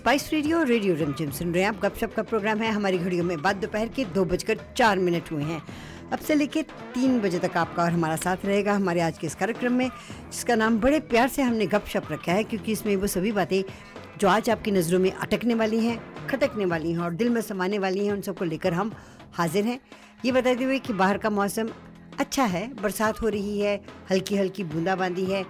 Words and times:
Spice 0.00 0.28
radio 0.32 0.62
radio 0.62 0.94
रिमझिम 0.94 1.30
सुन 1.30 1.52
रहे 1.52 1.62
हैं 1.62 1.68
आप, 1.68 1.80
गपशप 1.80 2.12
का 2.14 2.22
प्रोग्राम 2.22 2.58
है। 2.58 2.70
हमारी 2.72 2.98
घड़ियों 2.98 3.24
में 3.24 3.40
बाद 3.42 3.56
दोपहर 3.56 3.88
के 3.88 4.04
दो 4.04 4.24
बजकर 4.24 4.58
चार 4.76 4.98
मिनट 4.98 5.30
हुए 5.32 5.42
हैं। 5.42 5.60
अब 6.12 6.18
से 6.18 6.34
लेके 6.34 6.62
तीन 6.94 7.18
बजे 7.20 7.38
तक 7.38 7.56
आपका 7.56 7.82
और 7.82 7.90
हमारा 7.90 8.16
साथ 8.16 8.44
रहेगा 8.44 8.74
हमारे 8.74 9.00
आज 9.00 9.18
के 9.18 9.26
इस 9.26 9.34
कार्यक्रम 9.34 9.72
में, 9.72 9.88
जिसका 10.32 10.54
नाम 10.54 10.78
बड़े 10.80 11.00
प्यार 11.10 11.28
से 11.28 11.42
हमने 11.42 11.66
गपशप 11.66 12.08
रखा 12.12 12.32
है, 12.32 12.44
क्योंकि 12.44 12.72
इसमें 12.72 12.94
वो 12.96 13.06
सभी 13.06 13.32
बातें 13.32 13.62
जो 14.20 14.28
आज 14.28 14.50
आपकी 14.50 14.70
नज़रों 14.70 15.00
में 15.00 15.10
अटकने 15.12 15.54
वाली 15.54 15.84
हैं, 15.84 16.00
खटकने 16.28 16.64
वाली 16.64 16.92
हैं 16.92 16.98
और 16.98 17.14
दिल 17.14 17.28
में 17.28 17.40
समाने 17.42 17.78
वाली 17.78 18.06
हैं, 18.06 18.12
उन 18.12 18.20
सबको 18.20 18.44
लेकर 18.44 18.72
हम 18.72 18.92
हाजिर 19.32 19.64
हैं। 19.64 19.80
ये 20.24 20.32
बताते 20.32 20.64
हुए 20.64 20.78
कि 20.78 20.92
बाहर 20.94 21.18
का 21.18 21.30
मौसम 21.30 21.70
अच्छा 22.18 22.44
है, 22.44 22.68
बरसात 22.74 23.20
हो 23.22 23.28
रही 23.28 23.58
है 23.60 23.80
हल्की 24.10 24.36
हल्की 24.36 24.64
बूंदाबांदी 24.64 25.24
है 25.24 25.44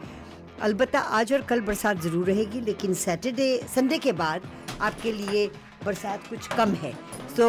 अलबत्ता 0.63 0.99
आज 0.99 1.33
और 1.33 1.43
कल 1.43 1.61
बरसात 1.63 2.01
ज़रूर 2.03 2.27
रहेगी, 2.27 2.61
लेकिन 2.61 2.95
सैटरडे, 2.95 3.61
संडे 3.75 3.99
के 3.99 4.13
बाद 4.13 4.43
आपके 4.81 5.13
लिए 5.13 5.47
बरसात 5.85 6.27
कुछ 6.29 6.47
कम 6.49 6.73
है। 6.75 6.93
So 7.37 7.49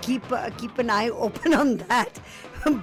keep 0.00 0.28
keep 0.60 0.80
an 0.80 0.90
eye 0.90 1.08
open 1.08 1.54
on 1.54 1.74
that 1.76 2.18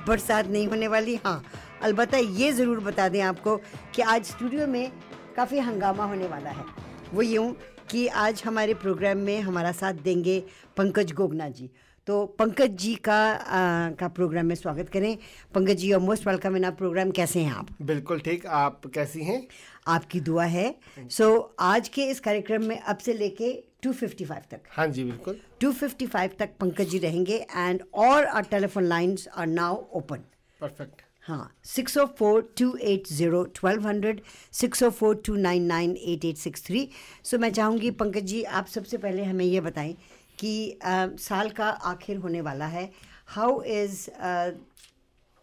बरसात 0.07 0.47
नहीं 0.47 0.67
होने 0.67 0.87
वाली 0.87 1.15
हाँ। 1.25 1.43
अलबत्ता 1.83 2.17
ये 2.17 2.51
ज़रूर 2.53 2.79
बता 2.81 3.07
दें 3.09 3.21
आपको 3.23 3.55
कि 3.95 4.01
आज 4.03 4.25
स्टूडियो 4.25 4.67
में 4.67 4.91
काफ़ी 5.35 5.59
हंगामा 5.59 6.05
होने 6.05 6.27
वाला 6.27 6.49
है। 6.49 6.65
वो 7.13 7.21
यूँ 7.21 7.51
कि 7.91 8.07
आज 8.07 8.41
हमारे 8.45 8.73
प्रोग्राम 8.75 9.17
में 9.19 9.39
हमारा 9.41 9.71
साथ 9.73 9.93
देंगे 10.03 10.39
पंकज 10.77 11.11
गोगना 11.13 11.47
जी। 11.49 11.69
तो 12.07 12.25
पंकज 12.39 12.75
जी 12.81 12.93
का 12.95 13.15
आ, 13.15 13.89
का 13.89 14.07
प्रोग्राम 14.07 14.45
में 14.45 14.55
स्वागत 14.55 14.89
करें। 14.89 15.17
पंकज 15.55 15.77
जी 15.77 15.91
और 15.93 15.99
मोस्ट 15.99 16.27
वेलकम 16.27 16.55
इन 16.57 16.65
आप 16.65 16.77
प्रोग्राम 16.77 17.11
कैसे 17.11 17.39
हैं 17.39 17.51
आप? 17.53 17.67
बिल्कुल 17.81 18.19
ठीक। 18.19 18.45
आप 18.45 18.81
कैसी 18.93 19.23
हैं? 19.23 19.45
आपकी 19.87 20.19
दुआ 20.19 20.45
है। 20.45 20.73
सो 20.97 21.23
so, 21.23 21.43
आज 21.59 21.87
के 21.89 22.05
इस 22.11 22.19
कार्यक्रम 22.19 22.63
में 22.63 22.79
अब 22.79 22.97
से 22.97 23.13
लेके 23.13 23.51
255 23.85 24.49
तक। 24.51 24.61
हाँ 24.69 24.87
जी 24.87 25.03
बिल्कुल। 25.03 25.39
255 25.63 26.37
तक 26.39 26.57
पंकज 26.59 26.89
जी 26.89 26.99
रहेंगे 26.99 27.37
एंड 27.55 27.83
और 27.93 28.25
are 28.25 28.43
telephone 28.51 28.83
lines 28.83 29.27
are 29.35 29.47
now 29.47 29.83
open 29.93 30.23
perfect 30.59 31.01
हाँ 31.27 31.51
six 31.65 31.97
oh 31.97 32.05
four 32.19 32.41
two 32.57 32.75
eight 32.81 33.07
zero 33.07 33.43
twelve 33.55 33.87
hundred 33.87 34.21
six 34.53 34.81
oh 34.83 34.89
four 34.89 35.21
two 35.25 35.35
nine 35.35 35.65
nine 35.65 35.95
eight 35.97 36.25
eight 36.25 36.37
six 36.37 36.65
three 36.65 36.87
so 37.23 37.37
मैं 37.37 37.51
चाहूँगी 37.53 37.91
पंकज 37.99 38.23
जी 38.25 38.41
आप 38.59 38.67
सबसे 38.67 38.97
पहले 38.97 39.23
हमें 39.23 39.45
ये 39.45 39.61
बताएँ 39.61 39.95
कि 40.41 40.79
uh, 40.85 41.17
साल 41.19 41.49
का 41.49 41.69
आखिर 41.69 42.17
होने 42.17 42.41
वाला 42.41 42.65
है। 42.65 42.91
How 43.27 43.61
is 43.63 44.09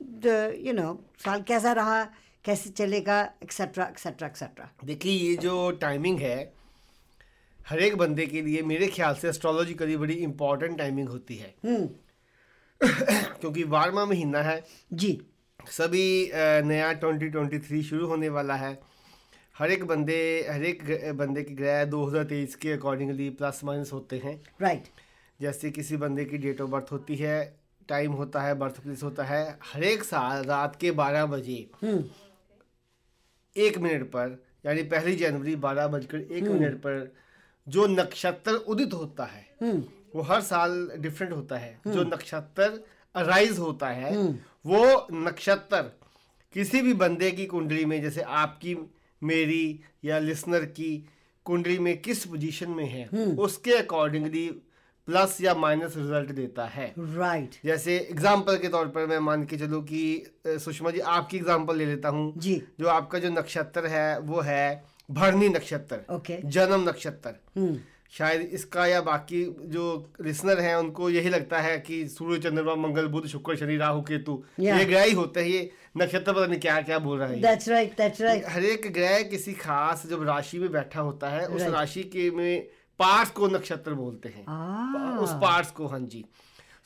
the 0.03 0.57
you 0.61 0.73
know 0.73 1.05
साल 1.25 1.43
कैसा 1.43 1.73
रहा 1.73 2.05
कैसे 2.45 2.71
चलेगा 2.71 3.21
एक्सेट्रा 3.43 3.87
एक्सेट्रा 3.87 4.29
एक्सेट्रा 4.29 4.71
देखिए 4.85 5.13
ये 5.13 5.37
जो 5.37 5.71
टाइमिंग 5.71 6.19
है 6.19 6.53
हर 7.69 7.81
एक 7.81 7.97
बंदे 7.97 8.27
के 8.27 8.43
लिए 8.43 8.63
मेरे 8.63 8.87
ख्याल 8.87 9.15
से 9.15 9.29
एस्ट्रोलॉजिकली 9.29 9.97
बड़ी 9.97 10.15
इंपॉर्टेंट 10.15 10.79
टाइमिंग 10.79 11.09
होती 11.09 11.37
है। 11.37 11.55
क्योंकि 13.41 13.65
बारहवा 13.65 14.05
महीना 14.07 14.43
है। 14.43 14.65
जी। 14.93 15.21
सभी 15.71 16.31
नया 16.65 16.93
ट्वेंटी 16.93 17.29
ट्वेंटी 17.29 17.59
थ्री 17.59 17.83
शुरू 17.83 18.07
होने 18.07 18.29
वाला 18.29 18.55
है। 18.55 18.81
हर 19.59 19.71
एक 19.71 19.85
बंदे 19.85 20.47
हर 20.51 20.63
एक 20.63 21.13
बंदे 21.17 21.43
की 21.43 21.55
ग्रह 21.55 21.85
2023 21.85 22.55
के 22.55 22.73
अकॉर्डिंगली 22.73 23.29
प्लस 23.31 23.61
माइनस 23.65 23.93
होते 23.93 24.17
हैं। 24.17 24.35
Right 24.63 24.79
right. 24.79 25.01
जैसे 25.41 25.71
किसी 25.71 25.97
बंदे 25.97 26.25
की 26.25 26.39
डेट 26.39 26.61
ऑफ़ 26.61 26.71
बर्थ 26.71 26.93
होती 26.93 27.17
है 27.17 27.57
टाइम 27.89 28.13
होता 28.13 28.41
है 28.41 28.55
बर्थ 28.55 28.81
प्लेस 28.81 29.03
होता 29.03 29.25
है 29.25 29.59
हर 29.65 29.85
एक 29.85 30.03
साल 30.03 30.45
रात 30.45 30.77
के 30.77 30.91
12 30.91 31.27
बजे 31.27 31.57
एक 33.57 33.79
मिनट 33.79 34.05
पर 34.07 34.45
यानी 34.67 34.83
पहली 34.83 35.15
जनवरी 35.17 35.57
बारह 35.57 35.89
बजकर 35.89 36.21
एक 36.21 36.43
मिनट 36.43 36.77
पर 36.77 37.13
जो 37.69 37.87
नक्षत्र 37.87 38.53
उदित 38.53 38.95
होता 38.95 39.25
है 39.25 39.73
वो 40.15 40.23
हर 40.23 40.41
साल 40.41 40.91
डिफरेंट 40.99 41.33
होता 41.33 41.57
है। 41.57 41.81
जो 41.87 42.05
नक्षत्र 42.05 42.71
अराइज 43.15 43.59
होता 43.59 43.89
है 43.89 44.17
वो 44.67 45.07
नक्षत्र 45.13 45.83
किसी 46.55 46.83
भी 46.83 46.95
बंदे 46.95 47.31
की 47.31 47.47
कुंडली 47.47 47.85
में 47.85 48.01
जैसे 48.03 48.23
आपकी 48.23 48.77
मेरी 49.23 49.81
या 50.05 50.19
लिसनर 50.21 50.65
की 50.73 50.93
कुंडली 51.47 51.79
में 51.79 51.97
किस 51.99 52.25
पोजीशन 52.27 52.71
में 52.71 52.85
है 52.87 53.05
हम्म। 53.05 53.39
उसके 53.39 53.75
अकॉर्डिंगली 53.75 54.49
प्लस 55.09 55.37
या 55.41 55.55
माइनस 55.55 55.97
रिज़ल्ट 55.97 56.31
देता 56.33 56.65
है 56.67 56.87
राइट 56.99 57.45
right. 57.45 57.65
जैसे 57.65 57.97
एग्ज़ाम्पल 58.01 58.57
के 58.57 58.69
तौर 58.69 58.89
पर 58.89 59.07
मैं 59.07 59.19
मान 59.21 59.45
के 59.45 59.57
चलूँ 59.57 59.83
कि 59.85 60.03
सुषमा 60.59 60.91
जी 60.91 61.01
आपकी 61.13 61.37
एग्ज़ाम्पल 61.37 61.77
ले 61.77 61.87
लेता 61.87 62.09
हूँ 62.09 62.33
जी 62.39 62.63
जो 62.81 62.89
आपका 62.89 63.19
जो 63.19 63.31
नक्षत्र 63.31 63.87
है 63.87 64.19
वो 64.23 64.41
है 64.41 64.85
भरनी 65.11 65.49
नक्षत्र 65.49 66.01
ओके 66.11 66.37
okay. 66.37 66.45
जन्म 66.47 66.89
नक्षत्र 66.89 67.35
हम्म। 67.57 67.79
शायद 68.13 68.41
इसका 68.53 68.87
या 68.87 69.01
बाकी 69.03 69.45
जो 69.69 69.87
लिसनर 70.21 70.61
हैं 70.61 70.75
उनको 70.77 71.11
यही 71.11 71.29
लगता 71.29 71.61
है 71.61 71.79
कि 71.81 72.07
सूर्य 72.09 72.39
चंद्रमा 72.41 72.75
मंगल 72.79 73.07
बुध 73.09 73.27
शुक्र 73.29 73.57
शनि 73.57 73.77
राहु 73.77 74.03
केतु 74.03 74.43
yeah. 74.61 74.79
ये 74.79 74.85
ग्रह 74.85 75.03
ही 75.03 75.13
होते 75.15 75.41
हैं 75.41 75.49
ये 75.49 75.71
नक्षत्र 75.95 76.33
पता 76.33 76.47
नहीं 76.47 76.61
क्या 76.61 76.81
क्या 76.83 76.99
बोल 76.99 77.19
रहा 77.19 77.29
है 77.29 77.41
that's 77.41 77.69
right, 77.69 77.97
that's 77.97 78.21
right. 78.21 78.45
हर 78.49 78.65
एक 78.67 78.93
ग्रह 78.93 79.23
किसी 79.31 79.53
खास 79.57 80.07
जब 80.07 80.23
राशि 80.25 80.59
में 80.59 80.71
बैठा 80.73 81.01
होता 81.01 81.31
है 81.31 81.47
उस 81.47 81.61
right. 81.61 81.75
राशि 81.75 82.03
के 82.07 82.31
में 82.33 82.67
पार्ट्स 83.01 83.31
को 83.33 83.49
नक्षत्र 83.49 83.95
बोलते 83.95 84.29
हैं 84.29 84.45
ah. 84.47 85.19
उस 85.19 85.33
पार्ट्स 85.41 85.71
को 85.73 85.87
हाँ 85.87 86.01
जी 86.07 86.25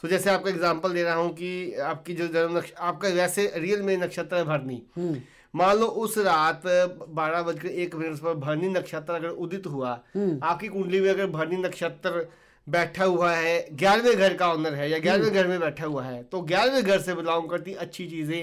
तो 0.03 0.09
जैसे 0.09 0.31
आपका 0.31 0.51
एग्ज़ाम्पल 0.51 0.93
दे 0.93 1.03
रहा 1.03 1.15
हूँ 1.15 1.33
कि 1.35 1.53
आपकी 1.85 2.15
जो 2.15 2.27
जन्म 2.31 2.63
आपका 2.81 3.09
वैसे 3.17 3.53
रियल 3.57 3.83
में 3.83 3.97
नक्षत्र 3.99 4.37
है 4.37 4.45
भरनी 4.45 4.83
hmm. 4.99 5.17
मान 5.55 5.77
लो 5.77 5.87
उस 6.01 6.17
रात 6.19 6.63
बारह 7.11 7.43
बजकर 7.43 7.69
एक 7.69 7.95
मिनट 7.95 8.19
पर 8.19 8.35
भरनी 8.37 8.69
नक्षत्र 8.69 9.13
अगर 9.13 9.29
उदित 9.29 9.67
हुआ 9.67 9.91
हम्म। 10.15 10.39
आपकी 10.43 10.69
कुंडली 10.69 11.01
में 11.01 11.09
अगर 11.11 11.27
भरनी 11.29 11.57
नक्षत्र 11.59 12.27
बैठा 12.67 13.05
हुआ 13.05 13.33
है 13.33 13.55
ग्यारहवें 13.73 14.17
घर 14.17 14.35
का 14.35 14.49
ऑनर 14.49 14.75
है 14.75 14.91
या 14.91 14.99
ग्यारहवें 14.99 15.27
हम्म। 15.27 15.41
घर 15.41 15.47
में 15.47 15.61
बैठा 15.61 15.87
हुआ 15.87 16.05
है 16.05 16.23
तो 16.25 16.41
ग्यारहवें 16.43 16.83
घर 16.85 17.01
से 17.01 17.15
बिलोंग 17.15 17.49
करती 17.51 17.75
अच्छी 17.77 18.07
चीज़ें 18.09 18.43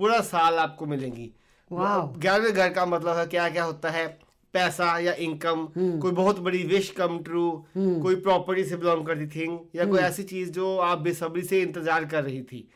पूरा 0.00 0.20
साल 0.22 0.58
आपको 0.58 0.86
मिलेंगी। 0.86 1.30
ग्यारहवें 1.70 2.52
घर 2.52 2.68
का 2.70 2.86
मतलब 2.86 3.16
है 3.16 3.26
क्या 3.26 3.48
क्या 3.48 3.64
होता 3.64 3.90
है? 3.90 4.06
पैसा 4.54 4.98
या 4.98 5.12
इनकम 5.20 5.66
हम्म। 5.76 5.98
कोई 6.00 6.12
बहुत 6.12 6.38
बड़ी 6.40 6.62
विश 6.64 6.90
कम 6.90 7.18
ट्रू 7.18 7.50
कोई 7.76 8.14
प्रॉपर्टी 8.16 8.64
से 8.64 8.76
बिलोंग 8.76 9.06
करती 9.06 9.26
थिंग 9.30 9.58
या 9.76 9.84
कोई 9.84 10.00
ऐसी 10.00 10.22
चीज़ 10.22 10.50
जो 10.52 10.76
आप 10.78 10.98
बेसब्री 10.98 11.42
से 11.42 11.60
इंतज़ार 11.62 12.04
कर 12.04 12.22
रही 12.24 12.42
थी। 12.42 12.68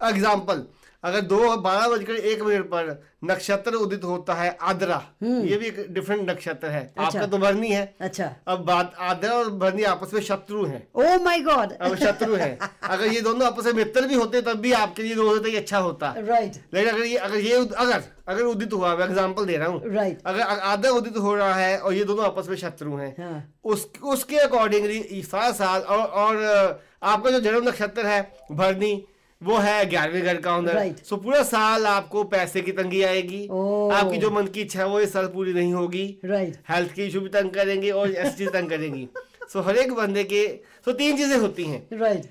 एग्ज़ाम्पल 0.00 0.64
अगर 1.04 1.20
दो 1.20 1.56
बारह 1.56 1.88
बजकर 1.88 2.12
एक 2.12 2.42
मिनट 2.42 2.64
पर 2.64 3.02
नक्षत्र 3.24 3.74
उदित 3.74 4.04
होता 4.04 4.34
है 4.34 4.56
आद्रा 4.62 4.96
हम्म। 5.22 5.44
ये 5.44 5.56
भी 5.56 5.66
एक 5.66 5.86
डिफरेंट 5.90 6.30
नक्षत्र 6.30 6.68
है। 6.68 6.82
अच्छा, 6.82 7.04
आपका 7.06 7.26
तो 7.26 7.38
भरनी 7.38 7.68
है। 7.68 7.94
अच्छा। 8.00 8.30
अब 8.48 8.64
बात 8.64 8.94
आद्रा 9.00 9.32
और 9.32 9.50
भरनी 9.50 9.82
आपस 9.82 10.14
में 10.14 10.20
शत्रु 10.20 10.64
हैं। 10.66 10.86
ओ 10.94 11.18
माय 11.24 11.40
गॉड 11.40 11.72
अब 11.72 11.96
शत्रु 11.96 12.34
है। 12.34 12.58
अगर 12.82 13.06
ये 13.06 13.20
दोनों 13.20 13.46
आपस 13.46 13.66
में 13.66 13.72
मित्र 13.72 14.06
भी 14.06 14.14
होते 14.14 14.42
तब 14.42 14.60
भी 14.60 14.72
आपके 14.72 15.02
लिए 15.02 15.14
दोनों 15.14 15.46
ही 15.46 15.56
अच्छा 15.56 15.78
होता। 15.78 16.14
राइट 16.18 16.56
लेकिन 16.74 16.90
अगर 16.92 17.04
ये 17.04 17.16
अगर 17.18 17.36
ये 17.36 17.56
अगर 17.56 18.02
अगर 18.28 18.42
उदित 18.42 18.72
हुआ 18.72 18.94
मैं 18.96 19.04
एग्ज़ाम्पल 19.04 19.46
दे 19.46 19.56
रहा 19.56 19.68
हूँ। 19.68 19.92
राइट 19.94 20.18
अगर 20.26 20.40
आद्रा 20.40 20.90
उदित 20.90 21.16
हो 21.16 21.34
रहा 21.34 21.54
है 21.54 21.78
और 21.78 21.94
ये 21.94 22.04
दोनों 22.04 22.24
आपस 22.24 22.48
में 22.48 22.56
शत्रु 22.56 22.96
हैं 22.96 23.14
हाँ। 23.18 23.54
उस 23.64 23.88
उसके 24.04 24.38
अकॉर्डिंगली 24.38 25.22
साथ 25.24 25.80
और, 25.80 25.98
और 25.98 26.82
आपका 27.02 27.30
जो 27.30 27.40
जन्म 27.40 27.68
नक्षत्र 27.68 28.06
है 28.06 28.20
भरनी 28.52 28.94
वो 29.42 29.56
है 29.58 29.84
ग्यारहवें 29.90 30.22
घर 30.22 30.36
का 30.36 30.56
ऑनर 30.56 30.74
right. 30.74 31.04
सो 31.04 31.16
पूरा 31.16 31.42
साल 31.42 31.86
आपको 31.86 32.24
पैसे 32.32 32.60
की 32.60 32.72
तंगी 32.72 33.02
आएगी। 33.02 33.46
Oh. 33.48 33.92
आपकी 33.92 34.18
जो 34.18 34.30
मन 34.30 34.46
की 34.46 34.60
इच्छा 34.60 34.78
है 34.80 34.86
वो 34.88 35.00
इस 35.00 35.12
साल 35.12 35.26
पूरी 35.26 35.52
नहीं 35.52 35.72
होगी। 35.74 36.04
Right 36.24 36.48
right. 36.48 36.70
हेल्थ 36.70 36.92
की 36.94 37.04
इशू 37.04 37.20
भी 37.20 37.28
तंग 37.28 37.50
करेंगे 37.50 37.90
और 37.90 38.10
ऐसी 38.10 38.36
चीज़ 38.38 38.50
तंग 38.50 38.68
करेंगी। 38.70 39.08
सो 39.42 39.58
so, 39.58 39.66
हर 39.66 39.76
एक 39.76 39.92
बंदे 39.92 40.24
के 40.24 40.46
सो 40.84 40.90
so, 40.90 40.96
तीन 40.98 41.16
चीज़ें 41.16 41.36
होती 41.36 41.64
हैं। 41.64 41.86
Right 41.92 42.26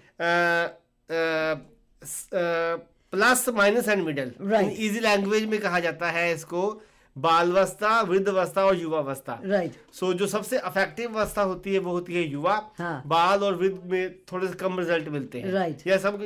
plus 3.13 3.49
minus 3.55 3.87
and 3.89 4.03
middle 4.05 4.31
easy 4.79 4.99
language 4.99 5.45
में 5.45 5.59
कहा 5.59 5.79
जाता 5.79 6.09
है 6.11 6.33
इसको। 6.33 6.81
बालवस्था 7.21 7.99
वृद्धावस्था 8.09 8.65
और 8.65 8.77
युवावस्था। 8.79 9.39
राइट 9.45 9.73
सो 9.99 10.13
जो 10.13 10.27
सबसे 10.27 10.57
अफेक्टिव 10.57 11.17
अवस्था 11.17 11.41
होती 11.41 11.73
है 11.73 11.79
वो 11.79 11.91
होती 11.91 12.13
है 12.15 12.23
युवा। 12.27 12.55
हाँ. 12.77 13.01
बाल 13.07 13.43
और 13.43 13.55
वृद्ध 13.55 13.79
में 13.91 14.15
थोड़े 14.31 14.47
से 14.47 14.53
कम 14.53 14.79
रिज़ल्ट 14.79 15.07
मिलते 15.09 15.39
हैं। 15.39 15.51
राइट 15.53 15.87
या 15.87 15.97
सब 15.97 16.21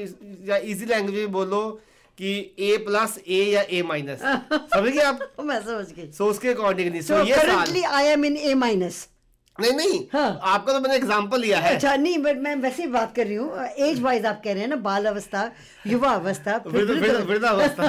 या 0.50 0.58
इजी 0.58 0.86
लैंग्वेज 0.86 1.16
में 1.20 1.32
बोलो 1.32 1.62
कि 2.18 2.34
ए 2.60 2.76
प्लस 2.86 3.18
ए 3.28 3.44
या 3.52 3.62
ए 3.70 3.82
माइनस 3.88 4.20
समझ 4.74 4.90
गए 4.92 5.02
आप? 5.02 5.20
मैं 5.44 5.60
समझ 5.62 5.92
गई। 5.94 6.12
सो 6.12 6.26
उसके 6.30 6.50
अकॉर्डिंगली 6.50 7.02
सो 7.02 7.24
ये 7.24 7.84
I 7.84 8.06
am 8.08 8.26
in 8.26 8.38
A 8.38 8.54
minus 8.56 9.08
नहीं 9.60 9.72
नहीं 9.74 10.00
हाँ. 10.14 10.40
आपका 10.44 10.74
तो 10.74 10.80
मैंने 10.80 10.96
एग्जांपल 10.96 11.42
लिया 11.42 11.60
है। 11.60 11.74
अच्छा 11.76 11.96
नहीं 11.96 12.18
बट 12.18 12.38
मैं 12.44 12.56
वैसे 12.62 12.84
ही 12.84 12.90
बात 12.90 13.16
कर 13.16 13.28
रही 13.28 13.36
हूँ। 13.36 13.66
एज 13.88 14.00
वाइज 14.02 14.26
आप 14.26 14.42
कह 14.44 14.54
रहे 14.54 14.62
हैं 14.62 14.70
ना 14.70 14.76
बाल 14.86 15.06
अवस्था 15.06 15.52
युवा 15.88 16.12
अवस्था 16.12 16.56
वृद्धावस्था 16.68 17.88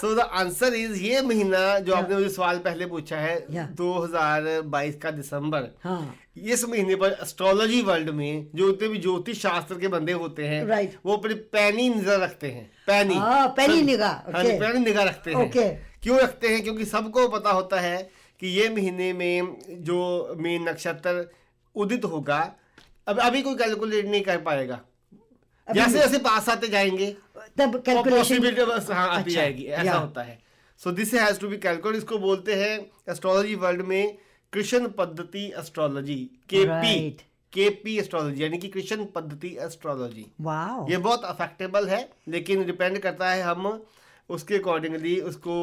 सो 0.00 0.14
द 0.14 0.20
आंसर 0.20 0.74
इज़ 0.74 1.02
ये 1.02 1.20
महीना 1.22 1.78
जो 1.78 1.94
आपने 1.94 2.14
मुझे 2.14 2.28
सवाल 2.28 2.58
पहले 2.58 2.86
पूछा 2.86 3.16
है 3.16 3.36
yeah. 3.48 3.66
2022 3.76 4.94
का 5.02 5.10
दिसंबर। 5.10 5.68
हाँ. 5.84 6.14
इस 6.36 6.64
महीने 6.68 6.94
पर 6.96 7.16
एस्ट्रोलॉजी 7.22 7.80
वर्ल्ड 7.82 8.10
में 8.10 8.46
जो 8.54 8.68
उतने 8.68 8.88
भी 8.88 8.98
ज्योतिष 8.98 9.42
शास्त्र 9.42 9.78
के 9.78 9.88
बंदे 9.88 10.12
होते 10.14 10.46
हैं 10.46 10.64
right. 10.66 10.98
वो 11.06 11.16
अपनी 11.16 11.34
पैनी 11.34 11.88
नज़र 11.90 12.20
रखते 12.20 12.50
हैं। 12.50 12.70
पैनी। 12.86 13.18
पैनी 13.56 13.82
निगाह 13.82 14.32
हाँ 14.32 14.44
पैनी 14.44 14.84
निगाह 14.84 15.04
रखते 15.04 15.30
हैं। 15.30 15.50
Okay. 15.50 15.70
क्यों 16.02 16.18
रखते 16.20 16.48
हैं? 16.48 16.62
क्योंकि 16.62 16.84
सबको 16.86 17.28
पता 17.28 17.50
होता 17.50 17.80
है 17.80 18.10
कि 18.42 18.48
ये 18.48 18.68
महीने 18.68 19.12
में 19.12 19.56
जो 19.86 19.98
मेन 20.38 20.68
नक्षत्र 20.68 21.24
उदित 21.76 22.04
होगा 22.04 22.38
अब 23.08 23.18
अभी 23.20 23.42
कोई 23.42 23.54
कैलकुलेट 23.56 24.06
नहीं 24.06 24.22
कर 24.22 24.38
पाएगा। 24.42 24.80
जैसे 25.68 25.98
जैसे 25.98 26.18
पास 26.18 26.48
आते 26.48 26.68
जाएँगे 26.68 27.06
तब 27.58 27.76
कैलकुलेशन 27.86 28.18
पॉसिबिलिटी 28.18 28.64
बस 28.64 28.90
हाँ 28.90 29.08
आती 29.08 29.22
अच्छा, 29.22 29.40
जाएगी 29.40 29.64
ऐसा 29.64 29.92
होता 29.94 30.22
है। 30.22 30.38
So 30.80 30.90
this 30.92 31.14
has 31.14 31.38
to 31.40 31.48
be 31.48 31.56
calculate 31.56 31.96
इसको 31.96 32.18
बोलते 32.18 32.54
हैं 32.54 32.78
एस्ट्रोलॉजी 33.12 33.54
वर्ल्ड 33.64 33.82
में 33.86 34.18
कृष्ण 34.52 34.88
पद्धति 34.98 35.44
astrology 35.58 36.16
KP 36.50 36.94
Right. 36.94 37.22
KP 37.52 37.96
astrology 37.98 38.42
यानी 38.42 38.58
कि 38.58 38.68
कृष्ण 38.68 39.04
पद्धति 39.14 39.56
एस्ट्रोलॉजी 39.60 40.26
ये 40.90 40.96
बहुत 40.96 41.24
अफेक्टेबल 41.24 41.88
है 41.88 42.08
लेकिन 42.28 42.64
डिपेंड 42.66 42.98
करता 42.98 43.30
है 43.30 43.42
हम 43.42 43.68
उसके 44.30 44.56
अकॉर्डिंगली 44.56 45.18
उसको 45.20 45.54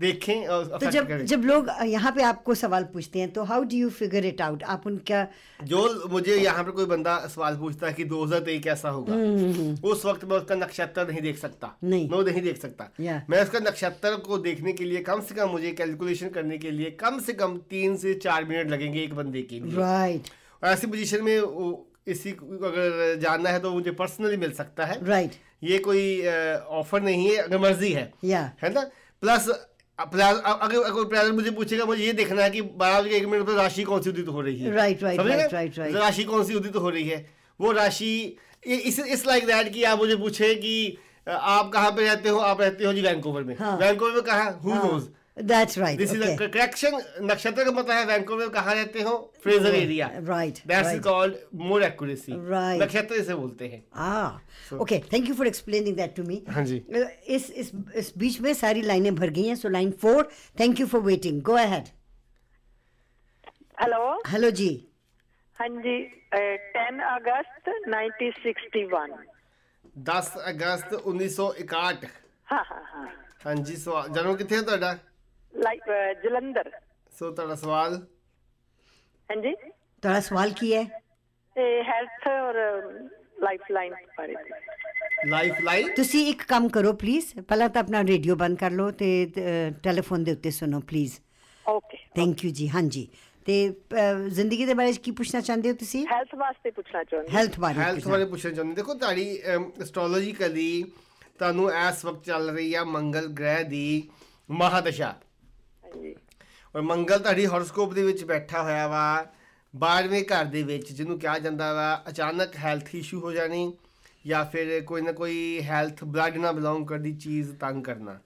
देखें 0.00 0.46
और 0.46 0.64
तो 0.64 0.90
जब 0.90 1.08
करें। 1.08 1.24
जब 1.26 1.42
लोग 1.44 1.68
यहाँ 1.86 2.12
पे 2.12 2.22
आपको 2.24 2.54
सवाल 2.54 2.84
पूछते 2.92 3.18
हैं 3.18 3.30
तो 3.32 3.42
how 3.44 3.64
do 3.64 3.76
you 3.76 3.90
figure 3.92 4.24
it 4.24 4.40
out 4.42 4.62
आप 4.64 4.86
उनका 4.86 5.26
जो 5.64 6.08
मुझे 6.10 6.36
यहाँ 6.36 6.64
पे 6.64 6.70
कोई 6.72 6.86
बंदा 6.86 7.16
सवाल 7.28 7.56
पूछता 7.56 7.86
है 7.86 7.92
कि 7.92 8.04
दो 8.04 8.24
हज़ार 8.24 8.40
तेईस 8.42 8.62
कैसा 8.64 8.88
होगा 8.90 9.14
उस 9.88 10.04
वक्त 10.06 10.24
मैं 10.24 10.36
उसका 10.36 10.54
नक्षत्र 10.56 11.06
नहीं 11.08 11.22
देख 11.22 11.38
सकता। 11.38 11.66
हम्म, 11.66 11.90
नहीं। 11.90 12.08
मैं 12.10 12.24
नहीं 12.24 12.42
देख 12.42 12.60
सकता। 12.60 12.90
मैं 13.30 13.42
उसका 13.42 13.58
नक्षत्र 13.60 14.16
को 14.26 14.38
देखने 14.40 14.72
के 14.72 14.84
लिए 14.84 15.00
कम 15.02 15.20
से 15.20 15.34
कम 15.34 15.48
मुझे 15.50 15.72
कैलकुलेशन 15.74 16.28
करने 16.30 16.58
के 16.58 16.70
लिए 16.70 16.90
कम 17.00 17.18
से 17.20 17.32
कम 17.34 17.56
तीन 17.70 17.96
से 17.96 18.14
चार 18.22 18.44
मिनट 18.44 18.70
लगेंगे 18.70 19.02
एक 19.02 19.14
बंदे 19.14 19.42
के 19.44 19.60
लिए। 19.60 19.76
राइट 19.76 20.34
और 20.62 20.68
ऐसी 20.70 20.86
पोजीशन 20.86 21.24
में 21.24 21.36
इसी 22.08 22.30
अगर 22.30 23.18
जानना 23.22 23.50
है 23.50 23.58
तो 23.60 23.70
मुझे 23.72 23.90
पर्सनली 23.98 24.36
मिल 24.36 24.52
सकता 24.54 24.84
है। 24.86 25.04
राइट 25.06 25.32
ये 25.64 25.78
कोई 25.78 26.26
ऑफ़र 26.80 27.02
नहीं 27.02 27.28
है 27.28 27.36
अगर 27.36 27.58
मर्ज़ी 27.58 27.92
है। 27.92 28.12
या। 28.24 28.40
है 28.62 28.72
ना? 28.72 28.80
प्लस 29.22 29.48
प्लस 29.98 30.40
अगर 30.44 30.82
अगर 30.82 31.04
प्रेजर 31.04 31.32
मुझे 31.32 31.50
पूछेगा 31.50 31.84
मुझे 31.84 32.04
ये 32.04 32.12
देखना 32.12 32.42
है 32.42 32.50
कि 32.50 32.62
बारह 32.62 33.00
बजे 33.02 33.16
एक 33.16 33.26
मिनट 33.26 33.46
पर 33.46 33.52
राशि 33.52 33.82
कौन 33.82 34.02
सी 34.02 34.10
उदित 34.10 34.28
हो 34.28 34.40
रही 34.40 34.58
है। 34.60 34.74
Right 34.74 35.02
right 35.02 35.20
right 35.52 35.78
right. 35.78 35.94
राशि 35.96 36.24
कौन 36.24 36.44
सी 36.44 36.54
उदित 36.54 36.76
हो 36.76 36.88
रही 36.90 37.08
है? 37.08 37.26
वो 37.60 37.72
राशि 37.72 38.36
इस 38.66 38.98
इस 38.98 39.26
लाइक 39.26 39.46
दैट 39.46 39.72
कि 39.72 39.84
आप 39.84 39.98
मुझे 39.98 40.16
पूछे 40.16 40.54
कि 40.54 40.98
आप 41.28 41.70
कहाँ 41.72 41.90
पे 41.90 42.04
रहते 42.04 42.28
हो? 42.28 42.38
आप 42.38 42.60
रहते 42.60 42.84
हो 42.84 42.92
जी 42.92 43.02
वैंकूवर 43.02 43.42
में। 43.44 43.56
हाँ। 43.58 43.76
वैंकोवर 43.78 44.12
में 44.12 44.22
कहा? 44.22 44.48
Who. 44.64 45.00
Knows 45.31 45.45
that's 45.45 45.77
right 45.77 45.97
this 45.97 46.11
is 46.13 46.37
correction 46.39 46.95
नक्षत्र 47.23 47.63
का 47.65 47.71
पता 47.71 47.95
है 47.95 48.05
वैंकोवर 48.05 48.39
में 48.39 48.49
कहाँ 48.51 48.73
रहते 48.75 49.01
हो 49.01 49.11
Fraser 49.43 49.75
area 49.75 50.07
Right, 50.29 50.61
that's 50.67 50.87
right. 50.87 51.03
Called 51.03 51.35
more 51.63 51.83
accuracy 51.83 52.31
Right. 52.31 52.81
नक्षत्र 52.81 53.15
इसे 53.15 53.35
बोलते 53.41 53.67
हैं 53.67 53.83
ah 54.07 54.79
okay 54.85 54.99
thank 55.13 55.29
you 55.31 55.35
for 55.41 55.47
explaining 55.51 55.99
that 55.99 56.15
to 56.19 56.25
me 56.29 56.39
हाँ 56.55 56.63
जी 56.71 56.79
Uh, 56.91 57.05
इस 57.37 57.49
इस 57.63 57.71
इस 58.03 58.11
बीच 58.17 58.39
में 58.41 58.53
सारी 58.63 58.81
लाइनें 58.81 59.13
भर 59.15 59.29
गई 59.37 59.45
हैं 59.47 59.55
so 59.55 59.69
line 59.69 59.91
four 60.01 60.29
thank 60.59 60.79
you 60.79 60.87
for 60.95 61.01
waiting 61.11 61.41
go 61.51 61.57
ahead 61.65 61.93
hello 63.81 64.03
hello 64.27 64.49
जी 64.59 64.69
हाँ 65.57 65.67
जी 65.85 65.97
टेन 66.33 66.99
अगस्त 67.09 67.69
1961 67.69 69.13
10 70.09 70.27
ਅਗਸਤ 70.49 70.93
1961 70.93 72.05
हाँ 72.51 72.63
हाँ 72.71 72.83
हाँ 72.91 73.07
ਹਾਂਜੀ 73.45 73.75
ਸਵਾਲ 73.75 74.07
ਜਨਮ 74.13 74.35
ਕਿੱਥੇ 74.35 74.55
ਹੈ 74.55 74.61
ਤੁਹਾਡਾ 74.61 74.97
ਜਲੰਧਰ 75.54 76.70
ਸੋ 77.12 77.30
ਤੁਹਾਡਾ 77.30 77.54
ਸਵਾਲ 77.56 77.94
ਹਾਂਜੀ 79.30 79.54
ਤੁਹਾਡਾ 79.54 80.20
ਸਵਾਲ 80.20 80.52
ਕੀ 80.52 80.74
ਹੈ 80.74 80.80
ਇਹ 81.56 81.82
ਹੈਲਥ 81.84 82.26
ਔਰ 82.28 82.54
ਲਾਈਫ 83.40 83.70
ਲਾਈਨ 83.70 83.94
ਬਾਰੇ 84.18 84.34
ਲਾਈਫ 85.26 85.60
ਲਾਈਨ 85.60 85.88
ਤੁਸੀਂ 85.94 86.26
ਇੱਕ 86.28 86.42
ਕੰਮ 86.48 86.68
ਕਰੋ 86.68 86.92
ਪਲੀਜ਼ 86.94 87.34
ਪਹਿਲਾਂ 87.38 87.68
ਤਾਂ 87.68 87.82
ਆਪਣਾ 87.82 88.02
ਰੇਡੀਓ 88.04 88.36
ਬੰਦ 88.36 88.58
ਕਰ 88.58 88.70
ਲਓ 88.72 88.90
ਤੇ 88.92 89.10
ਟੈਲੀਫੋਨ 89.82 90.24
ਦੇ 90.24 90.32
ਉੱਤੇ 90.32 90.50
ਸੁਣੋ 90.50 90.80
ਪਲੀਜ਼ 90.88 91.18
ਓਕੇ 91.66 91.98
ਥੈਂਕ 92.16 92.44
ਯੂ 92.44 92.50
ਜੀ 92.52 92.68
ਹਾਂਜੀ 92.68 93.08
ਤੇ 93.46 93.54
ਜ਼ਿੰਦਗੀ 94.30 94.64
ਦੇ 94.66 94.74
ਬਾਰੇ 94.74 94.92
ਕੀ 94.94 95.10
ਪੁੱਛਣਾ 95.12 95.40
ਚਾਹੁੰਦੇ 95.40 95.70
ਹੋ 95.70 95.74
ਤੁਸੀਂ 95.76 96.06
ਹੈਲਥ 96.06 96.34
ਵਾਸਤੇ 96.34 96.70
ਪੁੱਛਣਾ 96.70 97.02
ਚਾਹੁੰਦੇ 97.04 97.36
ਹੈਲਥ 97.36 97.58
ਬਾਰੇ 97.60 97.80
ਹੈਲਥ 97.80 98.08
ਬਾਰੇ 98.08 98.24
ਪੁੱਛਣਾ 98.24 98.52
ਚਾਹੁੰਦੇ 98.52 98.74
ਦੇਖੋ 98.74 98.94
ਤੁਹਾਡੀ 98.94 99.26
ਐਸਟ੍ਰੋਲੋਜੀਕਲੀ 99.80 100.82
ਤੁਹਾਨੂੰ 101.38 101.70
ਇਸ 101.72 102.04
ਵਕਤ 102.04 102.24
ਚੱਲ 102.24 102.50
ਰਹੀ 102.50 102.74
ਆ 102.74 102.84
ਮੰਗਲ 102.86 103.28
ਗ੍ਰਹਿ 103.32 103.64
ਦੀ 103.64 104.10
ਮਹਾਦਸ਼ਾ 104.52 105.14
ਜੀ 106.00 106.14
ਔਰ 106.74 106.82
ਮੰਗਲ 106.82 107.18
ਤੁਹਾਡੀ 107.18 107.46
ਹੌਰੋਸਕੋਪ 107.46 107.92
ਦੇ 107.94 108.02
ਵਿੱਚ 108.02 108.24
ਬੈਠਾ 108.24 108.62
ਹੋਇਆ 108.62 108.86
ਵਾ 108.88 109.26
12ਵੇਂ 109.74 110.22
ਘਰ 110.24 110.44
ਦੇ 110.44 110.62
ਵਿੱਚ 110.62 110.92
ਜਿਹਨੂੰ 110.92 111.18
ਕਿਹਾ 111.18 111.38
ਜਾਂਦਾ 111.38 111.72
ਵਾ 111.72 112.02
ਅਚਾਨਕ 112.08 112.56
ਹੈਲਥ 112.56 112.94
ਇਸ਼ੂ 112.94 113.20
ਹੋ 113.20 113.32
ਜਾਣੀ 113.32 113.72
ਜਾਂ 114.26 114.44
ਫਿਰ 114.44 114.80
ਕੋਈ 114.84 115.02
ਨਾ 115.02 115.12
ਕੋਈ 115.12 115.62
ਹੈਲਥ 115.62 116.04
ਬਲੱਡ 116.04 116.36
ਨਾਲ 116.36 116.52
ਬਿਲੋਂਗ 116.54 116.86
ਕਰਦੀ 116.86 117.12
ਚੀਜ਼ 117.16 117.54
ਤੰਗ 117.56 117.84
ਕਰਨਾ। 117.84 118.18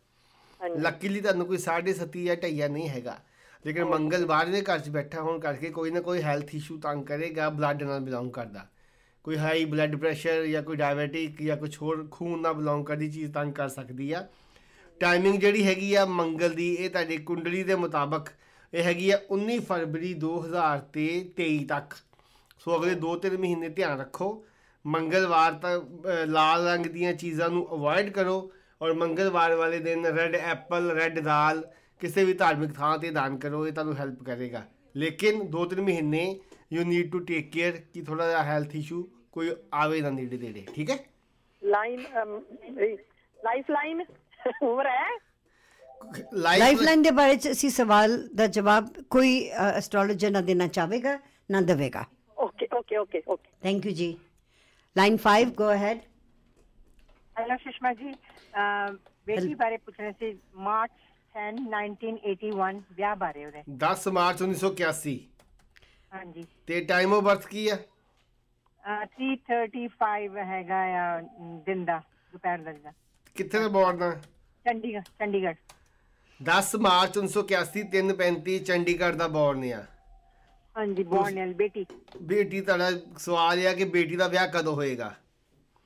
ਲੱਕੀਲੀ 0.78 1.20
ਤੁਹਾਨੂੰ 1.20 1.46
ਕੋਈ 1.46 1.58
7.5 1.58 2.24
ਜਾਂ 2.24 2.36
ਢਈਆ 2.36 2.68
ਨਹੀਂ 2.68 2.88
ਹੈਗਾ। 2.88 3.18
ਲੇਕਿਨ 3.64 3.84
ਮੰਗਲ 3.84 4.24
12ਵੇਂ 4.26 4.62
ਘਰ 4.62 4.78
'ਚ 4.78 4.88
ਬੈਠਾ 4.88 5.20
ਹੋਣ 5.20 5.38
ਕਰਕੇ 5.40 5.70
ਕੋਈ 5.70 5.90
ਨਾ 5.90 6.00
ਕੋਈ 6.00 6.22
ਹੈਲਥ 6.22 6.54
ਇਸ਼ੂ 6.54 6.78
ਤੰਗ 6.78 7.04
ਕਰੇਗਾ 7.04 7.48
ਬਲੱਡ 7.50 7.82
ਨਾਲ 7.82 8.00
ਬਿਲੋਂਗ 8.00 8.30
ਕਰਦਾ। 8.30 8.66
ਕੋਈ 9.24 9.36
ਹਾਈ 9.36 9.64
ਬਲੱਡ 9.64 9.96
ਪ੍ਰੈਸ਼ਰ 9.96 10.46
ਜਾਂ 10.46 10.62
ਕੋਈ 10.62 10.76
ਡਾਇਬੀਟਿਕ 10.76 11.42
ਜਾਂ 11.42 11.56
ਕੁਝ 11.56 11.76
ਹੋਰ 11.82 12.06
ਖੂਨ 12.10 12.40
ਨਾਲ 12.40 12.54
ਬਿਲੋਂਗ 12.54 12.84
ਕਰਦੀ 12.86 13.10
ਚੀਜ਼ 13.10 13.32
ਤੰਗ 13.32 13.52
ਕਰ 13.52 13.68
ਸਕਦੀ 13.68 14.12
ਆ। 14.12 14.26
ਟਾਈਮਿੰਗ 15.00 15.38
ਜਿਹੜੀ 15.40 15.64
ਹੈਗੀ 15.66 15.92
ਆ 15.94 16.04
ਮੰਗਲ 16.06 16.54
ਦੀ, 16.54 16.72
ਇਹ 16.74 16.90
ਤੁਹਾਡੇ 16.90 17.16
ਕੁੰਡਲੀ 17.26 17.62
ਦੇ 17.62 17.74
ਮੁਤਾਬਕ 17.76 18.28
ਇਹ 18.72 18.82
ਹੈਗੀ 18.84 19.10
ਆ 19.10 19.18
19 19.32 19.58
ਫਰਵਰੀ 19.68 20.12
2023 20.16 21.64
ਤੱਕ। 21.68 21.94
ਸੋ 22.60 22.76
ਅਗਲੇ 22.76 22.94
2-3 22.96 23.36
ਮਹੀਨੇ 23.38 23.68
ਧਿਆਨ 23.68 23.98
ਰੱਖੋ। 24.00 24.44
ਮੰਗਲਵਾਰ 24.84 25.52
ਤੱਕ 25.62 26.06
ਲਾਲ 26.28 26.66
ਰੰਗ 26.66 26.86
ਦੀਆਂ 26.86 27.12
ਚੀਜ਼ਾਂ 27.14 27.48
ਨੂੰ 27.50 27.66
ਅਵੋਇਡ 27.74 28.10
ਕਰੋ 28.10 28.36
ਔਰ 28.80 28.92
ਮੰਗਲਵਾਰ 28.94 29.54
ਵਾਲੇ 29.56 29.78
ਦਿਨ 29.80 30.06
ਰੈੱਡ 30.06 30.34
ਐਪਲ 30.36 30.90
ਰੈੱਡ 30.96 31.18
ਦਾਲ 31.20 31.62
ਕਿਸੇ 32.02 32.24
ਵੀ 32.24 32.32
ਧਾਰਮਿਕ 32.34 32.72
ਥਾਂ 32.72 32.96
ਤੇ 32.98 33.10
ਦਾਨ 33.10 33.36
ਕਰੋ, 33.38 33.66
ਇਹ 33.66 33.72
ਤੁਹਾਨੂੰ 33.72 33.96
ਹੈਲਪ 33.96 34.22
ਕਰੇਗਾ। 34.24 34.62
ਲੇਕਿਨ 34.94 35.40
2-3 35.50 35.80
ਮਹੀਨੇ 35.82 36.24
you 36.72 36.84
need 36.84 37.10
to 37.12 37.18
take 37.20 37.50
care 37.52 37.76
ਕਿ 37.94 38.02
ਥੋੜਾ 38.02 38.28
ਜਿਹਾ 38.28 38.42
ਹੈਲਥ 38.44 38.74
ਇਸ਼ੂ 38.76 39.02
ਕੋਈ 39.32 39.50
ਆਵੇ 39.74 40.00
ਨਾ 40.00 40.10
ਨੇੜੇ 40.10 40.36
ਦੇੜੇ 40.36 40.64
ਠੀਕ 40.74 40.90
ਹੈ? 40.90 40.96
ਲਾਈਨ 41.62 42.00
ਲਾਈਫ 43.40 43.70
ਲਾਈਨ 43.70 44.02
ਹੋ 44.62 44.82
ਰਿਹਾ 44.84 45.04
ਹੈ 45.04 45.16
ਲਾਈਫਲਾਈਨ 46.32 47.02
ਦੇ 47.02 47.10
ਬਾਰੇ 47.10 47.36
ਚ 47.36 47.50
ਅਸੀਂ 47.50 47.70
ਸਵਾਲ 47.70 48.16
ਦਾ 48.36 48.46
ਜਵਾਬ 48.56 48.88
ਕੋਈ 49.10 49.32
ਐਸਟ੍ਰੋਲੋਜਰ 49.48 50.30
ਨਾ 50.30 50.40
ਦੇਣਾ 50.40 50.66
ਚਾਹੇਗਾ 50.76 51.18
ਨਾ 51.50 51.60
ਦੇਵੇਗਾ 51.70 52.04
okay 52.38 52.68
okay 52.76 52.96
okay 52.96 53.22
okay 53.28 53.50
thank 53.62 53.86
you 53.86 53.92
ਜੀ 53.92 54.16
line 54.96 55.16
five 55.18 55.50
go 55.56 55.66
ahead 55.70 55.98
hello 57.36 57.56
Sushma 57.62 57.90
जी 57.96 58.10
uh, 58.10 58.86
बेटी 59.26 59.54
बारे 59.54 59.76
पूछने 59.78 60.12
से 60.20 60.28
मार्च 60.68 60.92
10 61.34 61.58
1981 61.72 62.78
ब्याह 62.96 63.14
बारे 63.14 63.42
हो 63.44 63.50
रहे 63.50 63.74
10 63.82 64.06
मार्च 64.18 64.40
1981 64.42 65.12
हाँ 66.12 66.22
जी 66.28 66.44
ते 66.70 66.80
टाइम 66.92 67.12
ऑफ़ 67.14 67.24
बर्थ 67.24 67.44
की 67.50 67.66
है 67.66 67.76
uh, 67.76 69.04
3:35 69.18 70.38
हैगा 70.52 70.80
या 70.86 71.04
दिन 71.68 71.84
दा 71.90 71.98
दोपहर 72.32 72.62
ਦਾ 72.62 72.92
ਕਿੱਥੇ 73.36 73.58
ਦਾ 73.58 73.68
ਬੋਰਨ 73.68 73.98
ਦਾ 73.98 74.10
ਚੰਡੀਗੜ੍ਹ 74.66 75.04
ਚੰਡੀਗੜ੍ਹ। 75.20 75.56
10 76.40 76.74
ਮਾਰਚ 76.86 77.18
1981 77.18 77.82
335 77.92 78.58
ਚੰਡੀਗੜ੍ਹ 78.66 79.16
ਦਾ 79.16 79.28
ਬੋਰਨ 79.36 79.64
ਆ। 79.72 79.84
ਹਾਂਜੀ 80.76 81.02
ਬੋਰਨਲ 81.04 81.52
ਬੇਟੀ। 81.54 81.84
ਬੇਟੀ 82.22 82.60
ਤੁਹਾਡਾ 82.60 82.90
ਸਵਾਲ 83.18 83.66
ਆ 83.66 83.72
ਕਿ 83.74 83.84
ਬੇਟੀ 83.94 84.16
ਦਾ 84.16 84.28
ਵਿਆਹ 84.28 84.46
ਕਦੋਂ 84.48 84.74
ਹੋਏਗਾ? 84.74 85.14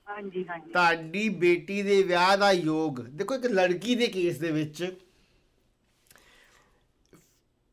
ਹਾਂਜੀ 0.07 0.45
ਹਾਂਜੀ। 0.49 0.71
ਤੁਹਾਡੀ 0.73 1.29
ਬੇਟੀ 1.45 1.83
ਦੇ 1.83 2.03
ਵਿਆਹ 2.03 2.37
ਦਾ 2.37 2.51
ਯੋਗ 2.53 3.01
ਦੇਖੋ 3.19 3.35
ਇੱਕ 3.35 3.47
ਲੜਕੀ 3.47 3.95
ਦੇ 3.95 4.07
ਕੇਸ 4.07 4.39
ਦੇ 4.39 4.51
ਵਿੱਚ 4.51 4.85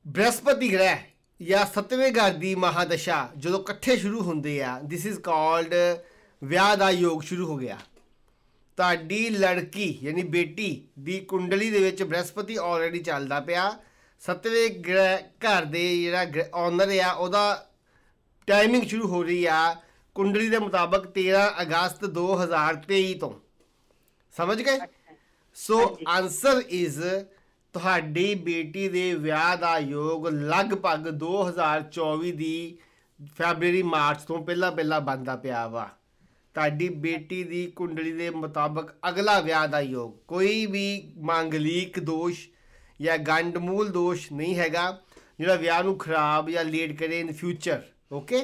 ਬ੍ਰਹਸਪਤੀ 0.05 0.71
ਗ੍ਰਹਿ 0.73 0.97
ਜਾਂ 1.39 1.65
ਸੱਤਵੇਂ 1.65 2.11
ਘਰ 2.11 2.33
ਦੀ 2.33 2.53
ਮਹਾਦਸ਼ਾ 2.55 3.17
ਜਦੋਂ 3.37 3.59
ਇਕੱਠੇ 3.59 3.95
ਸ਼ੁਰੂ 3.97 4.21
ਹੁੰਦੇ 4.21 4.61
ਆ 4.63 4.79
ਥਿਸ 4.89 5.05
ਇਜ਼ 5.05 5.19
ਕਾਲਡ 5.21 5.73
ਵਿਆਹ 6.41 6.75
ਦਾ 6.77 6.89
ਯੋਗ 6.91 7.21
ਸ਼ੁਰੂ 7.21 7.45
ਹੋ 7.47 7.57
ਗਿਆ। 7.57 7.77
ਤੁਹਾਡੀ 8.77 9.29
ਲੜਕੀ 9.29 9.99
ਯਾਨੀ 10.03 10.23
ਬੇਟੀ 10.23 10.87
ਦੀ 10.99 11.19
ਕੁੰਡਲੀ 11.19 11.71
ਦੇ 11.71 11.79
ਵਿੱਚ 11.79 12.03
ਬ੍ਰਹਸਪਤੀ 12.03 12.55
ਆਲਰੇਡੀ 12.55 12.99
ਚੱਲਦਾ 12.99 13.39
ਪਿਆ। 13.39 13.79
ਸੱਤਵੇਂ 14.19 14.69
ਗ੍ਰਹਿ 14.69 15.17
ਘਰ 15.17 15.65
ਦੇ 15.65 16.01
ਜਿਹੜਾ 16.01 16.25
ਓਨਰ 16.53 16.99
ਆ 16.99 17.11
ਉਹਦਾ 17.11 17.69
ਟਾਈਮਿੰਗ 18.47 18.83
ਸ਼ੁਰੂ 18.83 19.07
ਹੋ 19.07 19.23
ਰਹੀ 19.23 19.45
ਆ 19.45 19.75
ਕੁੰਡਲੀ 20.15 20.49
ਦੇ 20.49 20.59
ਮੁਤਾਬਕ 20.59 21.07
13 21.07 21.61
ਅਗਸਤ 21.61 22.05
2023 22.05 23.13
ਤੋਂ। 23.13 23.33
ਸਮਝ 24.37 24.61
ਗਏ? 24.61 24.79
ਸੋ 25.55 25.97
ਆਨਸਰ 26.07 26.63
ਇਜ਼ 26.69 27.01
ਤੁਹਾਡੀ 27.73 28.35
ਬੇਟੀ 28.35 28.89
ਦੇ 28.89 29.13
ਵਿਆਹ 29.13 29.57
ਦਾ 29.57 29.77
ਯੋਗ 29.77 30.27
ਲਗਭਗ 30.27 31.09
2024 31.09 32.31
ਦੀ 32.31 32.77
ਫੈਬਰੂਅਰੀ 33.35 33.83
ਮਾਰਚ 33.83 34.21
ਤੋਂ 34.21 34.45
ਪਹਿਲਾਂ 34.45 34.71
ਪਹਿਲਾਂ 34.71 35.01
ਬੰਦਾ 35.01 35.35
ਪਿਆ 35.35 35.67
ਵਾ। 35.67 35.96
ਤੁਹਾਡੀ 36.57 36.87
ਬੇਟੀ 37.01 37.43
ਦੀ 37.43 37.65
ਕੁੰਡਲੀ 37.75 38.11
ਦੇ 38.11 38.29
ਮੁਤਾਬਕ 38.29 38.87
ਅਗਲਾ 39.09 39.39
ਵਿਆਹ 39.39 39.67
ਦਾ 39.67 39.79
ਯੋਗ। 39.79 40.13
ਕੋਈ 40.27 40.65
ਵੀ 40.65 40.85
ਮੰਗਲੀਕ 41.25 41.99
ਦੋਸ਼ 41.99 42.39
ਜਾਂ 42.99 43.17
ਗੰਡਮੂਲ 43.17 43.89
ਦੋਸ਼ 43.89 44.31
ਨਹੀਂ 44.33 44.55
ਹੈਗਾ 44.55 44.85
ਜਿਹੜਾ 45.39 45.55
ਵਿਆਹ 45.55 45.83
ਨੂੰ 45.83 45.97
ਖਰਾਬ 45.97 46.49
ਜਾਂ 46.49 46.63
ਲੇਟ 46.65 46.97
ਕਰੇ 46.99 47.19
in 47.19 47.31
future 47.31 47.81
okay 48.11 48.43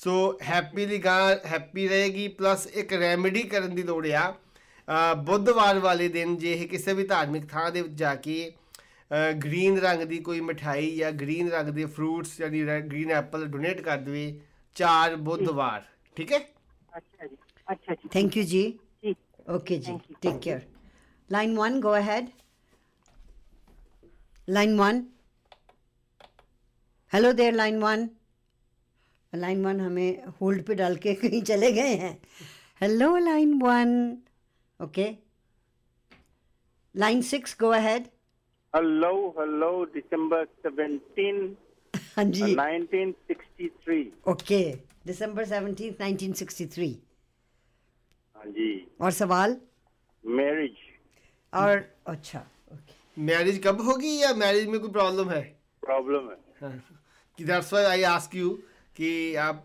so 0.00 0.12
happily 0.42 0.98
ਗਾਂ 0.98 1.34
ਹੈਪੀ 1.46 1.88
ਰਹੇਗੀ 1.88 2.28
ਪਲੱਸ 2.28 2.66
ਇੱਕ 2.74 2.92
ਰੈਮੇਡੀ 2.92 3.42
ਕਰਨ 3.42 3.74
ਦੀ 3.74 3.82
ਲੋੜ 3.82 4.06
ਆ। 4.08 4.22
ਅ, 4.30 5.14
ਬੁੱਧਵਾਰ 5.14 5.78
ਵਾਲੇ 5.78 6.08
ਦਿਨ 6.08 6.36
ਜੇ 6.36 6.52
ਇਹ 6.52 6.66
ਕਿਸੇ 6.68 6.92
ਵੀ 6.94 7.06
ਧਾਰਮਿਕ 7.06 7.48
ਥਾਂ 7.48 7.70
ਦੇ 7.70 7.82
ਵਿੱਚ 7.82 7.94
ਜਾ 7.94 8.14
ਕੇ 8.14 8.52
ਗ੍ਰੀਨ 9.44 9.78
ਰੰਗ 9.78 10.02
ਦੀ 10.02 10.18
ਕੋਈ 10.20 10.40
ਮਠਾਈ 10.40 10.96
ਜਾਂ 10.96 11.12
ਗ੍ਰੀਨ 11.12 11.50
ਰੰਗ 11.50 11.68
ਦੇ 11.70 11.84
ਫਰੂਟਸ 11.86 12.40
ਯਾਨੀ 12.40 12.62
ਗ੍ਰੀਨ 12.88 13.10
ਐਪਲ 13.12 13.46
ਡੋਨੇਟ 13.46 13.80
ਕਰ 13.80 13.98
ਦੇਵੇ 13.98 14.40
ਚਾਰ 14.76 15.16
ਬੁੱਧਵਾਰ 15.16 15.82
ਠੀਕ 16.16 16.32
ਹੈ? 16.32 16.38
अच्छा 16.94 17.26
जी 17.26 17.36
अच्छा 17.68 17.94
जी। 17.94 18.08
थैंक 18.14 18.36
यू 18.36 18.42
जी 18.44 18.62
जी। 19.04 19.14
ओके 19.54 19.78
जी 19.78 19.92
Thank 19.92 20.20
take 20.22 20.38
care 20.44 20.66
line 21.30 21.56
one 21.56 21.80
go 21.80 21.90
ahead 22.02 22.28
line 24.48 24.78
one 24.78 25.04
hello 27.12 27.32
there 27.32 27.52
line 27.54 27.78
one 27.82 28.08
line 29.32 29.64
one 29.64 29.80
हमें 29.80 30.24
होल्ड 30.40 30.62
पे 30.66 30.74
डाल 30.74 30.96
के 31.06 31.14
कहीं 31.22 31.42
चले 31.50 31.70
गए 31.72 31.94
हैं। 31.96 32.16
Hello 32.80 33.16
line 33.16 33.52
one 33.62 33.92
okay 34.80 35.10
line 36.94 37.22
six 37.34 37.56
go 37.60 37.68
ahead 37.82 38.08
Hello, 38.74 39.08
hello, 39.36 39.68
December 39.94 40.38
17, 40.66 41.38
हाँ 42.16 42.24
जी। 42.24 42.42
1963. 42.54 44.04
Okay 44.32 44.60
December 45.04 45.44
seventeen 45.44 45.94
nineteen 46.00 46.32
sixty 46.40 46.66
three 46.74 46.88
हाँ 48.36 48.46
जी। 48.46 48.70
और 49.00 49.10
सवाल? 49.12 49.56
मैरिज 50.24 50.76
और 51.52 51.84
अच्छा 52.06 52.38
ओके 52.72 53.22
मैरिज 53.22 53.60
कब 53.64 53.80
होगी 53.86 54.16
या 54.22 54.32
मैरिज 54.34 54.66
में 54.68 54.80
कोई 54.80 54.90
प्रॉब्लम 54.90 55.30
है? 55.30 55.42
प्रॉब्लम 55.82 56.30
है। 56.30 56.70
That's 57.38 57.72
why 57.72 57.84
I 57.86 58.02
ask 58.10 58.34
you 58.34 58.50
कि 58.96 59.34
आप 59.34 59.64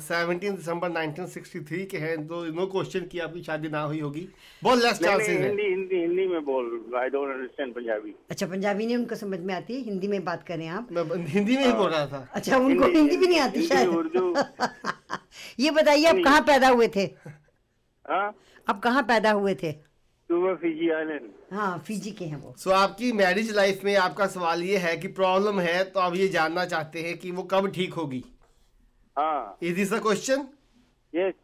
सेवनटीन 0.00 0.56
दिसंबर 0.56 0.90
1963 0.90 1.84
के 1.86 1.98
हैं 1.98 2.26
तो 2.26 2.44
नो 2.44 2.66
क्वेश्चन 2.66 3.00
कि 3.00 3.18
आपकी 3.18 3.42
शादी 3.42 3.68
ना 3.68 3.80
हुई 3.80 4.00
होगी। 4.00 4.28
बहुत 4.62 4.78
लेस 4.78 4.98
चांसेस 4.98 5.28
है। 5.28 5.46
हिंदी 5.46 5.62
हिंदी 5.62 5.96
हिंदी 5.96 6.26
में 6.26 6.44
बोल 6.44 6.90
आई 6.96 7.08
डोंट 7.08 7.34
अंडरस्टैंड 7.34 7.74
पंजाबी। 7.74 8.14
अच्छा 8.30 8.46
पंजाबी 8.46 8.86
नहीं 8.86 8.96
उनको 8.96 9.14
समझ 9.14 9.40
में 9.40 9.54
आती? 9.54 9.74
है 9.74 9.80
हिंदी 9.80 10.08
में 10.08 10.24
बात 10.24 10.46
करें 10.46 10.68
आप। 10.68 10.88
मैं 10.92 11.26
हिंदी 11.26 11.56
में 11.56 11.66
ही 11.66 11.72
बोल 11.72 11.90
रहा 11.90 12.06
था। 12.06 12.28
अच्छा 12.32 12.56
उनको 12.56 12.84
हिंदी- 12.84 12.96
हिंदी 12.96 13.16
भी 13.16 13.26
नहीं 13.26 13.40
आती 13.40 13.62
शायद। 13.62 13.88
उर्दू। 13.88 14.36
ये 15.60 15.70
बताइए 15.70 16.04
आप 16.04 16.16
कहाँ 16.24 16.40
पैदा 16.40 16.68
हुए 16.68 16.88
थे? 16.88 17.04
हाँ? 18.10 18.36
आप 18.68 18.82
कहाँ 18.82 19.02
पैदा 19.02 19.30
हुए 19.30 19.54
थे? 19.54 19.72
फिजी 20.32 20.90
हाँ 21.56 21.84
फीजी 21.86 22.10
के 22.10 22.24
हैं 22.24 22.36
वो। 22.36 22.54
सो 22.58 22.70
आपकी 22.70 23.12
मैरिज 23.12 23.56
लाइफ 23.56 23.80
में 23.84 23.96
आपका 23.96 24.26
सवाल 24.26 24.62
ये 24.62 24.76
है 24.76 24.96
कि 24.96 25.08
प्रॉब्लम 25.08 25.60
है 25.60 25.84
तो 25.84 26.00
आप 26.00 26.14
ये 26.14 26.28
जानना 26.28 26.64
चाहते 26.64 27.02
हैं 27.02 27.18
कि 27.18 27.30
वो 27.30 27.42
कब 27.42 27.70
ठीक 27.70 27.94
होगी? 27.94 28.24
हाँ। 29.16 29.58
Is 29.62 29.74
this 29.76 29.92
a 29.92 29.98
question 29.98 30.46
yes. 31.12 31.34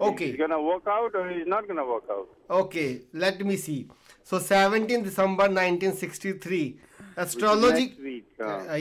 Okay. 0.00 0.26
He's 0.26 0.36
gonna 0.36 0.60
work 0.60 0.86
out 0.86 1.14
or 1.14 1.28
he's 1.28 1.46
not 1.46 1.66
gonna 1.68 1.84
work 1.90 2.08
out. 2.10 2.26
Okay 2.50 2.86
let 3.20 3.42
me 3.42 3.56
see 3.56 3.76
so 4.30 4.38
17 4.40 5.02
December 5.04 5.50
1963 5.52 6.62
astrology. 7.18 7.84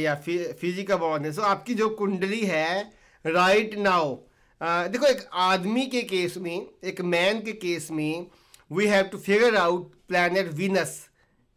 या 0.03 0.15
फिजी 0.25 0.84
का 0.84 0.98
बॉर्न 0.98 1.25
है। 1.25 1.32
सो 1.34 1.41
आपकी 1.41 1.74
जो 1.82 1.89
कुंडली 2.01 2.41
है 2.46 2.82
राइट 3.25 3.75
नाउ 3.79 4.15
देखो 4.62 5.05
एक 5.08 5.25
आदमी 5.44 5.86
के 5.88 6.01
केस 6.10 6.38
में 6.38 6.55
एक 6.91 7.01
मैन 7.13 7.41
के 7.44 7.51
केस 7.63 7.89
में 7.91 8.25
we 8.72 8.88
have 8.88 9.05
to 9.12 9.17
figure 9.17 9.55
out 9.58 9.91
planet 10.08 10.51
Venus 10.53 10.94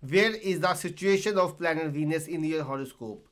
where 0.03 0.35
is 0.45 0.61
the 0.61 0.75
situation 0.77 1.39
of 1.39 1.53
planet 1.59 1.87
Venus 1.93 2.29
in 2.29 2.45
your 2.45 2.63
horoscope 2.71 3.25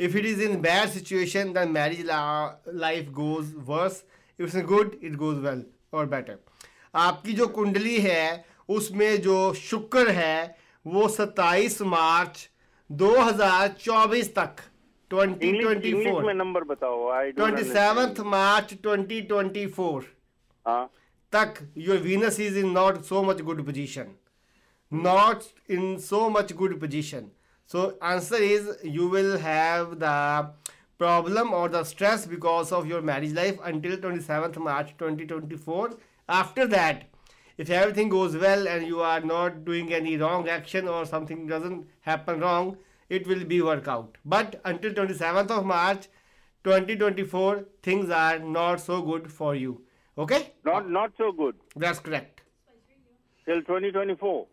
if 0.00 0.16
it 0.16 0.26
is 0.26 0.42
in 0.42 0.60
bad 0.62 0.88
situation 0.88 1.52
then 1.52 1.72
marriage 1.72 2.06
life 2.06 3.08
goes 3.12 3.52
worse 3.68 3.68
worse. 3.68 4.02
If 4.38 4.54
it's 4.54 4.66
good 4.66 4.96
it 5.02 5.18
goes 5.18 5.42
well 5.42 5.64
or 5.92 6.06
आपकी 6.94 7.32
जो 7.32 7.46
कुंडली 7.48 7.98
है 8.00 8.44
उसमें 8.68 9.20
जो 9.22 9.52
शुक्र 9.54 10.10
है 10.10 10.56
वो 10.86 11.08
27 11.08 11.80
मार्च 11.86 12.48
2024 12.90 14.28
तक 14.38 14.62
2024 15.10 16.24
में 16.24 16.34
नंबर 16.34 16.64
बताओ 16.64 17.10
twenty 17.32 17.64
seventh 17.64 18.20
March 18.26 18.74
twenty 18.82 19.20
twenty 19.22 19.66
four 19.76 20.06
तक 21.32 21.54
your 21.78 21.98
Venus 21.98 22.40
is 22.40 22.58
in 22.58 22.70
not 22.72 23.02
so 23.04 23.22
much 23.22 23.40
good 23.42 23.64
position 23.66 24.14
not 24.92 25.70
in 25.70 25.96
so 26.00 26.28
much 26.28 26.52
good 26.52 26.78
position 26.80 27.30
so 27.72 27.82
answer 28.10 28.40
is 28.48 28.68
you 28.98 29.08
will 29.14 29.38
have 29.38 29.98
the 30.04 30.50
problem 30.98 31.52
or 31.60 31.68
the 31.76 31.82
stress 31.90 32.26
because 32.34 32.72
of 32.78 32.86
your 32.92 33.00
marriage 33.10 33.32
life 33.40 33.58
until 33.72 33.96
27th 34.04 34.58
march 34.68 34.94
2024 34.98 35.90
after 36.28 36.66
that 36.76 37.04
if 37.64 37.70
everything 37.80 38.08
goes 38.08 38.36
well 38.36 38.68
and 38.68 38.86
you 38.86 39.00
are 39.00 39.20
not 39.20 39.64
doing 39.64 39.92
any 39.92 40.16
wrong 40.16 40.48
action 40.48 40.88
or 40.88 41.04
something 41.04 41.46
doesn't 41.46 41.86
happen 42.12 42.40
wrong 42.40 42.76
it 43.08 43.26
will 43.26 43.44
be 43.44 43.60
work 43.72 43.88
out 43.96 44.18
but 44.24 44.60
until 44.64 44.98
27th 45.02 45.58
of 45.58 45.66
march 45.74 46.08
2024 46.64 47.64
things 47.82 48.10
are 48.10 48.38
not 48.38 48.80
so 48.80 49.00
good 49.00 49.30
for 49.32 49.54
you. 49.54 49.82
Okay? 50.18 50.52
Not 50.64 50.90
not 50.90 51.12
so 51.16 51.32
good. 51.32 51.56
That's 51.74 51.98
correct. 51.98 52.42
till 53.46 53.62
2024 53.68 54.46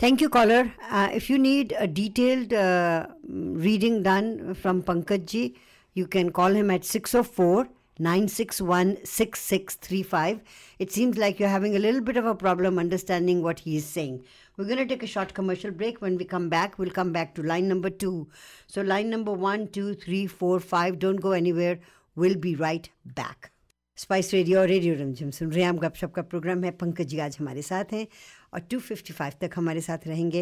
Thank 0.00 0.20
you, 0.20 0.28
caller. 0.28 0.72
Uh, 0.90 1.08
if 1.12 1.30
you 1.30 1.38
need 1.38 1.74
a 1.78 1.86
detailed 1.86 2.52
uh, 2.52 3.06
reading 3.26 4.02
done 4.02 4.52
from 4.54 4.82
Pankaj 4.82 5.24
ji, 5.24 5.56
you 5.94 6.06
can 6.06 6.30
call 6.30 6.52
him 6.52 6.70
at 6.70 6.84
604 6.84 7.66
961 7.98 8.98
6635. 9.04 10.42
It 10.78 10.92
seems 10.92 11.16
like 11.16 11.40
you're 11.40 11.48
having 11.48 11.76
a 11.76 11.78
little 11.78 12.02
bit 12.02 12.18
of 12.18 12.26
a 12.26 12.34
problem 12.34 12.78
understanding 12.78 13.42
what 13.42 13.60
he 13.60 13.76
is 13.76 13.86
saying. 13.86 14.22
We're 14.58 14.66
going 14.66 14.76
to 14.76 14.86
take 14.86 15.02
a 15.02 15.06
short 15.06 15.32
commercial 15.32 15.70
break. 15.70 16.02
When 16.02 16.18
we 16.18 16.26
come 16.26 16.50
back, 16.50 16.78
we'll 16.78 16.90
come 16.90 17.12
back 17.12 17.34
to 17.36 17.42
line 17.42 17.66
number 17.66 17.88
two. 17.88 18.28
So, 18.66 18.82
line 18.82 19.08
number 19.08 19.32
one, 19.32 19.68
two, 19.68 19.94
three, 19.94 20.26
four, 20.26 20.60
five, 20.60 20.98
don't 20.98 21.22
go 21.22 21.32
anywhere. 21.32 21.78
We'll 22.14 22.36
be 22.36 22.54
right 22.54 22.90
back. 23.04 23.50
Spice 23.98 24.32
radio 24.34 24.58
और 24.60 24.66
radio 24.68 24.94
Rimjhim 24.94 25.30
सुन 25.30 25.50
रहे 25.52 25.62
हैं 25.62 25.68
आप 25.68 25.76
गपशप 25.82 26.12
का 26.14 26.22
programme 26.22 26.64
है 26.64 26.70
पंकज 26.80 27.06
जी 27.08 27.18
आज 27.26 27.36
हमारे 27.40 27.62
साथ 27.62 27.92
हैं 27.92 28.06
और 28.53 28.59
255 28.73 29.35
तक 29.41 29.51
हमारे 29.55 29.81
साथ 29.81 30.07
रहेंगे। 30.07 30.41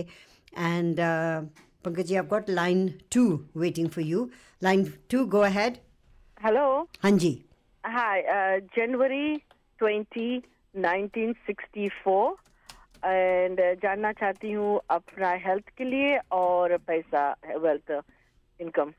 एंड 0.58 1.00
पंकज 1.86 2.06
जी 2.06 2.16
आप 2.16 2.28
got 2.28 2.50
line 2.50 2.88
two 3.14 3.24
waiting 3.58 3.90
for 3.90 4.04
you 4.04 4.30
line 4.62 4.84
two 5.12 5.26
go 5.36 5.40
ahead 5.50 5.78
hello 6.38 6.66
हाँ 7.04 7.12
जी। 7.12 7.32
हाय 7.84 8.22
जनवरी 8.78 9.36
20 9.80 10.42
1964 10.76 12.36
एंड 13.06 13.60
जानना 13.84 14.12
चाहती 14.12 14.52
हूँ 14.52 14.80
अपना 14.90 15.30
हेल्थ 15.46 15.70
के 15.78 15.84
लिए 15.84 16.18
और 16.32 16.78
पैसा 16.88 17.30
वेल्थ 17.58 17.92
इनकम 18.60 18.92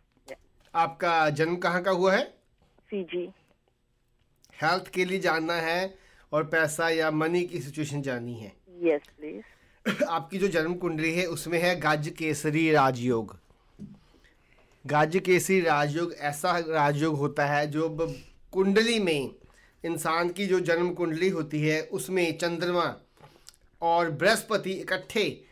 आपका 0.75 1.15
जन्म 1.31 1.57
कहाँ 1.57 1.83
का 1.83 1.91
हुआ 1.91 2.15
है? 2.15 2.23
फीजी 2.91 3.25
हेल्थ 4.63 4.89
के 4.95 5.05
लिए 5.05 5.19
जानना 5.21 5.55
है 5.63 5.95
और 6.33 6.45
पैसा 6.49 6.89
या 6.91 7.11
मनी 7.11 7.43
की 7.45 7.61
सिचुएशन 7.61 8.03
जाननी 8.03 8.35
है। 8.35 8.53
यस 8.81 9.01
प्लीज़ 9.19 10.05
आपकी 10.05 10.39
जो 10.39 10.49
जन्म 10.49 10.75
कुंडली 10.75 11.15
है, 11.15 11.27
उसमें 11.27 11.59
है 11.59 11.81
गज 11.81 12.09
केसरी 12.09 12.73
राजयोग। 12.73 13.39
गज 14.87 15.21
केसरी 15.25 15.61
राजयोग 15.61 16.15
ऐसा 16.15 16.59
राजयोग 16.59 17.17
होता 17.17 17.47
है 17.47 17.67
जो 17.67 18.15
कुंडली 18.53 18.99
में 18.99 19.35
इंसान 19.85 20.29
की 20.29 20.47
जो 20.47 20.61
जन्म 20.61 20.93
कुंडली 20.95 21.29
होती 21.29 21.63
है, 21.63 21.83
उसमें 21.83 22.39
चंद्रमा 22.39 22.97
और 23.83 24.11
बृहस्पति 24.11 24.73
इकट्ठे 24.73 25.45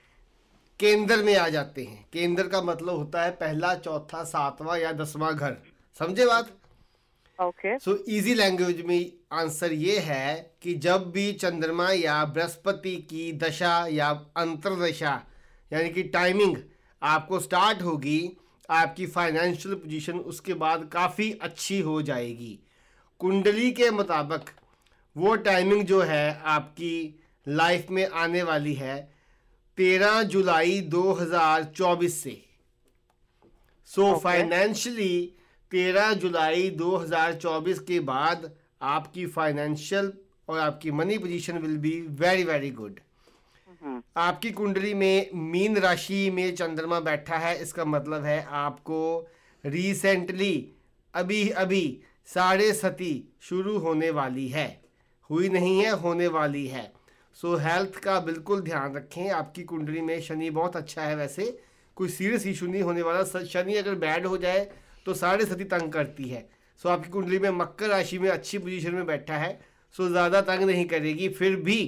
केंद्र 0.80 1.16
में 1.16 1.36
आ 1.36 1.48
जाते 1.48 1.84
हैं। 1.84 2.06
केंद्र 2.12 2.48
का 2.48 2.62
मतलब 2.62 2.96
होता 2.96 3.22
है 3.22 3.30
पहला, 3.30 3.74
चौथा, 3.74 4.24
सातवां 4.24 4.78
या 4.78 4.92
दसवां 4.92 5.34
घर। 5.34 5.56
समझे 5.98 6.26
बात? 6.26 6.57
ओके 7.38 7.78
सो 7.78 7.94
इजी 8.08 8.34
लैंग्वेज 8.34 8.80
में 8.86 9.12
आंसर 9.32 9.72
ये 9.72 9.98
है 9.98 10.56
कि 10.62 10.74
जब 10.74 11.10
भी 11.12 11.32
चंद्रमा 11.32 11.90
या 11.90 12.24
बृहस्पति 12.24 12.96
की 13.10 13.32
दशा 13.32 13.86
या 13.86 14.08
अंतरदशा 14.36 15.12
यानी 15.72 15.90
कि 15.90 16.02
टाइमिंग 16.02 16.56
आपको 17.02 17.40
स्टार्ट 17.40 17.82
होगी 17.82 18.20
आपकी 18.70 19.06
फाइनेंशियल 19.06 19.74
पोजीशन 19.74 20.18
उसके 20.30 20.54
बाद 20.54 20.88
काफ़ी 20.92 21.30
अच्छी 21.32 21.80
हो 21.80 22.00
जाएगी। 22.02 22.58
कुंडली 23.20 23.70
के 23.72 23.90
मुताबिक 23.90 24.50
वो 25.16 25.34
टाइमिंग 25.36 25.84
जो 25.84 26.00
है 26.02 26.40
आपकी 26.46 27.20
लाइफ 27.48 27.90
में 27.90 28.06
आने 28.08 28.42
वाली 28.42 28.74
है 28.74 28.96
तेरह 29.78 30.22
जुलाई 30.22 30.80
2024 30.94 32.08
से। 32.08 32.36
सो 33.90 34.14
फाइनेंशियली 34.18 35.34
तेरह 35.70 36.12
जुलाई 36.12 36.70
2024 36.70 37.78
के 37.78 38.00
बाद 38.00 38.52
आपकी 38.82 39.26
फाइनेंशियल 39.26 40.12
और 40.48 40.58
आपकी 40.58 40.90
money 40.90 41.18
position 41.18 41.58
will 41.58 41.76
be 41.76 42.00
very 42.00 42.44
very 42.44 42.70
good 42.70 43.00
आपकी 44.16 44.50
कुंडली 44.50 44.94
में 44.94 45.30
मीन 45.34 45.76
राशि 45.76 46.30
में 46.30 46.54
चंद्रमा 46.54 47.00
बैठा 47.00 47.38
है 47.38 47.62
इसका 47.62 47.84
मतलब 47.84 48.24
है 48.24 48.46
आपको 48.50 49.28
रिसेंटली 49.66 50.72
अभी 51.14 51.48
अभी 51.48 52.00
साढ़े 52.26 52.72
सती 52.72 53.32
शुरू 53.40 53.78
होने 53.78 54.10
वाली 54.10 54.48
है। 54.48 54.82
हुई 55.30 55.48
नहीं 55.48 55.80
है 55.80 55.90
होने 55.90 56.26
वाली 56.26 56.66
है। 56.66 56.92
सो 57.34 57.56
so, 57.56 57.62
हेल्थ 57.62 57.96
का 57.96 58.20
बिल्कुल 58.20 58.60
ध्यान 58.60 58.94
रखें। 58.96 59.30
आपकी 59.30 59.62
कुंडली 59.62 60.00
में 60.00 60.20
शनि 60.20 60.50
बहुत 60.50 60.76
अच्छा 60.76 61.02
है 61.02 61.16
वैसे। 61.16 61.62
कोई 61.96 62.08
सीरियस 62.08 62.46
इशू 62.46 62.66
नहीं 62.66 62.82
होने 62.82 63.02
वाला। 63.02 63.44
शनि 63.44 63.74
अगर 63.74 63.94
बैड 63.94 64.26
हो 64.26 64.38
जाए 64.38 64.70
तो 65.08 65.14
साढ़े 65.16 65.44
सती 65.46 65.64
तंग 65.66 65.92
करती 65.92 66.28
है। 66.28 66.48
सो 66.80 66.88
आपकी 66.88 67.10
कुंडली 67.10 67.38
में 67.38 67.50
मकर 67.52 67.88
राशि 67.88 68.18
में 68.18 68.28
अच्छी 68.30 68.58
पोजीशन 68.58 68.94
में 68.94 69.06
बैठा 69.06 69.36
है। 69.36 69.58
सो 69.94 70.08
ज़्यादा 70.08 70.40
तंग 70.42 70.62
नहीं 70.62 70.84
करेगी 70.86 71.28
फिर 71.38 71.56
भी 71.62 71.78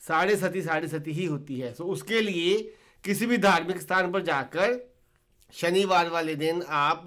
साढ़े 0.00 0.36
सती 0.36 0.62
साढ़े 0.62 0.88
सती 0.88 1.12
ही 1.12 1.24
होती 1.26 1.58
है। 1.60 1.72
सो 1.74 1.84
उसके 1.86 2.20
लिए 2.20 2.56
किसी 3.04 3.26
भी 3.26 3.38
धार्मिक 3.40 3.80
स्थान 3.80 4.10
पर 4.12 4.22
जाकर 4.22 4.78
शनिवार 5.54 6.08
वाले 6.10 6.34
दिन 6.36 6.62
आप 6.62 7.04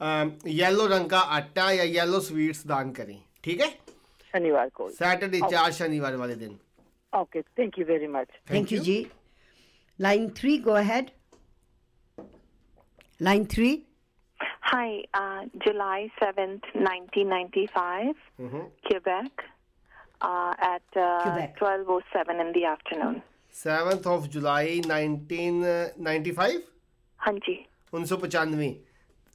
येलो 0.00 0.86
रंग 0.86 1.10
का 1.10 1.18
आटा 1.18 1.70
या 1.72 1.84
येलो 1.84 2.20
स्वीट्स 2.22 2.66
दान 2.66 2.90
करें। 2.92 3.18
ठीक 3.44 3.60
है? 3.60 3.68
शनिवार 4.32 4.68
को। 4.68 4.88
सैटरडे 4.92 5.40
चार 5.50 5.72
शनिवार 5.72 6.16
वाले 6.16 6.34
दिन। 6.36 6.58
Okay 7.12 7.42
thank 7.42 7.78
you 7.78 7.84
very 7.84 8.06
much 8.08 8.28
thank 8.50 8.72
you 8.72 8.78
ji. 8.80 9.06
Line 9.98 10.28
three 10.38 10.56
go 10.60 10.72
ahead 10.74 11.10
line 13.20 13.44
three 13.46 13.70
Hi, 14.66 15.04
uh, 15.14 15.44
July 15.64 16.10
7th, 16.20 16.64
1995, 16.74 18.16
mm-hmm. 18.40 18.62
Quebec, 18.84 19.44
uh, 20.20 20.54
at 20.58 20.82
uh, 20.96 21.22
Quebec. 21.22 21.56
12.07 21.60 22.40
in 22.40 22.52
the 22.52 22.64
afternoon. 22.64 23.22
7th 23.54 24.06
of 24.06 24.28
July 24.28 24.80
1995? 24.84 26.58
ਹਾਂਜੀ 27.20 27.54
1995 27.92 28.72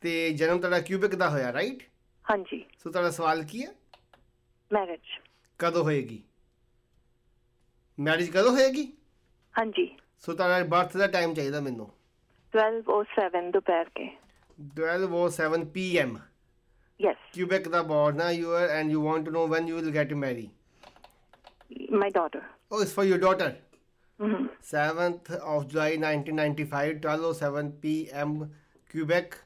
ਤੇ 0.02 0.12
ਜਨਮ 0.34 0.60
ਤੁਹਾਡਾ 0.60 0.80
cubic 0.80 1.16
ਦਾ 1.16 1.30
ਹੋਇਆ 1.30 1.54
right 1.54 1.82
ਹਾਂਜੀ 2.26 2.64
ਸੋ 2.84 2.90
ਤੁਹਾਡਾ 2.90 3.10
ਸਵਾਲ 3.12 3.44
ਕੀ 3.44 3.64
ਹੈ 3.64 3.72
marriage 4.72 5.18
ਕਦੋਂ 5.60 5.84
ਹੋਏਗੀ 5.84 6.22
ਮੈਰਿਜ 7.98 8.30
ਕਦੋਂ 8.30 8.52
ਹੋਏਗੀ 8.52 8.86
ਹਾਂਜੀ 9.56 9.88
ਸੋ 10.20 10.34
ਤੁਹਾਡਾ 10.34 10.64
ਬਰਥ 10.76 10.98
ਦਾ 10.98 11.08
ਟਾਈਮ 11.08 11.34
ਚਾਹੀਦਾ 11.34 11.62
ਮੈਨੂੰ 11.62 11.90
12:07 12.54 13.52
ਦੁਪਹਿਰ 13.52 13.90
ਕੇ 13.96 14.10
12 14.76 15.34
07 15.34 15.66
p.m. 15.68 16.22
Yes. 16.98 17.18
Quebec, 17.34 17.72
the 17.72 17.84
border 17.84 18.32
you 18.32 18.52
are, 18.52 18.68
and 18.68 18.92
you 18.92 19.02
want 19.02 19.26
to 19.26 19.32
know 19.32 19.46
when 19.46 19.68
you 19.68 19.76
will 19.76 19.92
get 19.92 20.16
married. 20.16 20.52
My 21.90 22.10
daughter. 22.10 22.44
Oh, 22.70 22.82
it's 22.82 22.92
for 22.92 23.04
your 23.04 23.18
daughter. 23.18 23.56
Mm-hmm. 24.20 24.46
7th 24.64 25.32
of 25.32 25.68
July 25.68 25.96
1995, 25.98 26.98
12.07 26.98 27.82
p.m. 27.82 28.52
Quebec. 28.92 29.38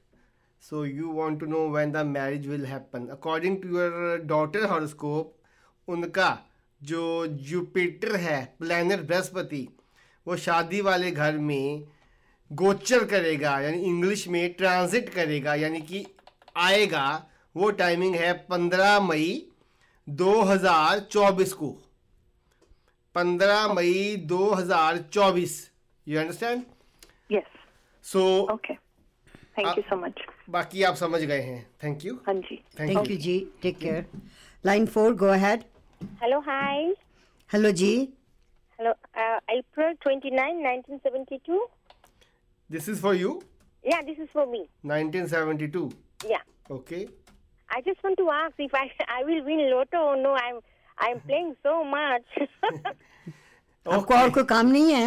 So 0.60 0.84
you 0.84 1.10
want 1.10 1.40
to 1.40 1.46
know 1.46 1.68
when 1.70 1.92
the 1.92 2.04
marriage 2.04 2.48
will 2.48 2.66
happen. 2.66 3.10
According 3.12 3.62
to 3.62 3.68
your 3.70 4.18
daughter 4.20 4.68
horoscope, 4.68 5.32
उनका 5.88 6.30
जो 6.84 7.02
Jupiter 7.50 8.16
है 8.16 8.38
planet 8.60 9.02
Brihaspati 9.08 9.68
वो 10.28 10.36
शादी 10.46 10.80
वाले 10.82 11.12
घर 11.12 11.38
में 11.38 11.88
गोचर 12.52 13.04
करेगा 13.06 13.60
यानी 13.60 13.78
इंग्लिश 13.78 14.28
में 14.28 14.54
ट्रांजिट 14.54 15.10
करेगा 15.10 15.56
यानी 15.56 15.82
कि 15.82 16.06
आएगा 16.58 17.26
वो 17.56 17.70
टाइमिंग 17.72 18.16
है 18.16 18.48
15 18.48 19.00
मई 19.02 19.52
2024 20.08 21.54
को। 21.54 21.76
15 23.16 23.76
मई 23.76 24.28
2024 24.32 25.56
you 26.08 26.20
understand 26.20 26.64
yes. 27.34 27.48
So 28.04 28.48
okay. 28.52 28.78
Thank 29.58 29.78
you 29.78 29.84
so 29.92 29.98
much. 30.04 30.20
बाकी 30.50 30.84
आप 30.84 30.96
समझ 30.96 31.22
गए 31.22 31.42
हैं। 31.42 31.72
थैंक 31.84 32.06
यू 32.06 32.16
ਹਾਂਜੀ 32.28 32.64
thank 32.80 33.12
you 33.12 33.18
ji 33.18 33.40
take 33.62 33.78
care 33.78 34.06
line 34.66 34.86
four 34.86 35.14
go 35.14 35.28
ahead 35.28 35.64
Hello, 36.24 36.40
hi. 36.48 36.94
Hello 37.54 37.72
ji 37.72 38.10
uh, 38.80 39.40
April 39.50 39.94
29, 40.06 40.58
1972. 40.62 41.60
This 42.71 42.89
is 42.89 43.01
for 43.03 43.15
you 43.17 43.41
Yeah, 43.85 44.01
this 44.07 44.19
is 44.23 44.29
for 44.37 44.43
me. 44.49 44.59
1972 44.89 45.83
Yeah. 46.31 46.43
Okay 46.73 46.99
I 47.69 47.79
just 47.87 48.03
want 48.07 48.19
to 48.21 48.25
ask 48.35 48.59
if 48.65 48.75
I 48.81 48.83
I 49.15 49.21
will 49.29 49.41
win 49.49 49.61
lotto 49.71 50.01
or 50.09 50.17
no. 50.23 50.33
I'm 50.41 50.59
I'm 51.07 51.21
playing 51.29 51.53
so 51.69 51.75
much. 51.93 52.41
आपको 53.87 54.15
और 54.15 54.31
कोई 54.31 54.45
काम 54.53 54.67
नहीं 54.77 54.93
है 54.93 55.07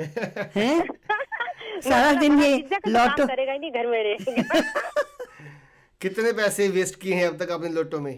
हैं 0.55 0.87
सारा 1.87 2.13
दिन 2.19 2.39
ये 2.41 2.55
पिज्जा 2.57 2.77
का 2.77 2.85
तो 2.85 2.91
लॉटो 2.91 3.17
काम 3.25 3.27
करेगा 3.35 3.51
ही 3.53 3.59
नहीं 3.59 3.71
घर 3.71 3.87
में 3.87 4.03
रह 4.03 4.17
कितने 6.01 6.31
पैसे 6.41 6.67
वेस्ट 6.79 6.99
किए 7.01 7.15
हैं 7.15 7.27
अब 7.27 7.37
तक 7.43 7.51
आपने 7.57 7.69
लोटो 7.79 7.99
में 8.07 8.13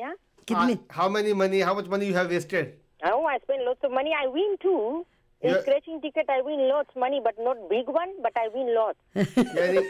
Yeah. 0.00 0.14
कितने 0.48 0.78
how 0.92 1.10
many 1.16 1.32
money 1.40 1.60
how 1.60 1.78
much 1.78 1.88
money 1.96 2.06
you 2.06 2.14
have 2.14 2.26
wasted 2.36 2.72
Oh, 3.10 3.20
I 3.28 3.38
spend 3.42 3.62
lots 3.66 3.84
of 3.86 3.92
money. 3.94 4.10
I 4.16 4.26
win 4.34 4.50
too. 4.64 4.80
In 5.41 5.49
Yeah. 5.53 5.61
scratching 5.61 5.97
ticket, 6.01 6.29
I 6.35 6.41
win 6.45 6.61
lots 6.67 6.95
money, 7.01 7.19
but 7.23 7.35
not 7.47 7.57
big 7.69 7.87
one. 7.95 8.13
But 8.21 8.37
I 8.43 8.47
win 8.53 8.69
lots. 8.75 8.97
यानी 9.57 9.81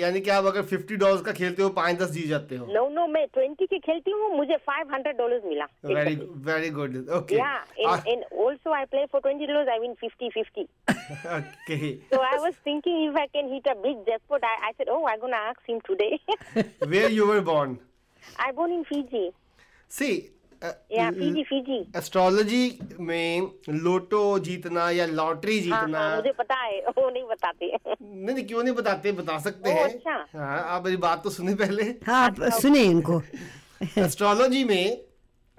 यानी 0.00 0.20
कि 0.20 0.30
आप 0.30 0.44
अगर 0.46 0.62
50 0.72 0.96
dollars 1.02 1.22
का 1.26 1.32
खेलते 1.38 1.62
हो 1.62 1.68
पाँच 1.78 1.96
दस 1.98 2.10
जीत 2.16 2.26
जाते 2.28 2.56
हो 2.56 2.66
No, 2.74 2.82
no, 2.96 3.06
मैं 3.12 3.24
20 3.38 3.66
के 3.70 3.78
खेलती 3.86 4.10
हूँ 4.10 4.28
मुझे 4.36 4.56
500 4.68 5.12
डॉलर्स 5.18 5.44
मिला 5.44 5.64
very 5.84 6.14
very 6.48 6.68
good 6.80 6.96
okay 7.18 7.36
Yeah, 7.36 7.56
and, 7.86 8.10
and 8.12 8.24
also 8.44 8.74
I 8.80 8.84
play 8.94 9.06
for 9.14 9.20
20 9.28 9.46
dollars. 9.52 9.68
I 9.76 9.78
win 9.86 9.96
50 10.04 10.30
50. 10.36 10.66
Okay 11.38 11.78
So 12.12 12.20
I 12.32 12.36
was 12.44 12.60
thinking 12.68 13.00
if 13.08 13.16
I 13.22 13.26
can 13.38 13.48
hit 13.54 13.70
a 13.72 13.76
big 13.86 14.04
jackpot, 14.10 14.44
I, 14.50 14.54
I 14.68 14.72
said, 14.76 14.88
oh, 14.96 15.00
I'm 15.06 15.20
gonna 15.24 15.42
ask 15.52 15.72
him 15.72 15.80
today. 15.90 16.12
Where 16.94 17.10
you 17.12 17.26
were 17.32 17.40
born 17.50 17.76
I 18.46 18.52
born 18.60 18.76
in 18.78 18.84
Fiji. 18.92 19.24
See 19.98 20.12
Yeah, 20.62 21.10
Fiji, 21.10 21.42
Fiji. 21.44 21.96
Astrology 21.96 22.78
में 23.00 23.50
lotto 23.68 24.38
जीतना 24.38 24.90
या 24.90 25.06
lottery 25.06 25.70
हाँ, 25.70 25.80
जीतना। 25.82 25.98
हाँ, 25.98 26.16
मुझे 26.16 26.32
पता 26.32 26.54
है 26.54 26.80
वो 26.80 27.10
नहीं 27.10 27.22
बताते। 27.24 27.76
नहीं 27.86 28.34
नहीं 28.34 28.44
क्यों 28.46 28.62
नहीं 28.62 28.74
बताते? 28.74 29.12
बता 29.12 29.38
सकते 29.38 29.70
हैं। 29.70 29.84
अच्छा। 29.84 30.26
हाँ 30.34 30.62
आप 30.68 30.84
मेरी 30.84 30.96
बात 30.96 31.24
तो 31.24 31.30
सुने 31.30 31.54
पहले। 31.54 31.82
हाँ 31.82 32.24
आप 32.24 32.42
सुने 32.60 32.82
इनको। 32.82 33.22
एस्ट्रोलॉजी 33.98 34.64
में 34.64 35.04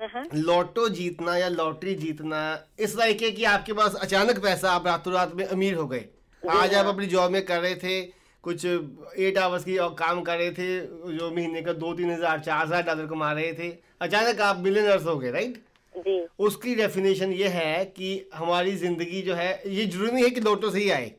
हाँ, 0.01 0.23
लॉटो 0.35 0.89
जीतना 0.89 1.37
या 1.37 1.47
लॉटरी 1.47 1.95
जीतना 1.95 2.67
इस 2.79 2.95
लायक 2.97 3.21
है 3.21 3.31
कि 3.31 3.43
आपके 3.43 3.73
पास 3.73 3.95
अचानक 3.95 4.43
पैसा 4.43 4.71
आप 4.71 4.87
रातों 4.87 5.13
रात 5.13 5.35
में 5.35 5.45
अमीर 5.45 5.75
हो 5.75 5.87
गए। 5.87 6.05
आज 6.43 6.73
आप 6.73 6.85
अपनी 6.85 7.05
जॉब 7.05 7.31
में 7.31 7.45
कर 7.45 7.59
रहे 7.59 7.75
थे 7.75 8.20
कुछ 8.43 8.65
एट 8.65 9.37
आवर्स 9.37 9.63
की 9.63 9.77
और 9.77 9.93
काम 9.95 10.21
कर 10.21 10.37
रहे 10.37 10.51
थे 10.51 10.79
जो 11.13 11.29
महीने 11.31 11.61
का 11.61 11.73
दो 11.75 11.93
तीन 11.93 12.11
हज़ार 12.11 12.39
चार 12.41 12.65
हज़ार 12.65 12.83
डॉलर 12.83 13.05
कमा 13.07 13.31
रहे 13.33 13.53
थे। 13.53 13.69
अचानक 14.01 14.41
आप 14.41 14.59
मिलियनर्स 14.59 15.05
हो 15.05 15.17
गए 15.17 15.31
राइट 15.31 15.61
जी। 15.95 16.19
उसकी 16.39 16.75
डेफिनेशन 16.75 17.31
ये 17.33 17.47
है 17.49 17.85
कि 17.87 18.09
हमारी 18.33 18.75
ज़िंदगी 18.77 19.21
जो 19.21 19.35
है 19.35 19.49
ये 19.67 19.85
ज़रूरी 19.85 20.11
नहीं 20.11 20.23
है 20.23 20.29
कि 20.29 20.41
लोटो 20.41 20.69
से 20.71 20.79
ही 20.79 20.89
आए। 20.91 21.11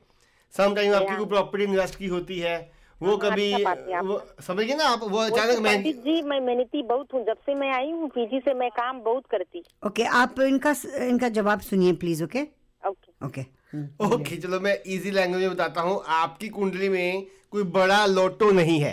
समटाइम 0.54 0.94
आपकी 0.94 1.16
कोई 1.16 1.26
प्रॉपर्टी 1.26 1.64
इन्वेस्ट 1.64 1.98
की 1.98 2.06
होती 2.08 2.38
है 2.38 2.56
वो 3.00 3.16
कभी 3.18 3.52
अच्छा 3.52 3.70
है। 3.88 4.00
वो 4.02 4.20
समझ 4.42 4.70
ना 4.70 4.84
आप 4.86 5.00
वो 5.04 5.18
अचानक 5.20 5.54
तो 5.54 5.60
महँगी 5.60 5.92
पंडित 5.92 6.04
जी 6.04 6.22
मैं 6.22 6.40
मेहनती 6.40 6.82
बहुत 6.84 7.14
हूँ 7.14 7.24
जब 7.26 7.36
से 7.46 7.54
मैं 7.54 7.72
आई 7.74 7.90
हूँ 7.90 8.08
फीजी 8.08 8.40
से 8.40 8.54
मैं 8.54 8.70
काम 8.72 9.00
बहुत 9.02 9.24
करती। 9.30 9.58
ओके 9.58 10.02
okay, 10.02 10.12
आप 10.12 10.40
इनका 10.42 10.74
इनका 11.04 11.28
जवाब 11.30 11.60
सुनिए 11.62 11.92
please 11.94 12.24
okay 12.24 12.42
okay 12.82 13.26
okay 13.26 13.44
okay 13.74 14.36
चलो 14.36 14.60
मैं 14.60 14.76
इजी 14.86 15.10
लैंग्वेज 15.10 15.42
में 15.42 15.50
बताता 15.50 15.80
हूँ। 15.80 16.02
आपकी 16.10 16.48
कुंडली 16.50 16.88
में 16.88 17.26
कोई 17.50 17.62
बड़ा 17.72 18.04
लोटो 18.06 18.50
नहीं 18.52 18.78
है। 18.80 18.92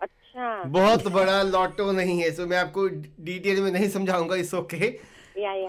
अच्छा। 0.00 0.62
बहुत 0.64 1.08
बड़ा 1.08 1.42
लोटो 1.44 1.90
नहीं 1.92 2.18
है। 2.20 2.30
सो 2.30 2.46
मैं 2.46 2.58
आपको 2.58 2.86
डिटेल 3.20 3.60
में 3.62 3.70
नहीं 3.72 3.88
समझाऊँगा 3.90 4.36
इस 4.36 4.54
ओके 4.54 4.98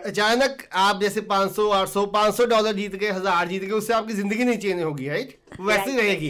अचानक 0.06 0.63
आप 0.76 1.00
जैसे 1.02 1.22
500 1.24 1.67
800 1.74 2.06
500 2.13 2.46
डॉलर 2.50 2.74
जीत 2.76 2.96
गए 2.96 3.10
हज़ार 3.10 3.48
जीत 3.48 3.63
गए 3.63 3.72
उससे 3.74 3.94
आपकी 3.94 4.13
ज़िंदगी 4.13 4.44
नहीं 4.44 4.58
चेंज 4.58 4.82
होगी 4.84 5.08
राइट 5.10 5.38
वैसी 5.60 5.98
रहेगी। 5.98 6.30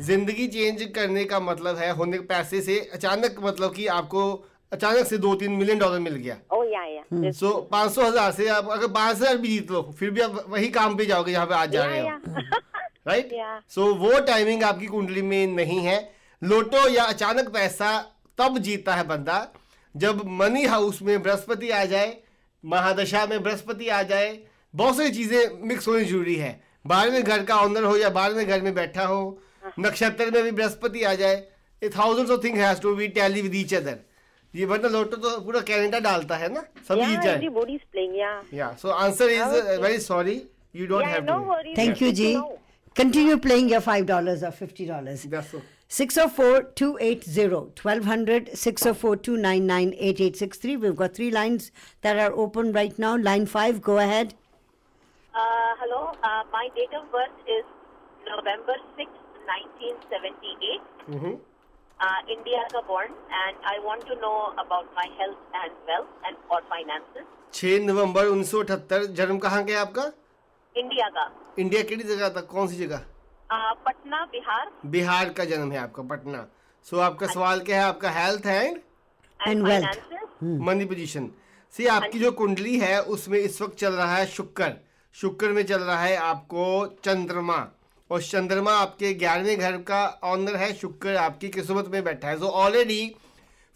ज़िंदगी 0.00 0.46
चेंज 0.48 0.82
करने 0.94 1.24
का 1.24 1.40
मतलब 1.40 1.76
है 1.76 1.90
होने 1.92 2.18
के 2.18 2.24
पैसे 2.26 2.60
से 2.62 2.78
अचानक 2.94 3.36
मतलब 3.40 3.74
कि 3.74 3.86
आपको 3.88 4.24
अचानक 4.74 5.06
से 5.06 5.18
दो 5.18 5.34
तीन 5.34 5.52
मिलियन 5.52 5.78
डॉलर 5.78 5.98
मिल 6.00 6.14
गया। 6.16 6.36
ओ 6.52 6.62
या 6.64 6.84
या 6.84 7.30
सो 7.32 7.52
पाँच 7.72 7.92
सौ 7.92 8.02
हज़ार 8.02 8.32
से 8.32 8.48
आप 8.48 8.68
अगर 8.72 8.88
पाँच 8.92 9.16
हज़ार 9.16 9.36
भी 9.36 9.48
जीत 9.48 9.70
लो 9.70 9.82
फिर 9.98 10.10
भी 10.10 10.20
आप 10.20 10.44
वही 10.48 10.68
काम 10.70 10.96
पे 10.96 11.06
जाओगे 11.06 11.32
जहाँ 11.32 11.46
पे 11.46 11.54
आज 11.54 11.72
जा 11.72 11.84
रहे 11.84 12.00
हो। 12.00 12.08
राइट 13.06 13.30
सो 13.70 13.92
वो 14.02 14.18
टाइमिंग 14.26 14.62
आपकी 14.64 14.86
कुंडली 14.86 15.22
में 15.22 15.46
नहीं 15.46 15.78
है। 15.80 15.98
लोटो 16.42 16.88
या 16.88 17.04
अचानक 17.06 17.48
पैसा 17.52 17.96
तब 18.38 18.58
जीता 18.60 18.94
है 18.94 19.06
बंदा 19.06 19.46
जब 19.94 20.22
मनी 20.38 20.64
हाउस 20.66 21.00
में 21.02 21.22
बृहस्पति 21.22 21.70
आ 21.70 21.84
जाए 21.86 22.16
महादशा 22.64 23.24
में 23.26 23.42
बृहस्पति 23.42 23.88
आ 23.88 24.02
जाए 24.04 24.38
बहुत 24.74 24.96
सारी 24.96 25.10
चीज़ें 25.10 25.66
मिक्स 25.68 25.88
होनी 25.88 26.04
ज़रूरी 26.04 26.34
है। 26.36 26.60
बारहवें 26.86 27.22
घर 27.22 27.44
का 27.44 27.56
ऑनर 27.58 27.84
हो 27.84 27.96
या 27.96 28.08
बारहवें 28.10 28.46
घर 28.46 28.60
में 28.60 28.74
बैठा 28.74 29.04
हो 29.06 29.20
नक्षत्र 29.80 30.30
में 30.30 30.42
भी 30.42 30.50
बृहस्पति 30.52 31.02
आ 31.02 31.14
जाए 31.14 31.36
a 31.82 31.88
thousands 31.96 32.30
of 32.30 32.42
thing 32.44 32.56
has 32.58 32.80
to 32.80 32.94
be 32.96 33.08
tally 33.14 33.42
with 33.42 33.54
each 33.56 33.74
other 33.74 33.98
ये 34.54 34.64
वरना 34.70 34.88
लोटो 34.88 35.16
तो 35.16 35.40
पूरा 35.44 35.60
कैलेंडर 35.68 36.00
डालता 36.00 36.36
है 36.36 36.48
ना? 36.54 36.60
सब 36.88 36.94
जीत 36.94 37.08
या 37.14 37.20
जाए। 37.22 37.34
Everybody 37.34 37.74
is 37.74 37.82
playing 37.92 38.16
yeah 38.18 38.42
yeah 38.54 38.72
so 38.82 38.88
answer 39.04 39.30
is 39.30 39.80
very 39.82 39.98
sorry 40.00 40.42
you 40.76 40.86
don't 40.86 41.02
yeah 41.02 41.08
have 41.08 41.24
no 41.24 41.38
to 41.38 41.44
worries 41.50 41.78
thank 41.78 42.02
you 42.02 42.10
ji 42.22 42.34
continue 42.96 43.36
playing 43.46 43.70
your 43.72 43.80
five 43.80 44.04
dollars 44.06 44.42
और 44.44 44.50
fifty 44.62 44.86
dollars 44.86 45.26
that's 45.26 45.54
604-280 45.94 47.56
1200 47.78 48.54
604-299-8863 48.60 50.76
we've 50.84 50.94
got 51.00 51.12
three 51.18 51.26
lines 51.34 51.66
that 52.06 52.20
are 52.22 52.30
open 52.44 52.70
right 52.76 52.96
now. 53.04 53.10
Line 53.26 53.44
5 53.54 53.76
go 53.88 53.96
ahead. 54.04 54.32
Uh, 55.34 55.72
hello, 55.82 56.00
uh, 56.30 56.42
my 56.54 56.62
date 56.78 56.96
of 57.00 57.04
birth 57.12 57.52
is 57.56 57.64
November 58.26 58.76
6th, 58.98 59.22
1978. 59.48 60.82
Hmm. 61.08 61.32
Uh, 62.00 62.20
India 62.28 62.60
का 62.72 62.80
born 62.86 63.12
and 63.40 63.56
I 63.64 63.78
want 63.86 64.02
to 64.06 64.14
know 64.16 64.52
about 64.62 64.86
my 64.96 65.06
health 65.18 65.38
and 65.54 65.72
wealth 65.88 66.08
and 66.26 66.36
or 66.50 66.60
finances. 66.72 67.26
6 67.52 67.86
नवंबर 67.86 68.26
1978 68.26 69.06
जन्म 69.16 69.38
कहाँ 69.38 69.64
के 69.64 69.74
आपका? 69.74 70.12
India 70.76 71.08
का. 71.08 71.30
India 71.58 71.82
केड़ी 71.82 72.04
जगह 72.04 72.28
था? 72.28 72.40
कौन 72.40 72.68
सी 72.68 72.76
जगह? 72.76 72.96
Uh, 73.52 73.74
पटना 73.86 74.24
बिहार 74.24 74.70
बिहार 74.86 75.28
का 75.28 75.44
जन्म 75.44 75.72
है 75.72 75.78
आपका 75.78 76.02
पटना। 76.02 76.46
सो 76.84 76.98
आपका 76.98 77.26
सवाल 77.26 77.60
क्या 77.60 77.80
है 77.80 77.88
आपका? 77.88 78.10
Health 78.10 78.46
and 78.46 78.80
And 79.48 79.66
wealth. 79.68 79.86
finances. 79.86 80.42
Money 80.42 80.84
position 80.84 81.30
सी 81.72 81.86
आपकी 81.86 82.18
जो 82.18 82.32
कुंडली 82.32 82.78
है 82.78 83.02
उसमें 83.02 83.38
इस 83.38 83.62
वक्त 83.62 83.78
चल 83.78 83.92
रहा 83.92 84.16
है 84.16 84.26
शुक्र। 84.26 84.72
शुक्र 85.14 85.48
में 85.48 85.62
चल 85.66 85.80
रहा 85.82 86.02
है 86.02 86.16
आपको 86.16 86.86
चंद्रमा। 87.04 87.58
और 88.14 88.22
चंद्रमा 88.22 88.72
आपके 88.78 89.12
ग्यारहवें 89.20 89.58
घर 89.58 89.76
का 89.86 90.02
ऑनर 90.24 90.56
है 90.56 90.72
शुक्र 90.76 91.14
आपकी 91.18 91.48
किस्मत 91.50 91.88
में 91.92 92.02
बैठा 92.04 92.28
है। 92.28 92.38
So 92.38 92.48
already 92.62 93.14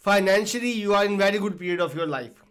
financially 0.05 0.71
you 0.71 0.93
are 0.93 1.05
in 1.05 1.17
very 1.17 1.39
good 1.39 1.57
period 1.59 1.81
of 1.81 1.97
your 1.97 2.07
life 2.07 2.43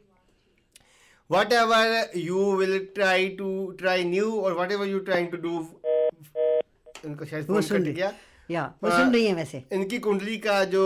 whatever 1.53 2.11
you 2.17 2.53
will 2.57 2.79
try 2.95 3.29
to 3.39 3.51
try 3.79 4.05
new 4.05 4.31
और 4.41 4.59
whatever 4.73 4.87
you 4.87 4.99
trying 5.09 5.29
to 5.29 5.37
do 5.39 5.59
इनको 7.07 7.25
शायद 7.25 7.51
वो 7.51 7.61
सुन 7.63 7.83
गया 7.85 8.13
या 8.51 8.65
वो 8.85 8.91
हाँ। 8.91 8.99
सुन 8.99 9.13
रही 9.15 9.27
है 9.27 9.35
वैसे। 9.35 9.63
इनकी 9.73 9.99
कुंडली 9.99 10.37
का 10.39 10.63
जो 10.67 10.85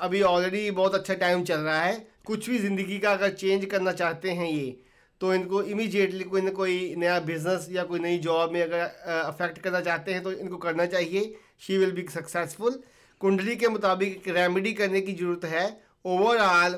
अभी 0.00 0.22
ऑलरेडी 0.24 0.70
बहुत 0.72 0.94
अच्छा 0.94 1.14
टाइम 1.22 1.42
चल 1.44 1.60
रहा 1.60 1.80
है। 1.82 1.94
कुछ 2.26 2.48
भी 2.50 2.58
ज़िंदगी 2.58 2.98
का 2.98 3.12
अगर 3.12 3.30
चेंज 3.32 3.64
करना 3.70 3.92
चाहते 3.92 4.30
हैं 4.32 4.50
ये 4.50 4.76
तो 5.24 5.32
इनको 5.34 5.62
इमीडिएटली 5.64 6.24
कोई 6.24 6.40
ना 6.40 6.50
कोई 6.50 6.74
नया 6.98 7.18
बिज़नेस 7.26 7.66
या 7.72 7.82
कोई 7.84 8.00
नई 8.00 8.18
जॉब 8.24 8.50
में 8.52 8.60
अगर 8.62 8.80
अफेक्ट 9.10 9.58
करना 9.58 9.80
चाहते 9.80 10.12
हैं 10.12 10.22
तो 10.22 10.32
इनको 10.34 10.56
करना 10.64 10.86
चाहिए। 10.86 11.22
शी 11.60 11.78
विल 11.78 11.92
बी 11.92 12.04
सक्सेसफुल 12.12 12.78
कुंडली 13.20 13.56
के 13.56 13.68
मुताबिक 13.68 14.28
रेमेडी 14.28 14.72
करने 14.74 15.00
की 15.00 15.12
ज़रूरत 15.14 15.44
है। 15.44 15.64
ओवरऑल 16.06 16.76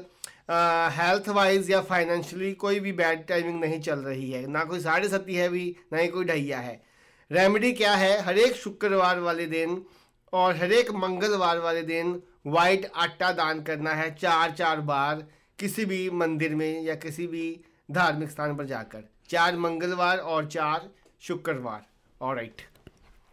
हेल्थ 0.94 1.28
वाइज 1.30 1.70
या 1.70 1.80
फाइनेंशियली 1.90 2.52
कोई 2.62 2.80
भी 2.80 2.92
बैड 3.02 3.26
टाइमिंग 3.26 3.60
नहीं 3.60 3.80
चल 3.82 4.06
रही 4.06 4.30
है। 4.30 4.46
ना 4.48 4.64
कोई 4.64 4.80
साढ़े 4.80 5.08
सती 5.08 5.34
है 5.34 5.48
भी, 5.48 5.76
ना 5.92 5.98
ही 5.98 6.08
कोई 6.08 6.24
ढैया 6.24 6.58
है। 6.60 6.80
रेमेडी 7.30 7.72
क्या 7.74 7.94
है? 7.96 8.20
हर 8.22 8.38
एक 8.38 8.56
शुक्रवार 8.56 9.20
वाले 9.20 9.46
दिन 9.48 9.80
और 10.32 10.56
हर 10.56 10.72
एक 10.72 10.90
मंगलवार 10.96 11.58
वाले 11.60 11.82
दिन 11.84 12.20
वाइट 12.48 12.90
आटा 12.96 13.32
दान 13.34 13.62
करना 13.62 13.94
है। 13.94 14.14
चार 14.16 14.54
चार 14.58 14.80
बार 14.92 15.26
किसी 15.58 15.84
भी 15.84 16.08
मंदिर 16.14 16.54
में 16.54 16.82
या 16.82 16.94
किसी 17.02 17.26
भी 17.26 17.48
धार्मिक 17.90 18.30
स्थान 18.30 18.56
पर 18.56 18.64
जाकर। 18.64 19.04
चार 19.28 19.56
मंगलवार 19.56 20.18
और 20.18 20.46
चार 20.46 20.88
शुक्रवार। 21.20 21.86
और 22.20 22.36
right 22.36 22.62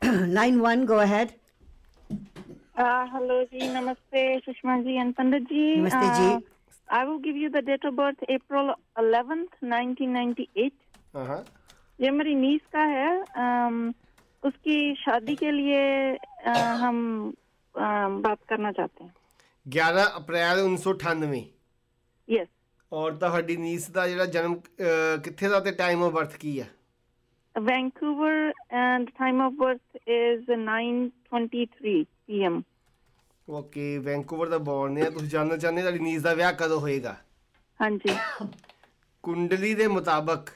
line 0.06 0.60
one 0.60 0.86
go 0.86 0.96
ahead 0.96 1.30
hello 3.14 3.44
जी 3.44 3.74
नमस्ते 3.74 4.40
सुषमा 4.40 4.78
जी 4.82 4.96
एंड 4.96 5.14
पंडित 5.14 5.44
जी। 5.44 5.76
नमस्ते 5.76 6.08
uh, 6.08 6.16
ji. 6.16 6.46
I 6.90 7.02
will 7.06 7.20
give 7.20 7.38
you 7.42 7.50
the 7.50 7.62
date 7.62 7.86
of 7.90 7.96
birth 7.96 8.24
April 8.30 8.72
11th 9.00 9.54
1998 9.64 10.72
uh-huh. 11.16 11.40
ये 12.02 12.12
मेरी 12.12 12.36
नीस 12.36 12.62
का 12.76 12.80
है। 12.80 13.22
Um, 13.22 13.94
उसकी 14.46 14.96
शादी 14.96 15.36
के 15.36 15.52
लिए 15.52 16.18
uh, 16.48 16.58
हम 16.58 17.30
uh, 17.76 18.24
बात 18.24 18.38
करना 18.50 18.72
चाहते 18.72 19.04
हैं। 19.04 19.14
11 19.68 20.12
अप्रैल 20.16 20.60
उन्नीस 20.60 20.84
सौ 20.84 20.94
अठानवे 20.94 21.52
यस 22.30 22.48
ਔਰ 22.94 23.12
ਤੁਹਾਡੀ 23.16 23.56
ਨੀਸ 23.58 23.90
ਦਾ 23.92 24.08
ਜਿਹੜਾ 24.08 24.26
ਜਨਮ 24.26 24.56
ਕਿੱਥੇ 25.24 25.50
ਦਾ 25.50 25.60
ਤੇ 25.60 25.72
ਟਾਈਮ 25.72 26.04
ਆਫ 26.04 26.12
ਬਰਥ 26.14 26.36
ਕੀ 26.38 26.60
ਹੈ? 26.62 26.68
Vancouver 27.56 28.36
and 28.82 29.10
time 29.18 29.40
of 29.46 29.56
birth 29.62 29.98
is 30.16 30.52
9:23 30.60 31.96
p.m. 32.28 32.62
Okay 33.48 33.98
Vancouver 33.98 34.50
the 34.50 34.58
born 34.58 34.98
ਹੈ। 34.98 35.10
ਤੁਸੀਂ 35.10 35.30
ਜਾਣਨਾ 35.30 35.58
ਚਾਹੁੰਦੇ 35.58 35.82
ਤੁਹਾਡੀ 35.82 36.00
ਨੀਸ 36.00 36.22
ਦਾ 36.22 36.34
ਵਿਆਹ 36.34 36.54
ਕਦੋਂ 36.54 36.80
ਹੋਏਗਾ? 36.80 37.16
जी 37.80 38.16
ਕੁੰਡਲੀ 39.24 39.74
ਦੇ 39.74 39.88
ਮੁਤਾਬਕ 39.88 40.50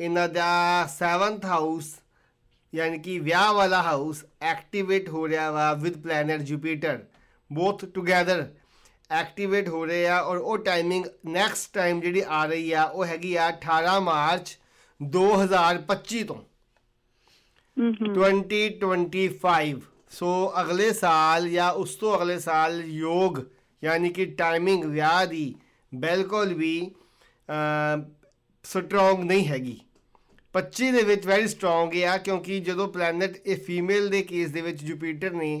ਇਹਨਾਂ 0.00 0.28
ਦਾ 0.28 0.48
7th 0.96 1.46
ਹਾਊਸ 1.46 1.94
ਯਾਨੀ 2.74 2.98
ਕਿ 2.98 3.18
ਵਿਆਹ 3.18 3.52
ਵਾਲਾ 3.54 3.82
ਹਾਊਸ 3.82 4.24
ਐਕਟੀਵੇਟ 4.42 5.08
ਹੋ 5.08 5.28
ਰਿਹਾ 5.28 5.50
ਵਾ 5.50 5.72
with 5.74 6.02
planet 6.02 6.42
Jupiter 6.42 6.98
both 7.50 7.84
together 7.84 8.46
activate 9.20 9.68
ਹੋ 9.68 9.84
ਰਹੇ 9.86 10.06
ਆ 10.06 10.20
ਔਰ 10.20 10.36
ਉਹ 10.36 10.58
ਟਾਈਮਿੰਗ 10.64 11.06
ਨੈਕਸਟ 11.28 11.72
ਟਾਈਮ 11.74 12.00
ਜਿਹੜੀ 12.00 12.22
ਆ 12.28 12.44
ਰਹੀ 12.46 12.72
ਆ 12.72 12.82
ਉਹ 12.84 13.04
ਹੈਗੀ 13.04 13.34
ਆ 13.36 13.48
18 13.50 13.98
ਮਾਰਚ 14.02 14.56
2025 15.00 16.22
ਤੋਂ। 16.24 16.36
2025 18.14 19.80
ਸੋ 20.12 20.30
ਅਗਲੇ 20.60 20.92
ਸਾਲ 20.92 21.48
ਜਾਂ 21.48 21.70
ਉਸ 21.82 21.94
ਤੋਂ 21.96 22.16
ਅਗਲੇ 22.16 22.38
ਸਾਲ 22.38 22.80
ਯੋਗ 22.86 23.38
ਯਾਨੀ 23.82 24.08
ਕਿ 24.08 24.24
ਟਾਈਮਿੰਗ 24.38 24.84
ਵਿਆਹ 24.84 25.24
ਦੀ 25.26 25.44
ਬਿਲਕੁਲ 25.92 26.52
ਵੀ 26.54 26.74
ਸਟਰੋਂਗ 28.64 29.24
ਨਹੀਂ 29.24 29.46
ਹੈਗੀ। 29.46 29.78
25 30.54 30.90
ਦੇ 30.92 31.02
ਵਿੱਚ 31.02 31.26
ਵੈਰੀ 31.26 31.48
ਸਟਰੋਂਗ 31.48 31.94
ਆ 32.04 32.16
ਕਿਉਂਕਿ 32.26 32.58
ਜਦੋਂ 32.60 32.88
ਪਲੈਨਟ 32.88 33.36
ਇਹ 33.46 33.56
ਫੀਮੇਲ 33.66 34.08
ਦੇ 34.08 34.22
ਕੇਸ 34.22 34.50
ਦੇ 34.50 34.60
ਵਿੱਚ 34.60 34.84
ਜੁਪੀਟਰ 34.84 35.32
ਨੇ 35.34 35.52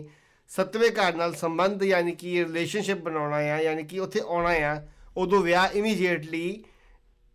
ਸੱਤਵੇਂ 0.52 0.90
ਘਰ 0.90 1.14
ਨਾਲ 1.14 1.34
ਸੰਬੰਧ 1.34 1.82
ਯਾਨੀ 1.82 2.12
ਕਿ 2.12 2.44
ਰਿਲੇਸ਼ਨਸ਼ਿਪ 2.44 2.98
ਬਣਾਉਣਾ 2.98 3.36
ਆ 3.36 3.60
ਯਾਨੀ 3.60 3.82
ਕਿ 3.84 3.98
ਉੱਥੇ 3.98 4.20
ਆਉਣਾ 4.20 4.50
ਆ 4.50 4.82
ਉਦੋਂ 5.16 5.40
ਵਿਆਹ 5.42 5.68
ਇਮੀਡੀਏਟਲੀ 5.74 6.64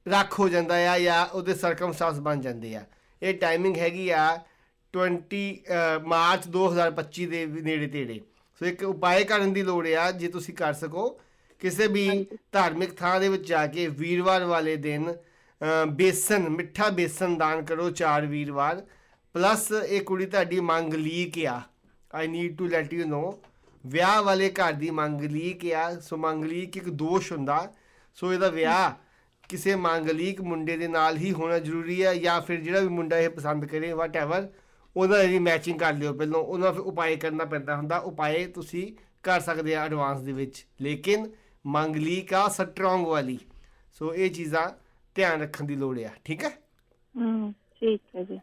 ਰੱਖ 0.08 0.40
ਹੋ 0.40 0.50
ਜਾਂਦਾ 0.50 0.76
ਆ 0.92 1.00
ਜਾਂ 1.00 1.26
ਉਹਦੇ 1.26 1.54
ਸਰਕਮਸਟੈਂਸ 1.56 2.20
ਬਣ 2.20 2.42
ਜਾਂਦੇ 2.42 2.76
ਆ। 2.76 2.84
ਇਹ 3.22 3.34
ਟਾਈਮਿੰਗ 3.34 3.78
ਹੈਗੀ 3.78 4.10
ਆ 4.10 4.26
20 4.94 5.40
ਅ, 5.68 6.00
ਮਾਰਚ 6.06 6.48
2025 6.48 7.26
ਦੇ 7.26 7.46
ਨੇੜੇ 7.46 7.88
ਤੇੜੇ। 7.88 8.20
ਸੋ 8.62 8.66
ਇੱਕ 8.66 8.84
ਉਪਾਅ 8.84 9.24
ਕਰਨ 9.24 9.54
ਦੀ 9.54 9.64
ਲੋੜ 9.64 9.88
ਆ 9.88 10.12
ਜੇ 10.12 10.28
ਤੁਸੀਂ 10.28 10.54
ਕਰ 10.54 10.74
ਸਕੋ 10.74 11.10
ਕਿਸੇ 11.62 11.88
ਵੀ 11.88 12.26
ਧਾਰਮਿਕ 12.52 12.94
ਥਾਂ 12.98 13.20
ਦੇ 13.20 13.30
ਵਿੱਚ 13.30 13.48
ਜਾ 13.48 13.66
ਕੇ 13.68 13.88
ਵੀਰਵਾਰ 13.88 14.44
ਵਾਲੇ 14.44 14.76
ਦਿਨ 14.76 15.14
ਬੇਸਨ 15.92 16.50
ਮਿੱਠਾ 16.50 16.90
ਬੇਸਨ 16.90 17.38
ਦਾਨ 17.38 17.66
ਕਰੋ 17.66 17.90
ਚਾਰ 17.92 18.26
ਵੀਰਵਾਰ। 18.26 18.82
ਪਲੱਸ 19.36 19.72
ਇਹ 19.72 20.02
ਕੁੜੀ 20.02 20.26
ਤੁਹਾਡੀ 20.26 20.60
ਮੰਗ 20.60 20.94
ਲੀਕ 20.94 21.46
ਆ। 21.46 21.62
I 22.16 22.28
need 22.28 22.58
to 22.58 22.66
let 22.66 22.94
you 22.94 23.06
know 23.08 23.40
ਵਿਆਹ 23.86 24.22
ਵਾਲੇ 24.24 24.50
ਘਰ 24.50 24.74
ਦੀ 24.74 24.90
ਮੰਗਲੀਕ 24.90 25.72
ਆ, 25.72 26.00
ਸੋ 26.00 26.18
ਮੰਗਲੀਕ 26.18 26.78
ਇੱਕ 26.78 26.90
ਦੋਸ਼ 26.90 27.32
ਹੁੰਦਾ। 27.32 27.74
ਸੋ 28.16 28.34
ਇਹਦਾ 28.34 28.50
ਵਿਆਹ 28.50 28.92
ਕਿਸੇ 29.50 29.76
ਮੰਗਲੀਕ 29.76 30.42
ਮੁੰਡੇ 30.42 30.78
ਦੇ 30.78 30.88
ਨਾਲ 30.88 31.18
ਹੀ 31.18 31.32
ਹੋਣਾ 31.32 31.60
ਜ਼ਰੂਰੀ 31.60 32.04
ਹੈ 32.04 32.16
ਜਾਂ 32.16 32.42
ਫਿਰ 32.42 32.62
ਜਿਹੜਾ 32.62 32.80
ਵੀ 32.80 32.88
ਮੁੰਡਾ 32.88 33.20
ਇਹ 33.20 33.30
ਪਸੰਦ 33.30 33.66
ਕਰੇ 33.66 33.92
ਵਾਟਐਵਰ 33.92 34.48
ਉਹਨਾਂ 34.98 35.24
ਦੀ 35.24 35.40
ਮੈਚਿੰਗ 35.40 35.80
ਕਰ 35.80 35.94
ਲਿਓ। 35.94 36.14
ਪਹਿਲਾਂ 36.14 36.40
ਉਹਨਾਂ 36.40 36.72
ਫਿਰ 36.72 36.82
ਉਪਾਏ 36.82 37.16
ਕਰਨਾ 37.16 37.46
ਪੈਂਦਾ 37.46 37.76
ਹੁੰਦਾ। 37.76 37.98
ਉਪਾਏ 37.98 38.46
ਤੁਸੀਂ 38.46 38.94
ਕਰ 39.24 39.40
ਸਕਦੇ 39.40 39.76
ਆ 39.76 39.86
ਐਡਵਾਂਸ 39.86 40.22
ਦੇ 40.22 40.32
ਵਿੱਚ। 40.32 40.66
ਲੇਕਿਨ 40.82 41.32
ਮੰਗਲੀਕ 41.66 42.34
ਆ 42.34 42.48
ਸਟਰੋਂਗ 42.48 43.08
ਵਾਲੀ। 43.08 43.40
ਸੋ 43.94 44.14
ਇਹ 44.16 44.32
ਚੀਜ਼ਾਂ 44.32 44.70
ਧਿਆਨ 45.16 45.42
ਰੱਖਣ 45.42 45.66
ਦੀ 45.66 45.76
ਲੋੜ 45.76 46.00
ਆ। 46.00 46.10
ਠੀਕ 46.26 46.44
ਹੈ 46.44 46.50
ਹੂੰ, 47.16 47.54
ਠੀਕ 47.54 48.02
ਹੈ 48.16 48.24
ਜੀ। 48.24 48.40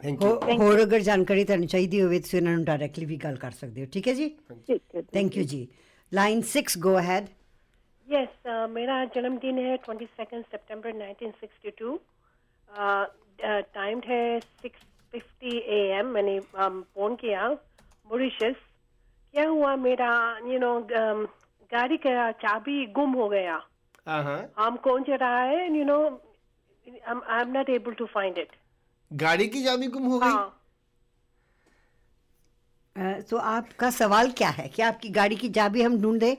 ਥੈਂਕ 0.00 0.22
ਹੋ 0.22 0.28
ਯੂ 0.48 0.58
ਹੋਰ 0.58 0.82
ਅਗਰ 0.82 1.00
ਜਾਣਕਾਰੀ 1.00 1.44
ਤੁਹਾਨੂੰ 1.44 1.68
ਚਾਹੀਦੀ 1.68 2.00
ਹੋਵੇ 2.02 2.18
ਤੁਸੀਂ 2.18 2.38
ਉਹਨਾਂ 2.38 2.56
ਨੂੰ 2.56 2.64
ਡਾਇਰੈਕਟਲੀ 2.64 3.06
ਵੀ 3.06 3.16
ਗੱਲ 3.24 3.36
ਕਰ 3.36 3.50
ਸਕਦੇ 3.52 3.82
ਹੋ 3.82 3.86
ਠੀਕ 3.92 4.08
ਹੈ 4.08 4.14
ਜੀ 4.14 4.28
ठीक 4.68 4.96
है 4.96 5.02
ਥੈਂਕ 5.14 5.36
ਯੂ 5.36 5.44
ਜੀ 5.44 5.66
line 6.12 6.42
6 6.52 6.78
go 6.80 6.98
ahead 6.98 7.32
Yes, 8.06 8.32
uh, 8.46 8.64
मेरा 8.70 8.96
जन्मदिन 9.12 9.58
है 9.58 9.76
twenty 9.78 10.06
second 10.08 10.42
September 10.46 10.92
nineteen 10.94 11.30
sixty 11.36 11.70
two 11.78 11.92
time 13.74 14.00
है 14.06 14.24
सिक्स 14.40 14.80
फिफ्टी 15.12 15.56
ए 15.70 15.78
एम 15.94 16.10
मैंने 16.10 16.34
um, 16.58 16.82
फोन 16.94 17.14
किया 17.16 17.48
मॉरिशस 18.08 18.56
क्या 19.34 19.46
हुआ 19.48 19.74
मेरा 19.78 20.10
यू 20.46 20.58
नो 20.60 20.72
गाड़ी 21.72 21.96
का 21.98 22.30
चाबी 22.42 22.84
गुम 22.92 23.14
हो 23.14 23.28
गया 23.28 23.60
ਹਾਂ 24.06 24.22
ਹਾਂ 24.22 24.38
हम 24.56 24.76
कौन 24.78 25.04
से 25.04 25.16
रहा 25.16 25.42
है 25.44 25.60
you 25.74 25.84
know 25.84 25.98
I 26.86 27.40
am 27.40 27.52
not 27.52 27.68
able 27.70 27.94
to 27.94 28.06
find 28.08 28.38
it 28.38 28.50
गाड़ी 29.13 29.47
की 29.47 29.63
चाबी 29.63 29.87
गुम 29.87 30.03
हो 30.03 30.19
गई? 30.19 30.29
हाँ। 30.29 30.55
तो 33.29 33.37
आपका 33.37 33.89
सवाल 33.89 34.31
क्या 34.31 34.49
है? 34.49 34.67
कि 34.67 34.81
आपकी 34.81 35.09
गाड़ी 35.09 35.35
की 35.35 35.49
चाबी 35.49 35.81
हम 35.81 35.97
ढूंढ? 36.01 36.19
दें 36.19 36.35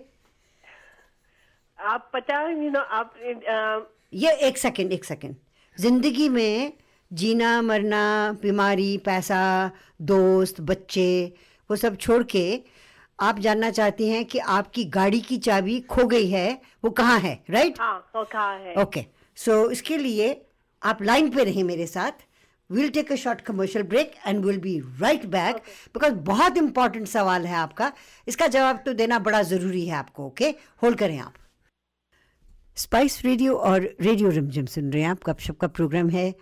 आप 1.79 2.11
पता 2.13 2.41
यू 2.51 2.71
नो 2.71 2.81
आप 2.81 3.15
uh, 3.15 3.91
ये 4.15 4.33
एक 4.33 4.59
सेकंड 4.59 4.93
एक 4.93 5.05
सेकंड 5.05 5.37
ज़िंदगी 5.81 6.29
में 6.29 6.73
जीना 7.13 7.63
मरना 7.63 8.33
बीमारी 8.43 8.99
पैसा 8.99 9.71
दोस्त 10.03 10.61
बच्चे 10.61 11.33
वो 11.71 11.77
सब 11.77 11.97
छोड़ 11.97 12.23
के 12.23 12.63
आप 13.21 13.39
जानना 13.39 13.71
चाहती 13.71 14.09
हैं 14.09 14.25
कि 14.25 14.39
आपकी 14.39 14.85
गाड़ी 14.85 15.21
की 15.21 15.39
चाबी 15.39 15.81
खो 15.81 16.07
गई 16.07 16.29
है 16.31 16.63
वो 16.85 16.91
कहाँ 16.91 17.19
है 17.19 17.45
राइट 17.51 17.81
हाँ 17.81 18.11
तो 18.15 18.25
कहा 18.25 18.53
है। 18.53 18.75
Okay 18.75 19.01
okay. 19.01 19.13
सो 19.37 19.67
so, 19.67 19.73
इसके 19.73 19.97
लिए 19.97 20.47
आप 20.83 21.03
लाइन 21.03 21.31
पे 21.31 21.45
रहिए 21.45 21.63
मेरे 21.63 21.87
साथ. 21.87 22.13
Will 22.71 22.89
take 22.91 23.13
a 23.13 23.17
short 23.17 23.41
commercial 23.41 23.85
break 23.85 24.15
and 24.27 24.45
will 24.45 24.59
be 24.61 24.79
right 25.01 25.27
back 25.27 25.57
because 25.95 26.15
बहुत 26.27 26.57
इंपॉर्टेंट 26.57 27.07
सवाल 27.09 27.47
है 27.47 27.55
आपका। 27.57 27.93
इसका 28.29 28.47
जवाब 28.47 28.83
तो 28.87 28.93
देना 28.93 29.19
बड़ा 29.19 29.43
ज़रूरी 29.43 29.87
है 29.87 29.95
आपको 29.97 30.27
ओके 30.27 30.55
होल्ड 30.83 30.99
करें 30.99 31.19
आप। 31.19 31.35
स्पाइस 32.77 33.21
रेडियो 33.25 33.55
और 33.55 33.81
रेडियो 34.01 34.31
रिमझिम 34.31 34.67
सुन 34.67 34.93
रहे 34.93 35.03
हैं 35.03 35.11
आप। 35.11 35.25
गपशप 35.27 35.59
का 35.61 35.69
प्रोग्राम 35.69 36.11
है? 36.11 36.33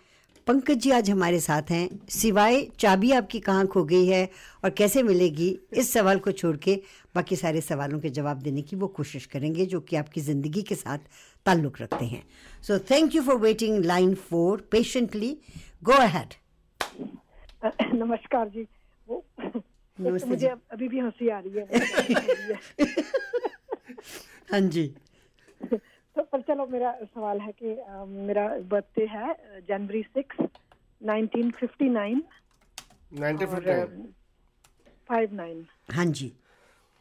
पंकज 0.48 0.76
जी 0.80 0.90
आज 0.90 1.10
हमारे 1.10 1.38
साथ 1.40 1.70
हैं। 1.70 1.88
सिवाय 2.08 2.66
चाबी 2.80 3.10
आपकी 3.12 3.40
कहाँ 3.40 3.66
खो 3.66 3.84
गई 3.84 4.06
है 4.06 4.28
और 4.64 4.70
कैसे 4.70 5.02
मिलेगी 5.02 5.58
इस 5.72 5.92
सवाल 5.92 6.18
को 6.18 6.32
छोड़ 6.32 6.56
के 6.56 6.80
बाकी 7.14 7.36
सारे 7.36 7.60
सवालों 7.60 8.00
के 8.00 8.10
जवाब 8.10 8.38
देने 8.42 8.62
की 8.62 8.76
वो 8.76 8.86
कोशिश 8.98 9.26
करेंगे 9.26 9.66
जो 9.66 9.80
कि 9.80 9.96
आपकी 9.96 10.20
ज़िंदगी 10.20 10.62
के 10.62 10.74
साथ 10.74 10.98
ताल्लुक़ 11.46 11.82
रखते 11.82 12.04
हैं। 12.04 12.22
So 12.66 12.78
thank 12.90 13.14
you 13.14 13.22
for 13.22 13.36
waiting 13.38 13.84
line 13.84 14.14
four 14.30 14.68
patiently 14.72 15.36
go 15.84 15.92
ahead 15.92 16.34
नमस्कार 17.94 18.48
जी। 18.48 18.66
वो 19.06 19.24
नमस्ते 19.98 20.28
मुझे 20.28 20.38
जी। 20.38 20.46
अभी 20.72 20.88
भी 20.88 20.98
हँसी 20.98 21.28
आ 21.28 21.38
रही 21.38 21.58
है। 21.58 21.66
हाँ 24.52 24.60
जी। 24.60 24.94
तो 26.17 26.23
पर 26.25 26.41
चलो 26.43 26.65
मेरा 26.67 26.91
सवाल 27.05 27.39
है 27.41 27.51
कि 27.53 27.73
अ, 27.73 28.03
मेरा 28.07 28.47
बर्थडे 28.71 29.05
है 29.07 29.33
जनवरी 29.67 30.01
six 30.09 30.45
nineteen 31.01 31.49
fifty 31.59 31.89
nine 31.91 32.23
nineteen 33.19 33.47
और 33.47 33.55
फिफ्टी 33.55 34.11
फाइव 35.09 35.33
नाइन 35.35 35.65
हाँ 35.91 36.05
जी 36.11 36.31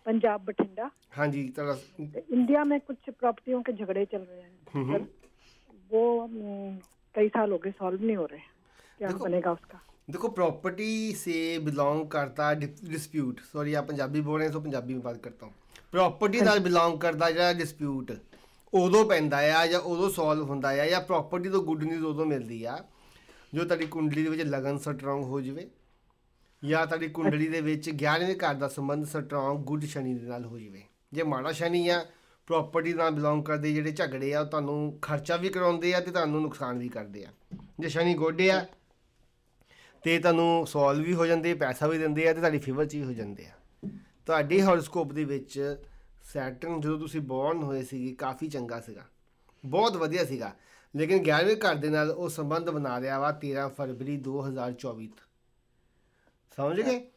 पंजाब 0.06 0.44
बठिंडा 0.44 0.90
हाँ 1.12 1.26
जी 1.28 1.42
तरह 1.56 1.80
इंडिया 2.00 2.64
में 2.64 2.78
कुछ 2.82 3.10
प्रॉपर्टियों 3.10 3.60
के 3.62 3.72
झगड़े 3.74 4.04
चल 4.06 4.18
रहे 4.20 4.40
हैं 4.40 4.50
हम्म। 4.74 4.92
पर 4.94 5.06
वो 5.90 6.02
अम, 6.20 6.78
कई 7.14 7.28
साल 7.30 7.50
हो 7.52 7.58
गए 7.58 7.70
सॉल्व 7.78 8.04
नहीं 8.04 8.16
हो 8.16 8.26
रहे 8.26 8.40
क्या 9.00 9.08
देखो- 9.08 9.26
बनेगा 9.26 9.52
उसका 9.52 9.80
देखो 10.08 10.28
प्रॉपर्टी 10.30 10.90
से 11.16 11.34
ਬਿਲੋਂਗ 11.64 12.06
ਕਰਦਾ 12.10 12.52
ਡਿਸਪਿਊਟ 12.56 13.40
ਸੌਰੀ 13.52 13.74
ਆ 13.74 13.82
ਪੰਜਾਬੀ 13.82 14.20
ਬੋਲ 14.20 14.40
ਰਹੇ 14.40 14.50
ਸੋ 14.50 14.60
ਪੰਜਾਬੀ 14.60 14.94
में 14.94 15.02
बात 15.02 15.20
करता 15.26 15.46
हूँ 15.46 15.52
ਪ੍ਰੋਪਰਟੀ 15.92 16.40
ਨਾਲ 16.40 16.58
ਬਿਲੋਂਗ 16.60 16.98
ਕਰਦਾ 17.00 17.30
ਜਿਹੜਾ 17.30 17.52
ਡਿਸਪਿਊਟ 17.52 18.12
ਉਦੋਂ 18.73 19.03
ਪੈਂਦਾ 19.05 19.37
ਆ 19.59 19.65
ਜਾਂ 19.67 19.79
ਉਦੋਂ 19.79 20.09
ਸੋਲਵ 20.09 20.49
ਹੁੰਦਾ 20.49 20.69
ਆ 20.69 20.85
ਜਾਂ 20.85 21.01
ਪ੍ਰੋਪਰਟੀ 21.01 21.49
ਤੋਂ 21.49 21.61
ਗੁੱਡ 21.63 21.83
ਨਿਊਜ਼ 21.83 22.03
ਉਦੋਂ 22.05 22.25
ਮਿਲਦੀ 22.25 22.63
ਆ, 22.63 22.77
ਜੋ 23.53 23.63
ਤੁਹਾਡੀ 23.63 23.85
ਕੁੰਡਲੀ 23.85 24.23
ਦੇ 24.23 24.29
ਵਿੱਚ 24.29 24.41
ਲਗਨ 24.41 24.77
ਸਟਰੋਂਗ 24.77 25.23
ਹੋ 25.23 25.41
ਜਾਵੇ 25.41 25.69
ਜਾਂ 26.63 26.85
ਤੁਹਾਡੀ 26.87 27.07
ਕੁੰਡਲੀ 27.07 27.47
ਦੇ 27.47 27.61
ਵਿੱਚ 27.61 27.89
11ਵੇਂ 27.89 28.35
ਘਰ 28.35 28.53
ਦਾ 28.53 28.67
ਸੰਬੰਧ 28.67 29.05
ਸਟਰੋਂਗ 29.05 29.63
ਗੁੱਡ 29.65 29.85
ਸ਼ਨੀ 29.85 30.13
ਦੇ 30.13 30.27
ਨਾਲ 30.27 30.45
ਹੋ 30.45 30.59
ਜਾਵੇ। 30.59 30.83
ਜੇ 31.13 31.23
ਮਾੜਾ 31.23 31.51
ਸ਼ਨੀ 31.51 31.87
ਆ 31.89 32.05
ਪ੍ਰੋਪਰਟੀ 32.47 32.93
ਨਾਲ 32.93 33.11
ਬਿਲੋਂਗ 33.11 33.43
ਕਰਦੇ 33.43 33.73
ਜਿਹੜੇ 33.73 33.91
ਝਗੜੇ 33.91 34.33
ਆ, 34.33 34.41
ਉਹ 34.41 34.45
ਤੁਹਾਨੂੰ 34.45 34.99
ਖਰਚਾ 35.01 35.35
ਵੀ 35.35 35.49
ਕਰਾਉਂਦੇ 35.49 35.93
ਆ 35.93 35.99
ਤੇ 35.99 36.11
ਤੁਹਾਨੂੰ 36.11 36.41
ਨੁਕਸਾਨ 36.41 36.77
ਵੀ 36.77 36.89
ਕਰਦੇ 36.89 37.25
ਆ। 37.25 37.31
ਜੇ 37.79 37.89
ਸ਼ਨੀ 37.89 38.13
ਗੋਡੇ 38.13 38.49
ਆ, 38.51 38.65
ਤੇ 40.03 40.17
ਤੁਹਾਨੂੰ 40.19 40.67
ਸੋਲਵ 40.67 41.03
ਵੀ 41.03 41.13
ਹੋ 41.13 41.25
ਜਾਂਦੇ, 41.25 41.53
ਪੈਸਾ 41.53 41.87
ਵੀ 41.87 41.97
ਦਿੰਦੇ 41.97 42.27
ਆ 42.27 42.33
ਤੇ 42.33 42.39
ਤੁਹਾਡੀ 42.39 42.57
ਫੇਵਰ 42.57 42.85
ਚ 42.85 42.95
ਵੀ 42.95 43.03
ਹੋ 43.03 43.13
ਜਾਂਦੇ 43.13 43.45
ਆ। 43.45 43.51
ਤੁਹਾਡੇ 44.25 44.61
ਹੋਰੋਸਕੋਪ 44.61 45.13
ਦੇ 45.13 45.23
ਵਿੱਚ 45.23 45.77
ਸੈਟਰਨ 46.33 46.81
ਜਦੋਂ 46.81 46.99
ਤੁਸੀਂ 46.99 47.21
ਬੌਰਨ 47.21 47.63
ਹੋਏ 47.63 47.83
ਸੀਗੇ 47.83 48.15
ਕਾਫੀ 48.15 48.47
ਚੰਗਾ 48.47 48.79
ਸੀਗਾ। 48.81 49.05
ਬਹੁਤ 49.65 49.97
ਵਧੀਆ 49.97 50.25
ਸੀਗਾ। 50.25 50.55
ਲੇਕਿਨ 50.95 51.17
11ਵੇਂ 51.17 51.55
ਘਰ 51.55 51.75
ਦੇ 51.75 51.89
ਨਾਲ 51.89 52.11
ਉਹ 52.11 52.29
ਸੰਬੰਧ 52.29 52.69
ਬਣਾ 52.69 53.01
ਰਿਹਾ 53.01 53.19
ਵਾ 53.19 53.39
13 53.45 53.67
ਫਰਵਰੀ 53.69 54.17
2024 54.17 55.07
ਤੋਂ। 55.07 55.27
ਸਮਝ 56.57 56.81
ਗਏ? 56.81 57.07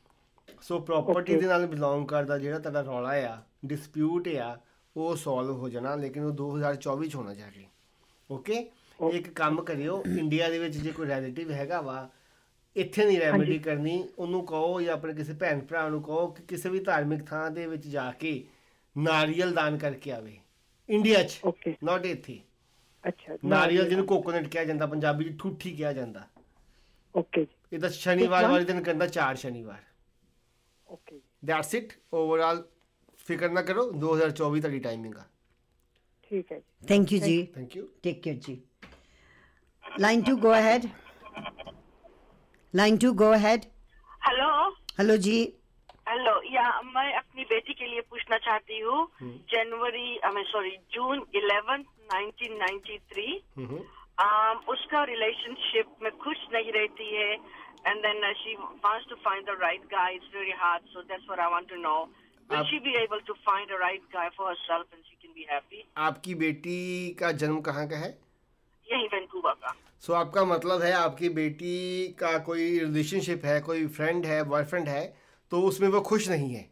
ਸੋ 0.62 0.78
ਪ੍ਰਾਪਰਟੀ 0.78 1.36
ਦੇ 1.36 1.46
ਨਾਲ 1.46 1.66
ਬਿਲੋਂਗ 1.66 2.08
ਕਰਦਾ 2.08 2.38
ਜਿਹੜਾ 2.38 2.58
ਤੁਹਾਡਾ 2.58 2.80
ਰੌਲਾ 2.80 3.10
ਆ 3.10 3.42
ਡਿਸਪਿਊਟ 3.66 4.28
ਆ 4.28 4.58
ਉਹ 4.96 5.16
ਸੋਲਵ 5.16 5.50
ਹੋ 5.50 5.68
ਜਾਣਾ 5.68 5.94
ਲੇਕਿਨ 5.94 6.24
ਉਹ 6.24 6.32
2024 6.32 7.08
ਚ 7.08 7.14
ਹੋਣਾ 7.14 7.34
ਚਾਹੀਦਾ 7.34 7.68
ਓਕੇ 8.34 8.70
ਇੱਕ 9.12 9.28
ਕੰਮ 9.28 9.62
ਕਰਿਓ 9.62 10.02
ਇੰਡੀਆ 10.18 10.48
ਦੇ 10.50 10.58
ਵਿੱਚ 10.58 10.76
ਜੇ 10.76 10.90
ਕੋਈ 10.90 11.06
ਰਿਲੇਟਿਵ 11.06 11.50
ਹੈਗਾ 11.50 11.80
ਵਾ 11.80 12.10
ਇੱਥੇ 12.76 13.04
ਨਹੀਂ 13.04 13.20
ਰੈਮੇਡੀ 13.20 13.58
ਕਰਨੀ 13.58 14.08
ਉਹਨੂੰ 14.18 14.46
ਕਹੋ 14.46 14.80
ਜਾਂ 14.80 14.94
ਆਪਣੇ 14.94 15.14
ਕਿਸੇ 15.14 15.32
ਭੈਣ 15.32 15.60
ਭਰਾ 15.60 15.88
ਨੂੰ 15.88 16.02
ਕਹੋ 16.02 16.26
ਕਿ 16.26 16.42
ਕਿਸੇ 16.42 16.68
ਵੀ 16.68 16.80
ਧਾਰਮਿਕ 16.80 17.24
ਥਾਂ 17.24 17.50
ਦੇ 17.50 17.66
ਵਿੱਚ 17.66 17.86
ਜਾ 17.86 18.12
ਕੇ 18.12 18.44
ਨਾਰੀਅਲ 18.95 19.53
ਦਾਨ 19.53 19.77
ਕਰਕੇ 19.77 20.11
ਆਵੇ 20.11 20.38
ਇੰਡੀਆ 20.89 21.23
'ਚ 21.23 21.39
ਓਕੇ 21.45 21.75
ਨਾਟ 21.83 22.05
ਇੱਥੇ 22.05 22.39
ਅੱਛਾ 23.03 23.38
ਨਾਰੀਅਲ 23.45 23.89
ਜਿਹਨੂੰ 23.89 24.05
ਕੋਕੋਨਟ 24.05 24.47
ਕਿਹਾ 24.47 24.63
ਜਾਂਦਾ 24.63 24.85
ਪੰਜਾਬੀ 24.85 25.25
'ਚ 25.25 25.38
ਠੂਠੀ 25.39 25.75
ਕਿਹਾ 25.75 25.93
ਜਾਂਦਾ 25.93 26.27
ਓਕੇ 27.15 27.45
ਜੀ 27.45 27.55
ਇਹਦਾ 27.73 27.89
ਸ਼ਨੀਵਾਰ 27.89 28.47
ਵਾਲੇ 28.47 28.63
ਦਿਨ 28.63 28.81
ਕਰਦਾ 28.83 29.07
ਚਾਰ 29.09 29.35
ਸ਼ਨੀਵਾਰ 29.35 29.83
ਓਕੇ 30.89 31.15
ਜੀ 31.15 31.21
ਦੈਟਸ 31.45 31.73
ਇਟ 31.75 31.93
ਓਵਰਆਲ 32.13 32.63
ਫਿਕਰ 33.27 33.49
ਨਾ 33.49 33.61
ਕਰੋ 33.61 33.83
2024 34.01 34.61
ਤੁਹਾਡੀ 34.61 34.79
ਟਾਈਮਿੰਗ 34.79 35.15
ਆ 35.15 35.25
ਠੀਕ 36.31 36.51
ਹੈ 36.51 36.57
ਜੀ 36.57 36.88
thank 36.88 37.13
you 37.13 37.19
ji 37.21 37.38
thank 37.55 37.75
you 37.75 37.83
take 38.03 38.21
care 38.23 38.39
ji 38.39 38.55
line 39.99 40.23
two 40.23 40.35
go 40.38 40.49
ahead 40.53 40.88
line 42.73 42.97
two 42.97 43.11
go 43.15 43.29
ahead 43.33 43.65
hello 44.21 44.49
hello 44.99 45.17
ji 45.19 45.38
hello 46.07 46.33
या 46.47 46.65
मैं 46.88 47.07
अपनी 47.13 47.18
बेटी 47.52 47.72
के 47.74 47.86
लिए 47.86 48.00
पूछना 48.10 48.38
चाहती 48.46 48.78
हूँ। 48.80 48.98
January 49.52 50.16
I 50.28 50.42
sorry 50.52 50.76
June 50.94 51.26
eleven 51.34 51.84
1993 52.14 53.26
um, 54.24 54.56
उसका 54.68 55.02
रिलेशनशिप 55.10 55.94
में 56.02 56.10
खुश 56.24 56.36
नहीं 56.54 56.72
रहती 56.72 57.14
है। 57.16 57.32
And 57.86 58.00
then 58.06 58.32
she 58.38 58.54
wants 58.54 59.06
to 59.10 59.14
find 59.24 59.46
the 59.46 59.56
right 59.62 59.84
guy 59.92 60.14
it's 60.14 60.34
very 60.34 60.50
hard 60.62 60.82
so 60.94 61.02
that's 61.02 61.24
what 61.26 61.40
I 61.40 61.50
want 61.52 61.68
to 61.68 61.76
know 61.76 61.94
will 62.50 62.58
आप- 62.58 62.66
she 62.70 62.78
be 62.78 62.94
able 63.02 63.20
to 63.26 63.32
find 63.46 63.70
a 63.72 63.78
right 63.80 64.02
guy 64.14 64.28
for 64.36 64.48
herself 64.48 64.94
and 64.94 65.02
she 65.04 65.16
can 65.22 65.32
be 65.34 65.46
happy 65.50 65.84
आपकी 65.96 66.34
बेटी 66.34 66.78
का 67.20 67.30
जन्म 67.42 67.60
कहाँ 67.60 67.86
का 67.88 67.96
है? 67.96 68.10
यही 68.92 69.06
Vancouver 69.06 69.52
का। 69.52 69.74
सो 70.00 70.12
so, 70.12 70.18
आपका 70.18 70.44
मतलब 70.44 70.82
है 70.82 70.92
आपकी 70.92 71.28
बेटी 71.28 71.74
का 72.20 72.38
कोई 72.38 72.78
रिलेशनशिप 72.78 73.44
है 73.44 73.60
कोई 73.60 73.86
फ्रेंड 73.86 74.26
है 74.26 74.42
बॉयफ्रेंड 74.44 74.88
है 74.88 75.02
तो 75.52 75.60
उसमें 75.68 75.88
वो 75.88 76.00
खुश 76.00 76.28
नहीं 76.28 76.54
है? 76.54 76.62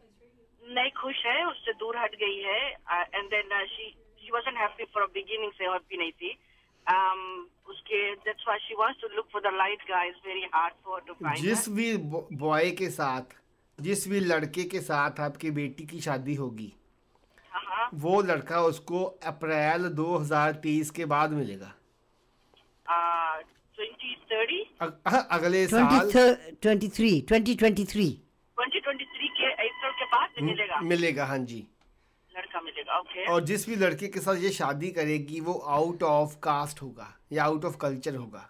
नहीं 0.69 0.91
खुश 0.91 1.25
है 1.25 1.47
उससे 1.47 1.73
दूर 1.73 1.97
हट 1.97 2.15
गई 2.15 2.37
है 2.41 2.69
and 3.15 3.29
then 3.29 3.65
she 3.65 3.89
she 4.21 4.31
wasn't 4.31 4.57
happy 4.57 4.83
for 4.83 5.05
beginning 5.13 5.51
से 5.51 5.65
हैप्पी 5.65 5.97
नहीं 5.97 6.11
थी। 6.11 6.37
Um, 6.87 7.21
उसके 7.69 8.15
that's 8.15 8.43
why 8.47 8.59
she 8.59 8.75
wants 8.75 9.01
to 9.01 9.07
look 9.15 9.27
for 9.33 9.41
the 9.41 9.45
light 9.45 9.81
guys 9.81 10.15
very 10.25 10.41
hard 10.53 10.73
for 10.85 11.01
to 11.07 11.13
find 11.13 11.37
जिस 11.37 11.69
भी 11.69 11.97
बॉय 12.37 12.71
के 12.71 12.89
साथ 12.89 13.35
जिस 13.79 14.07
भी 14.07 14.19
लड़के 14.19 14.63
के 14.63 14.79
साथ 14.79 15.19
आपकी 15.19 15.51
बेटी 15.51 15.85
की 15.85 15.99
शादी 16.01 16.35
होगी 16.35 16.73
हाँ। 17.51 17.89
वो 17.93 18.21
लड़का 18.21 18.61
उसको 18.61 19.03
अप्रैल 19.03 19.89
2030 19.89 20.89
के 20.89 21.05
बाद 21.05 21.31
मिलेगा। 21.31 21.73
ट्वेंटी 23.75 24.15
uh, 24.15 24.31
थर्टी 24.31 24.63
अगले 25.31 25.67
20, 25.67 25.71
साल 25.71 26.37
2023 26.63 27.21
2023 27.31 28.28
मिलेगा? 30.45 30.79
मिलेगा 30.81 31.25
हाँ 31.25 31.37
जी। 31.37 31.67
लड़का 32.31 32.61
मिलेगा 32.61 32.99
ओके। 32.99 33.25
और 33.25 33.43
जिस 33.43 33.67
भी 33.69 33.75
लड़के 33.75 34.07
के 34.07 34.19
साथ 34.19 34.35
ये 34.35 34.49
शादी 34.49 34.91
करेगी 34.91 35.39
वो 35.39 35.53
आउट 35.53 36.03
ऑफ़ 36.03 36.35
कास्ट 36.35 36.81
होगा 36.81 37.07
या 37.31 37.43
आउट 37.43 37.65
ऑफ़ 37.65 37.77
कल्चर 37.77 38.15
होगा। 38.15 38.49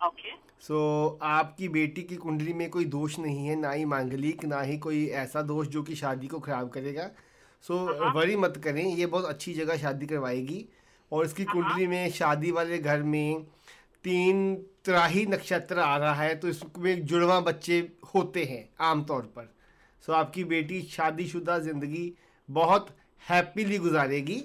ओके। 0.00 0.30
सो 0.60 0.74
so, 1.10 1.24
आपकी 1.24 1.68
बेटी 1.68 2.02
की 2.02 2.16
कुंडली 2.16 2.52
में 2.52 2.68
कोई 2.70 2.84
दोष 2.84 3.18
नहीं 3.18 3.46
है 3.46 3.56
ना 3.56 3.70
ही 3.70 3.84
मांगलिक 3.84 4.44
ना 4.44 4.60
ही 4.60 4.78
कोई 4.78 5.06
ऐसा 5.06 5.42
दोष 5.42 5.66
जो 5.66 5.82
कि 5.82 5.94
शादी 5.94 6.26
को 6.26 6.38
खराब 6.38 6.68
करेगा। 6.68 7.10
सो 7.64 7.74
so, 7.74 8.14
वरी 8.16 8.36
मत 8.36 8.60
करें 8.64 8.84
ये 8.84 9.06
बहुत 9.06 9.24
अच्छी 9.24 9.54
जगह 9.54 9.76
शादी 9.76 10.06
करवाएगी। 10.06 10.64
और 11.12 11.24
इसकी 11.24 11.44
कुंडली 11.44 11.86
में 11.86 12.10
शादी 12.10 12.50
वाले 12.50 12.78
घर 12.78 13.02
में 13.02 13.42
तीन 14.04 14.54
त्राही 14.84 15.26
नक्षत्र 15.26 15.78
आ 15.78 15.96
रहा 15.96 16.14
है 16.14 16.34
तो 16.36 16.48
इसमें 16.48 17.04
जुड़वा 17.06 17.40
बच्चे 17.40 17.78
होते 18.14 18.44
हैं 18.44 18.68
आमतौर 18.80 19.22
पर। 19.22 19.54
सो 20.06 20.12
आपकी 20.12 20.44
बेटी 20.46 20.80
शादीशुदा 20.90 21.58
ज़िंदगी 21.58 22.12
बहुत 22.48 22.88
हैप्पीली 23.22 23.78
गुजारेगी। 23.78 24.42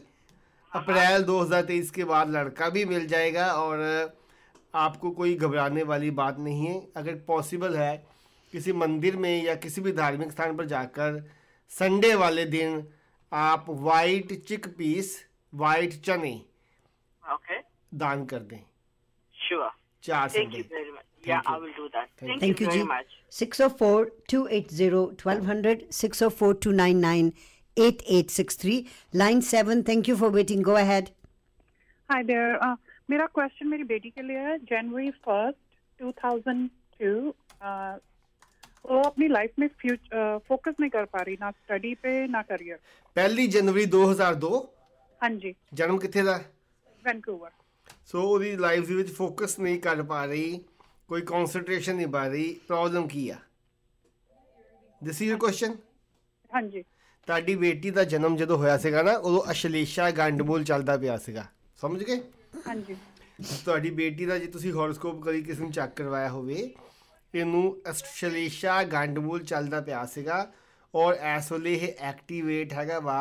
अप्रैल 0.72 1.24
2023 1.24 1.90
के 1.92 2.04
बाद 2.04 2.30
लड़का 2.30 2.70
भी 2.70 2.86
मिल 2.86 3.08
जाएगा 3.08 3.46
और 3.54 3.80
आपको 4.76 5.12
कोई 5.12 5.36
घबराने 5.36 5.84
वाली 5.84 6.12
बात 6.12 6.40
नहीं 6.40 6.66
है। 6.66 6.76
अगर 6.98 7.16
पॉसिबल 7.28 7.78
है 7.78 7.96
किसी 8.54 8.74
मंदिर 8.74 9.16
में 9.18 9.44
या 9.44 9.56
किसी 9.58 9.82
भी 9.82 9.92
धार्मिक 9.94 10.32
स्थान 10.32 10.56
पर 10.58 10.66
जाकर 10.66 11.24
संडे 11.72 12.14
वाले 12.16 12.46
दिन 12.48 12.84
आप 13.32 13.66
वाइट 13.70 14.34
चिक 14.44 14.68
पीस 14.78 15.16
वाइट 15.54 16.02
चने 16.02 16.34
ओके 17.24 17.60
दान 17.98 18.26
कर 18.26 18.40
दें। 18.42 18.60
चार 20.04 20.28
Sunday 20.30 20.62
वेरी 21.27 21.29
मच 21.29 21.29
या 21.29 21.41
Thank 21.41 21.49
you. 21.49 21.55
I 21.55 21.61
will 21.61 21.73
do 21.73 21.89
that 21.89 22.09
thank 22.23 22.43
thank 22.43 22.61
you 22.63 22.67
you 22.67 22.71
very 22.71 22.79
ji 22.79 22.89
much 22.89 23.07
six 23.39 23.61
O 23.61 23.69
four 23.81 24.11
two 24.31 24.47
eight 24.59 24.73
zero 24.81 25.05
twelve 25.19 25.45
hundred 25.51 25.91
six 25.93 26.23
O 26.23 26.29
four 26.41 26.55
two 26.63 26.73
nine 26.73 26.99
nine 26.99 27.33
eight 27.77 28.03
eight 28.19 28.31
six 28.31 28.59
three 28.61 28.85
line 29.15 29.41
seven 29.51 29.83
thank 29.89 30.09
you 30.09 30.17
for 30.17 30.31
waiting 30.31 30.65
go 30.65 30.73
ahead 30.85 31.09
hi 32.09 32.23
there 32.25 32.59
Uh, 32.59 32.77
मेरा 33.11 33.27
question 33.35 33.69
मेरी 33.69 33.85
बेटी 33.85 34.11
के 34.11 34.23
लिए 34.23 34.39
है 34.39 34.59
जनवरी 34.71 35.11
first 35.11 35.57
2002 36.01 37.33
uh, 37.63 37.99
वो 38.85 39.01
अपनी 39.03 39.29
life 39.29 39.59
में 39.59 39.69
focus 39.79 40.75
नहीं 40.81 40.91
कर 40.91 41.05
पा 41.05 41.23
रही 41.23 41.37
ना 41.41 41.51
स्टडी 41.51 41.95
पे 42.03 42.27
ना 42.29 42.43
करियर 42.43 42.79
ਪਹਿਲੀ 43.17 43.47
ਜਨਵਰੀ 43.47 43.85
2002 43.95 44.51
हाँ 45.21 45.31
जी 45.41 45.55
ਜਨਮ 45.75 45.99
ਕਿੱਥੇ 45.99 46.23
ਦਾ 46.23 46.37
वैंकूवर 47.05 47.51
ਸੋ 48.07 48.23
ਉਹਦੀ 48.23 48.55
ਲਾਈਫ 48.57 48.87
ਦੇ 48.89 48.95
ਵਿੱਚ 48.95 49.13
ਫੋਕਸ 49.15 49.59
ਨਹੀਂ 49.61 49.81
ਕਰ 49.81 50.03
ਪਾ 50.03 50.25
ਰਹੀ 50.25 50.61
ਕੋਈ 51.10 51.22
ਕਨਸੈਂਟਰੇਸ਼ਨ 51.22 51.96
ਨਹੀਂ 51.96 52.08
ਬਣ 52.08 52.30
ਰਹੀ 52.30 52.54
ਪ੍ਰੋਬਲਮ 52.68 53.08
ਕੀ 53.08 53.30
ਆ? 53.30 53.36
ਦਿਸ 55.02 55.22
ਇਜ਼ 55.22 55.30
ਯਰ 55.32 55.38
ਕੁਐਸਚਨ 55.38 55.76
ਹਾਂਜੀ। 56.52 56.84
ਤੁਹਾਡੀ 57.28 57.56
ਬੇਟੀ 57.56 57.90
ਦਾ 57.92 58.04
ਜਨਮ 58.04 58.36
ਜਦੋਂ 58.38 58.58
ਹੋਇਆ 58.58 58.78
ਸੀਗਾ 58.78 59.02
ਨਾ 59.02 59.14
ਉਦੋਂ 59.14 59.44
ਅਸ਼ਲੇਸ਼ਾ 59.52 60.10
ਗੰਡਮੂਲ 60.12 60.64
ਚੱਲਦਾ 60.64 60.98
ਪਿਆ 60.98 61.18
ਸੀਗਾ। 61.18 61.46
ਸਮਝ 61.82 62.04
ਗਏ? 62.04 62.22
ਹਾਂਜੀ। 62.68 62.96
ਤੁਹਾਡੀ 63.66 63.90
ਬੇਟੀ 63.92 64.26
ਦਾ 64.26 64.38
ਜੇ 64.38 64.46
ਤੁਸੀਂ 64.48 64.72
ਹੋਰੋਸਕੋਪ 64.72 65.22
ਕਦੀ 65.24 65.42
ਕਿਸੇ 65.42 65.62
ਨੂੰ 65.62 65.72
ਚੈੱਕ 65.72 65.94
ਕਰਵਾਇਆ 65.96 66.30
ਹੋਵੇ 66.30 66.74
ਇਹਨੂੰ 67.34 67.82
ਅਸ਼ਲੇਸ਼ਾ 67.90 68.84
ਗੰਡਮੂਲ 68.84 69.44
ਚੱਲਦਾ 69.44 69.82
ਪਿਆ 69.82 70.06
ਸੀਗਾ 70.06 70.52
ਔਰ 70.94 71.14
ਇਸ 71.38 71.52
ਵੇਲੇ 71.52 71.74
ਇਹ 71.74 71.94
ਐਕਟੀਵੇਟ 72.00 72.74
ਹੈਗਾ 72.74 73.00
ਵਾ 73.00 73.20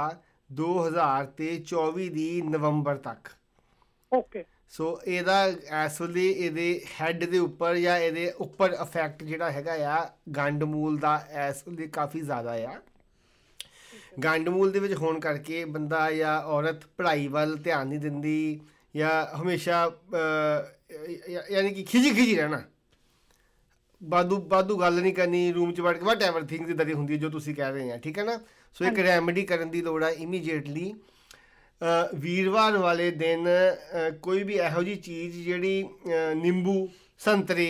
2000 0.51 1.27
ਤੇ 1.37 1.57
24 1.75 2.09
ਦੀ 2.09 2.43
ਨਵੰਬਰ 2.43 2.97
ਤੱਕ। 2.97 3.29
ਓਕੇ 4.13 4.45
ਸੋ 4.73 5.01
ਇਹਦਾ 5.07 5.45
ਇਸ 5.85 6.01
ਵੇਲੇ 6.01 6.29
ਇਹਦੇ 6.31 6.81
ਹੈੱਡ 7.01 7.25
ਦੇ 7.25 7.39
ਉੱਪਰ 7.39 7.77
ਜਾਂ 7.77 7.97
ਇਹਦੇ 7.99 8.31
ਉੱਪਰ 8.39 8.73
ਇਫੈਕਟ 8.83 9.23
ਜਿਹੜਾ 9.25 9.51
ਹੈਗਾ 9.51 9.73
ਆ 9.95 9.99
ਗੰਡਮੂਲ 10.37 10.99
ਦਾ 10.99 11.15
ਇਸ 11.49 11.63
ਵੇਲੇ 11.69 11.87
ਕਾਫੀ 11.89 12.21
ਜ਼ਿਆਦਾ 12.21 12.53
ਆ। 12.69 12.75
ਗੰਡਮੂਲ 14.25 14.71
ਦੇ 14.73 14.79
ਵਿੱਚ 14.81 14.95
ਹੋਣ 14.95 15.19
ਕਰਕੇ 15.21 15.65
ਬੰਦਾ 15.65 16.11
ਜਾਂ 16.11 16.41
ਔਰਤ 16.57 16.85
ਪੜ੍ਹਾਈ 16.97 17.27
ਵੱਲ 17.29 17.57
ਧਿਆਨ 17.57 17.89
ਨਹੀਂ 17.89 17.99
ਦਿੰਦੀ 18.01 18.61
ਜਾਂ 18.95 19.27
ਹਮੇਸ਼ਾ 19.37 19.85
ਯਾਨੀ 21.51 21.71
ਕਿ 21.75 21.83
ਖਿਜੀ 21.83 22.11
ਖਿਜੀ 22.11 22.37
ਰਹਿਣਾ। 22.37 22.63
ਬਾਦੂ 24.01 24.37
ਬਾਦੂ 24.49 24.77
ਗੱਲ 24.81 25.01
ਨਹੀਂ 25.01 25.15
ਕਰਨੀ 25.15 25.53
ਰੂਮ 25.53 25.73
'ਚ 25.75 25.81
ਵੜ 25.81 25.97
ਕੇ 25.99 26.05
ਵਟ 26.05 26.23
ਐਵਰ 26.23 26.45
ਇਦਾਂ 26.53 26.85
ਦੀ 26.87 26.93
ਹੁੰਦੀ 26.93 27.13
ਹੈ 27.15 27.19
ਜੋ 27.19 27.29
ਤੁਸੀਂ 27.31 27.55
ਕਹਿ 27.55 27.73
ਰਹੇ 27.73 27.91
ਆ 27.93 27.97
ਠੀਕ 27.99 28.19
ਹੈ 28.19 28.25
ਨਾ? 28.25 28.39
ਸੋ 28.77 28.85
ਇੱਕ 28.85 28.99
ਰੈਮੇਡੀ 28.99 29.43
ਕਰਨ 29.47 29.71
ਦੀ 29.71 29.83
ਲੋੜ 29.83 30.03
ਆ 30.05 30.09
ਇਮੀਡੀਏਟਲੀ 30.11 30.93
ਵੀਰਵਾਰ 32.15 32.77
ਵਾਲੇ 32.79 33.11
ਦਿਨ 33.11 33.49
ਕੋਈ 34.23 34.43
ਵੀ 34.45 34.55
ਇਹੋ 34.57 34.83
ਜੀ 34.83 34.95
ਚੀਜ਼ 34.97 35.37
ਜਿਹੜੀ 35.45 35.89
ਨਿੰਬੂ 36.37 36.89
ਸੰਤਰੇ 37.21 37.69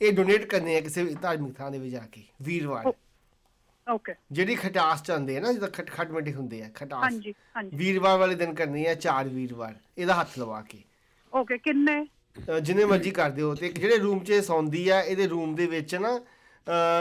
ਇਹ 0.00 0.12
ਡੋਨੇਟ 0.12 0.44
ਕਰਨੇ 0.50 0.76
ਆ 0.76 0.80
ਕਿਸੇ 0.80 1.04
ਧਾਰਮਿਕ 1.22 1.54
ਥਾਂ 1.56 1.70
ਦੇ 1.70 1.78
ਵਿੱਚ 1.78 1.92
ਜਾ 1.92 2.06
ਕੇ 2.12 2.22
ਵੀਰਵਾਰ। 2.42 2.92
ਓਕੇ 3.86 4.14
ਜਿਹੜੀ 4.32 4.54
ਖਟਾਸ 4.54 5.02
ਚਾਹੁੰਦੇ 5.02 5.36
ਆ 5.36 5.40
ਨਾ 5.40 5.52
ਜਿਹਦਾ 5.52 5.66
ਖਟ 5.74 5.90
ਖਟ 5.90 6.10
ਮਿੱਠੇ 6.10 6.32
ਹੁੰਦੇ 6.32 6.62
ਆ 6.62 6.68
ਖਟਾਸ। 6.74 7.02
ਹਾਂਜੀ 7.02 7.34
ਹਾਂਜੀ। 7.56 7.76
ਵੀਰਵਾਰ 7.76 8.18
ਵਾਲੇ 8.18 8.34
ਦਿਨ 8.34 8.54
ਕਰਨੀ 8.54 8.84
ਆ 8.86 8.94
ਚਾਰ 8.94 9.28
ਵੀਰਵਾਰ 9.28 9.74
ਇਹਦਾ 9.98 10.14
ਹੱਥ 10.14 10.38
ਲਵਾ 10.38 10.60
ਕੇ। 10.68 10.82
ਓਕੇ 11.32 11.58
ਕਿੰਨੇ? 11.58 12.04
ਜਿੰਨੇ 12.62 12.84
ਮਰਜ਼ੀ 12.84 13.10
ਕਰ 13.10 13.30
ਦਿਓ 13.30 13.54
ਤੇ 13.54 13.68
ਜਿਹੜੇ 13.70 13.96
ਰੂਮ 13.98 14.22
'ਚ 14.24 14.40
ਸੌਂਦੀ 14.44 14.88
ਆ 14.88 15.00
ਇਹਦੇ 15.00 15.26
ਰੂਮ 15.26 15.54
ਦੇ 15.54 15.66
ਵਿੱਚ 15.66 15.94
ਨਾ 15.96 16.20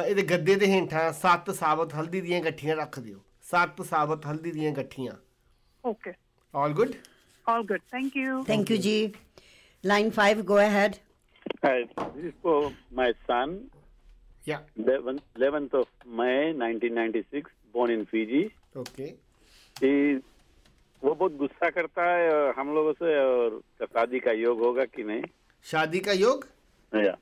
ਇਹਦੇ 0.07 0.23
ਗੱਦੇ 0.23 0.55
ਦੇ 0.55 0.67
ਹੇਠਾਂ 0.67 1.11
ਸੱਤ 1.13 1.51
ਸਾਬਤ 1.55 1.93
ਹਲਦੀ 1.95 2.21
ਦੀਆਂ 2.21 2.41
ਗੱਠੀਆਂ 2.41 2.75
ਰੱਖ 2.75 2.99
ਦਿਓ। 2.99 3.19
ਸੱਤ 3.51 3.81
ਸਾਬਤ 3.89 4.25
ਹਲਦੀ 4.25 4.51
ਦੀਆਂ 4.51 4.71
ਗੱਠੀਆਂ। 4.73 5.13
Okay 5.83 6.11
All 6.53 6.73
good? 6.73 6.97
All 7.47 7.63
good. 7.63 7.81
Thank 7.91 8.15
you. 8.15 8.43
Thank 8.45 8.69
you, 8.69 8.77
Ji. 8.77 9.13
Line 9.83 10.11
5, 10.11 10.45
go 10.45 10.57
ahead. 10.57 10.99
Hi, 11.63 11.83
this 12.15 12.25
is 12.25 12.33
for 12.41 12.71
my 12.91 13.13
son. 13.27 13.69
Yeah. 14.45 14.59
11th, 14.79 15.21
11th 15.37 15.73
of 15.73 15.87
May 16.05 16.53
1996, 16.53 17.51
born 17.73 17.91
in 17.91 18.05
Fiji. 18.05 18.51
Okay. 18.75 19.15
He, 19.81 20.21
वो 21.03 21.13
बहुत 21.15 21.35
गुस्सा 21.37 21.69
करता 21.69 22.03
है 22.03 22.29
और 22.29 22.53
हम 22.57 22.73
लोगों 22.75 22.93
से 22.93 23.17
और 23.19 23.61
शादी 23.83 24.19
का 24.19 24.31
योग 24.31 24.59
होगा 24.63 24.85
कि 24.85 25.03
नहीं 25.03 25.21
शादी 25.65 25.99
का 25.99 26.11
योग 26.11 26.45
या 26.95 27.15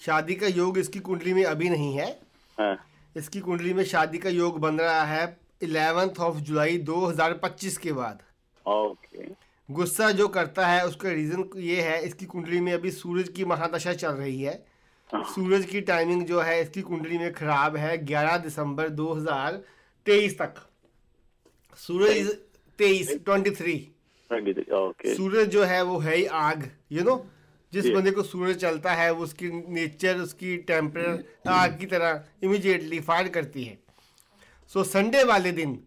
शादी 0.00 0.34
का 0.34 0.46
योग 0.46 0.78
इसकी 0.78 1.00
कुंडली 1.08 1.32
में 1.34 1.44
अभी 1.44 1.68
नहीं 1.70 1.92
है 1.96 2.08
हाँ। 2.60 2.76
इसकी 3.16 3.40
कुंडली 3.40 3.72
में 3.74 3.84
शादी 3.84 4.18
का 4.18 4.30
योग 4.30 4.60
बन 4.60 4.78
रहा 4.80 5.02
है 5.04 5.24
इलेवेंथ 5.62 6.20
ऑफ़ 6.28 6.36
जुलाई 6.46 6.78
2025 6.90 7.76
के 7.82 7.92
बाद 7.92 8.22
ओके 8.68 9.26
गुस्सा 9.68 10.10
जो 10.12 10.28
करता 10.28 10.66
है 10.66 10.84
उसका 10.86 11.10
रीजन 11.12 11.44
ये 11.58 11.80
है 11.82 12.00
इसकी 12.04 12.26
कुंडली 12.26 12.60
में 12.60 12.72
अभी 12.72 12.90
सूरज 12.92 13.28
की 13.28 13.44
महादशा 13.44 13.92
चल 13.94 14.12
रही 14.12 14.42
है। 14.42 14.54
सूरज 15.10 15.64
की 15.64 15.80
टाइमिंग 15.80 16.24
जो 16.26 16.40
है 16.40 16.60
इसकी 16.62 16.82
कुंडली 16.82 17.18
में 17.18 17.32
खराब 17.32 17.76
है 17.76 17.96
11 18.06 18.36
दिसंबर 18.38 18.88
2023 18.96 20.38
तक। 20.38 20.54
सूरज 21.78 22.28
तेईस। 22.78 23.12
ट्वेंटी 23.24 23.50
थ्री 23.52 23.76
ओके 24.30 25.14
सूरज 25.14 25.48
जो 25.48 25.62
है 25.64 25.82
वो 25.82 25.98
है 25.98 26.16
ही 26.16 26.24
आग 26.26 26.70
यू 26.92 27.04
नो 27.04 27.24
जिस. 27.72 27.86
बंदे 27.86 28.10
को 28.10 28.22
सूरज 28.22 28.56
चलता 28.56 28.92
है 28.94 29.10
वो 29.12 29.24
उसकी 29.24 29.50
नेचर 29.68 30.18
उसकी 30.20 30.56
टेम्पर 30.68 31.24
आग 31.50 31.78
की 31.80 31.86
तरह 31.86 32.24
इमीडिएटली 32.42 33.00
फायर 33.00 33.28
करती 33.28 33.64
है। 33.64 33.78
सो 34.72 34.84
संडे 34.86 35.24
वाले 35.24 35.52
दिन 35.52 35.78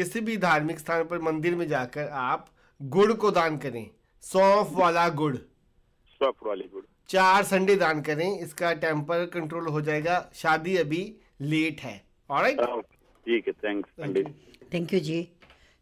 किसी 0.00 0.20
भी 0.26 0.36
धार्मिक 0.44 0.78
स्थान 0.78 1.04
पर 1.08 1.18
मंदिर 1.30 1.54
में 1.56 1.66
जाकर 1.68 2.08
आप 2.24 2.46
गुड़ 2.80 3.12
को 3.12 3.30
दान 3.30 3.56
करें। 3.64 3.86
सौंफ 4.22 4.70
वाला 4.72 5.08
गुड़। 5.22 5.34
सॉफ्ट 5.36 6.46
वाली 6.46 6.68
गुड़। 6.72 6.84
चार 7.08 7.42
संडे 7.44 7.76
दान 7.76 8.00
करें 8.02 8.28
इसका 8.38 8.72
टेम्पर 8.84 9.24
कंट्रोल 9.34 9.66
हो 9.68 9.80
जाएगा। 9.88 10.18
शादी 10.34 10.76
अभी 10.76 11.02
लेट 11.40 11.80
है। 11.80 11.94
ऑलराइट 12.30 12.60
ठीक 13.26 13.46
है 13.46 13.52
thanks 13.64 13.90
Pandit 14.00 14.28
thank 14.72 14.92
you 14.94 15.00
ji 15.00 15.18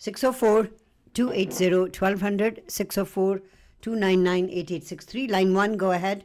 six 0.01 0.25
O 0.25 0.31
four 0.41 0.69
two 1.15 1.31
eight 1.43 1.51
zero 1.53 1.85
twelve 1.99 2.25
hundred 2.25 2.61
six 2.79 2.99
O 2.99 3.05
four 3.15 3.43
two 3.85 3.95
nine 3.95 4.21
nine 4.23 4.49
eight 4.61 4.71
eight 4.73 4.83
six 4.83 5.09
three 5.09 5.27
line 5.37 5.55
one 5.57 5.77
go 5.85 5.89
ahead 6.01 6.23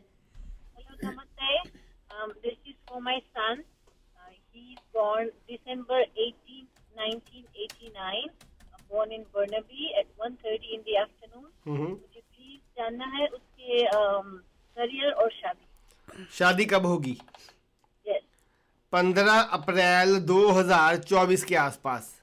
Namaste. 1.05 1.71
Um, 2.15 2.29
this 2.43 2.57
is 2.71 2.75
for 2.89 2.99
my 3.05 3.15
son. 3.37 3.57
Uh, 4.19 4.29
he's 4.51 4.77
born 4.97 5.31
December 5.53 5.97
18, 6.01 6.42
1989. 6.95 8.29
Uh, 8.29 8.77
born 8.89 9.11
in 9.11 9.23
Burnaby 9.33 9.91
at 9.99 10.07
1.30 10.17 10.73
in 10.75 10.81
the 10.87 10.97
afternoon. 11.03 11.49
मुझे 11.67 12.21
please 12.21 12.59
जानना 12.77 13.05
है 13.17 13.27
उसके 13.27 13.81
career 14.77 15.11
और 15.11 15.31
शादी? 15.31 16.25
शादी 16.33 16.65
कब 16.65 16.85
होगी? 16.85 17.17
Yes 18.07 18.21
पंद्रह 18.93 19.39
अप्रैल 19.59 20.19
2024 20.31 21.43
के 21.43 21.55
आसपास। 21.55 22.13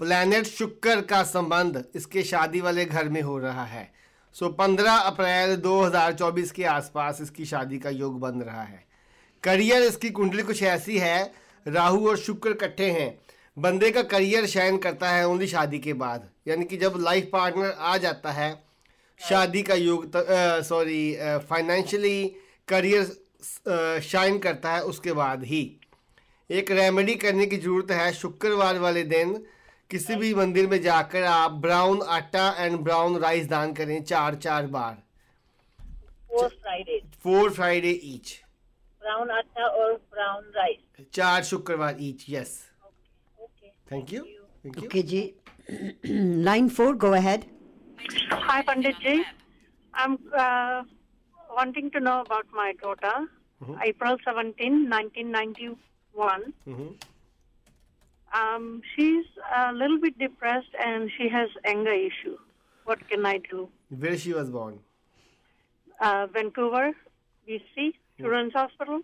प्लैनेट 0.00 0.46
शुक्र 0.46 1.00
का 1.00 1.22
संबंध 1.22 1.84
इसके 1.94 2.22
शादी 2.24 2.60
वाले 2.60 2.84
घर 2.84 3.08
में 3.08 3.20
हो 3.22 3.38
रहा 3.38 3.64
है। 3.64 3.92
सो 4.34 4.48
15 4.60 4.98
अप्रैल 5.06 5.56
2024 5.56 6.50
के 6.52 6.64
आसपास 6.64 7.20
इसकी 7.20 7.44
शादी 7.46 7.78
का 7.78 7.90
योग 7.90 8.18
बन 8.20 8.42
रहा 8.42 8.62
है। 8.62 8.84
करियर 9.42 9.82
इसकी 9.82 10.10
कुंडली 10.10 10.42
कुछ 10.42 10.62
ऐसी 10.62 10.98
है 10.98 11.32
राहु 11.66 12.08
और 12.08 12.16
शुक्र 12.18 12.50
इकट्ठे 12.50 12.90
हैं। 12.90 13.18
बंदे 13.56 13.90
का 13.90 14.02
करियर 14.04 14.46
शाइन 14.46 14.76
करता 14.78 15.08
है 15.10 15.26
ओनली 15.28 15.46
शादी 15.46 15.78
के 15.78 15.92
बाद। 15.94 16.28
यानी 16.48 16.64
कि 16.64 16.76
जब 16.76 16.94
लाइफ 16.98 17.28
पार्टनर 17.32 17.70
आ 17.70 17.96
जाता 17.98 18.30
है 18.32 18.52
शादी 19.20 19.62
का 19.62 19.74
योग 19.74 20.10
सॉरी 20.64 21.16
फाइनेंशियली 21.50 22.24
करियर 22.68 24.00
शाइन 24.02 24.38
करता 24.38 24.72
है 24.72 24.82
उसके 24.84 25.12
बाद 25.14 25.44
ही। 25.44 25.62
एक 26.50 26.70
रेमेडी 26.72 27.14
करने 27.16 27.46
की 27.46 27.56
ज़रूरत 27.56 27.90
है 27.90 28.12
शुक्रवार 28.12 28.78
वाले 28.78 29.02
दिन। 29.06 29.34
किसी 29.90 30.14
भी 30.16 30.34
मंदिर 30.34 30.66
में 30.68 30.80
जाकर 30.82 31.24
आप 31.24 31.50
ब्राउन 31.62 32.02
आटा 32.10 32.48
एंड 32.58 32.78
ब्राउन 32.78 33.16
राइस 33.20 33.46
दान 33.48 33.72
करें 33.74 34.02
चार 34.04 34.34
चार 34.36 34.66
बार। 34.68 34.94
Four 36.28 36.48
Friday 36.50 37.00
four 37.22 37.50
Friday 37.52 37.90
each 38.04 38.32
brown 39.02 39.30
आटा 39.30 39.66
और 39.66 39.92
ब्राउन 40.12 40.52
राइस 40.56 40.78
चार 41.13 41.43
शुक्रवार 41.43 41.97
each 42.01 42.25
yes 42.29 42.53
thank 43.91 44.13
you 44.13 44.23
thank 44.23 44.77
you 44.77 44.85
okay 44.85 45.01
ji 45.13 45.21
line 46.49 46.69
four 46.79 46.95
go 47.05 47.11
ahead 47.21 47.45
Hi, 48.47 48.61
Pandit 48.65 48.97
ji. 49.03 49.13
I'm 49.93 50.15
uh, 50.41 50.83
wanting 51.57 51.87
to 51.95 51.99
know 52.07 52.15
about 52.25 52.51
my 52.57 52.65
daughter. 52.81 53.13
April 53.85 54.17
17, 54.25 54.89
1991. 54.89 56.43
Um, 58.39 58.81
she's 58.91 59.25
a 59.59 59.73
little 59.73 59.97
bit 59.99 60.19
depressed 60.19 60.77
and 60.87 61.09
she 61.17 61.29
has 61.29 61.49
anger 61.63 61.93
issue. 61.93 62.35
What 62.85 63.07
can 63.09 63.25
I 63.25 63.33
do? 63.49 63.67
Where 64.05 64.17
she 64.17 64.33
was 64.33 64.51
born? 64.57 64.79
Uh, 65.99 66.27
Vancouver, 66.37 66.85
BC, 67.47 67.93
Children's 68.19 68.53
Hospital. 68.53 69.01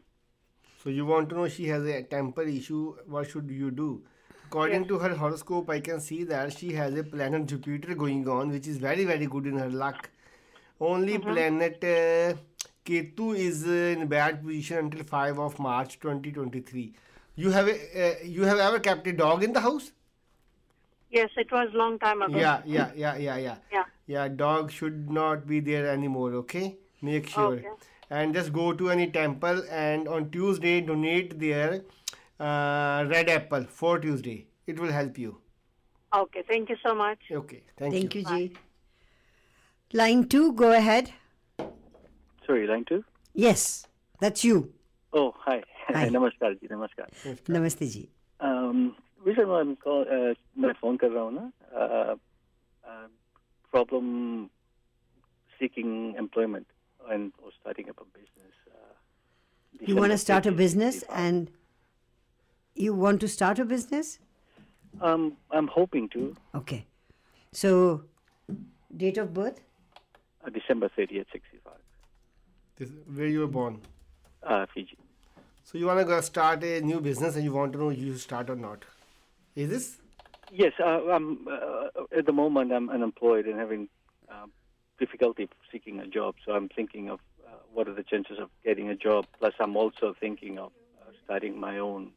So 0.87 0.91
you 0.91 1.05
want 1.05 1.30
to 1.30 1.34
know 1.34 1.49
she 1.49 1.66
has 1.66 1.84
a 1.84 2.05
temper 2.05 2.43
issue. 2.43 2.95
What 3.07 3.28
should 3.28 3.51
you 3.51 3.72
do? 3.72 4.05
According 4.45 4.87
to 4.87 5.01
her 5.01 5.16
horoscope, 5.16 5.68
I 5.68 5.80
can 5.80 5.99
see 5.99 6.22
that 6.22 6.57
she 6.57 6.74
has 6.74 6.95
a 6.97 7.03
planet 7.03 7.47
Jupiter 7.47 7.97
going 7.97 8.28
on, 8.28 8.51
which 8.51 8.68
is 8.68 8.76
very 8.76 9.05
very 9.05 9.26
good 9.26 9.49
in 9.49 9.59
her 9.59 9.68
luck. 9.68 10.09
Only 10.80 11.18
planet 11.18 11.82
uh, 11.82 12.37
Ketu 12.84 13.37
is 13.37 13.66
uh, 13.66 13.72
in 13.97 14.07
bad 14.07 14.45
position 14.45 14.78
until 14.78 15.03
5 15.03 15.41
of 15.41 15.59
March 15.59 15.99
2023. 15.99 16.95
You 17.34 17.51
have 17.51 17.66
a, 17.66 17.72
uh, 17.72 18.14
you 18.22 18.45
have 18.45 18.59
ever 18.61 18.78
kept 18.78 19.09
a 19.09 19.12
dog 19.12 19.43
in 19.43 19.53
the 19.53 19.61
house? 19.61 19.91
Yes, 21.11 21.30
it 21.37 21.51
was 21.51 21.68
long 21.74 21.99
time 21.99 22.22
ago. 22.22 22.39
Yeah, 22.39 22.62
yeah, 22.64 22.93
yeah, 22.95 23.16
yeah, 23.16 23.37
yeah. 23.39 23.57
Yeah. 23.72 23.84
Yeah, 24.07 24.28
dog 24.28 24.70
should 24.70 25.11
not 25.11 25.49
be 25.49 25.59
there 25.59 25.89
anymore, 25.89 26.34
okay? 26.45 26.76
Make 27.03 27.28
sure. 27.28 27.55
Okay 27.55 27.70
And 28.09 28.34
just 28.34 28.51
go 28.53 28.73
to 28.73 28.89
any 28.89 29.07
temple 29.07 29.63
and 29.69 30.07
on 30.07 30.29
Tuesday 30.32 30.82
donate 30.82 31.39
their 31.39 31.84
uh, 32.39 33.05
red 33.09 33.29
apple 33.29 33.65
for 33.69 33.99
Tuesday. 33.99 34.47
It 34.67 34.79
will 34.79 34.91
help 34.91 35.17
you. 35.17 35.38
Okay, 36.13 36.43
thank 36.47 36.69
you 36.69 36.75
so 36.86 36.93
much. 36.93 37.19
Okay, 37.32 37.63
thank, 37.77 37.93
Thank 37.93 38.15
you. 38.15 38.21
you, 38.21 38.27
ji. 38.27 38.53
Line 39.93 40.27
two, 40.27 40.53
go 40.53 40.71
ahead. 40.71 41.13
Sorry, 42.45 42.67
line 42.67 42.86
two. 42.86 43.03
Yes, 43.34 43.88
that's 44.19 44.43
you. 44.43 44.73
Oh, 45.13 45.34
hi. 45.38 45.61
Hi. 45.88 46.09
नमस्कार 46.09 46.53
जी 46.53 46.67
नमस्कार 46.71 47.36
नमस्ते 47.49 47.86
जी 47.93 48.07
um, 48.43 48.91
विजय 49.25 49.45
मैं 49.45 49.63
call, 49.86 50.05
uh, 50.17 50.36
मैं 50.57 50.73
phone 50.82 50.97
कर 50.97 51.09
रहा 51.11 51.23
हूँ 51.23 51.34
ना 51.34 51.51
uh, 51.75 52.15
uh, 52.91 53.07
problem 53.73 54.49
seeking 55.59 56.15
employment 56.23 56.65
and 57.11 57.32
or 57.38 57.50
starting 57.61 57.88
up 57.90 57.98
a 58.00 58.04
business. 58.18 58.54
Uh, 58.70 59.86
You 59.88 59.96
want 59.96 60.12
to 60.12 60.18
start 60.18 60.46
a 60.46 60.52
business 60.52 61.02
and 61.11 61.50
you 62.74 62.94
want 62.94 63.20
to 63.20 63.28
start 63.28 63.59
a 63.59 63.64
business? 63.64 64.18
Um, 65.00 65.36
I'm 65.50 65.66
hoping 65.68 66.09
to 66.11 66.34
Okay. 66.54 66.86
So, 67.52 68.04
date 68.96 69.18
of 69.18 69.32
birth? 69.34 69.61
uh, 70.44 70.50
December 70.50 70.88
30th, 70.96 71.26
65. 71.32 71.72
This, 72.76 72.90
where 73.14 73.26
you 73.26 73.40
were 73.40 73.46
born. 73.59 73.80
Uh, 74.42 74.66
Fiji. 74.72 74.96
So 75.64 75.78
you 75.78 75.86
want 75.86 75.98
to 76.00 76.04
go 76.04 76.20
start 76.20 76.62
a 76.62 76.80
new 76.80 77.00
business 77.00 77.34
and 77.34 77.44
you 77.44 77.52
want 77.52 77.72
to 77.72 77.78
know 77.78 77.88
you 77.90 78.16
start 78.16 78.48
or 78.50 78.57
not. 78.57 78.84
Is 79.57 79.70
this? 79.70 79.96
Yes, 80.52 80.72
uh, 80.78 81.09
I'm 81.11 81.48
uh, 81.48 81.88
at 82.16 82.26
the 82.26 82.32
moment 82.32 82.72
I'm 82.72 82.88
unemployed 82.88 83.46
and 83.46 83.59
having 83.59 83.88
uh, 84.30 84.46
difficulty 84.99 85.49
seeking 85.70 86.01
a 86.01 86.07
job. 86.07 86.34
So 86.44 86.53
I'm 86.53 86.68
thinking 86.68 87.11
of 87.11 87.20
uh, 87.47 87.51
what 87.72 87.88
are 87.88 87.94
the 87.94 88.03
chances 88.03 88.38
of 88.38 88.51
getting 88.64 88.88
a 88.88 88.94
job. 88.97 89.26
Plus, 89.38 89.55
I'm 89.61 89.76
also 89.76 90.14
thinking 90.18 90.59
of 90.59 90.72
uh, 91.01 91.11
starting 91.24 91.59
my 91.59 91.78
own 91.78 92.11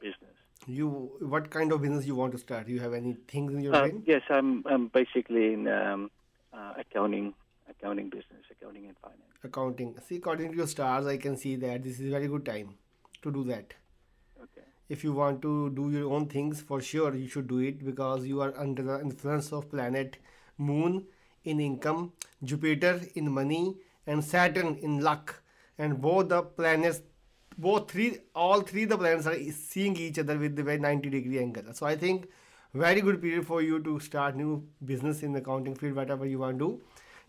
business. 0.00 0.34
You 0.66 0.88
what 1.20 1.50
kind 1.50 1.72
of 1.72 1.82
business 1.82 2.06
you 2.06 2.14
want 2.16 2.32
to 2.32 2.38
start? 2.38 2.66
Do 2.66 2.72
You 2.72 2.80
have 2.80 2.94
any 2.94 3.14
things 3.28 3.52
in 3.54 3.60
your 3.60 3.74
Uh, 3.74 3.82
brain? 3.82 4.02
yes, 4.06 4.22
I'm 4.30 4.64
I'm 4.66 4.88
basically 4.88 5.52
in 5.52 5.68
um, 5.68 6.10
uh, 6.52 6.72
accounting, 6.78 7.34
accounting 7.70 8.08
business, 8.08 8.44
accounting 8.50 8.86
and 8.86 8.96
finance. 8.98 9.20
Accounting. 9.44 9.96
See, 10.08 10.16
according 10.16 10.52
to 10.52 10.56
your 10.56 10.66
stars, 10.66 11.06
I 11.06 11.18
can 11.18 11.36
see 11.36 11.56
that 11.56 11.84
this 11.84 12.00
is 12.00 12.08
a 12.08 12.10
very 12.10 12.26
good 12.26 12.44
time 12.46 12.74
to 13.22 13.30
do 13.30 13.44
that. 13.44 13.74
Okay. 14.42 14.66
If 14.88 15.04
you 15.04 15.12
want 15.12 15.42
to 15.42 15.70
do 15.70 15.90
your 15.90 16.10
own 16.12 16.26
things, 16.26 16.62
for 16.62 16.80
sure 16.80 17.14
you 17.14 17.28
should 17.28 17.46
do 17.48 17.58
it 17.58 17.84
because 17.84 18.26
you 18.26 18.40
are 18.40 18.52
under 18.58 18.82
the 18.82 19.00
influence 19.00 19.52
of 19.52 19.70
planet 19.70 20.18
Moon 20.58 21.04
in 21.46 21.60
income, 21.60 22.12
Jupiter 22.44 23.00
in 23.14 23.30
money, 23.30 23.76
and 24.06 24.22
Saturn 24.22 24.76
in 24.82 25.00
luck. 25.00 25.42
And 25.78 26.00
both 26.00 26.28
the 26.28 26.42
planets, 26.42 27.02
both 27.58 27.90
three, 27.90 28.18
all 28.34 28.60
three 28.60 28.84
the 28.84 28.98
planets 28.98 29.26
are 29.26 29.36
seeing 29.52 29.96
each 29.96 30.18
other 30.18 30.38
with 30.38 30.56
the 30.56 30.62
very 30.62 30.78
90 30.78 31.10
degree 31.10 31.38
angle. 31.38 31.72
So 31.72 31.86
I 31.86 31.96
think 31.96 32.28
very 32.74 33.00
good 33.00 33.20
period 33.22 33.46
for 33.46 33.62
you 33.62 33.82
to 33.82 33.98
start 34.00 34.36
new 34.36 34.66
business 34.84 35.22
in 35.22 35.32
the 35.32 35.40
accounting 35.40 35.74
field, 35.74 35.94
whatever 35.94 36.26
you 36.26 36.38
want 36.38 36.58
to 36.58 36.66
do. 36.66 36.80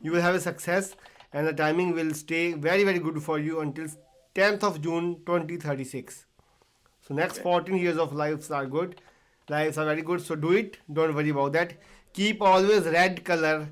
You 0.02 0.12
will 0.12 0.22
have 0.22 0.36
a 0.36 0.40
success, 0.40 0.96
and 1.34 1.48
the 1.48 1.54
timing 1.54 1.94
will 1.94 2.14
stay 2.14 2.54
very 2.54 2.84
very 2.84 3.00
good 3.00 3.22
for 3.24 3.40
you 3.40 3.62
until 3.62 3.88
10th 4.36 4.64
of 4.64 4.82
June 4.82 5.16
2036. 5.26 6.26
So 7.08 7.14
next 7.14 7.40
14 7.40 7.78
years 7.78 7.98
of 7.98 8.14
lives 8.14 8.52
are 8.52 8.66
good. 8.66 9.02
Lives 9.50 9.78
are 9.78 9.86
very 9.86 10.02
good. 10.02 10.22
So 10.22 10.36
do 10.36 10.52
it. 10.52 10.78
Don't 10.92 11.16
worry 11.16 11.30
about 11.30 11.54
that. 11.54 11.74
Keep 12.14 12.42
always 12.42 12.84
red 12.86 13.24
color 13.24 13.70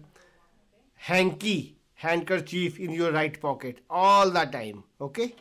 hanky 1.10 1.76
handkerchief 1.94 2.80
in 2.80 2.92
your 2.92 3.12
right 3.12 3.40
pocket 3.40 3.80
all 3.90 4.30
the 4.32 4.46
time. 4.46 4.84
Okay? 5.00 5.34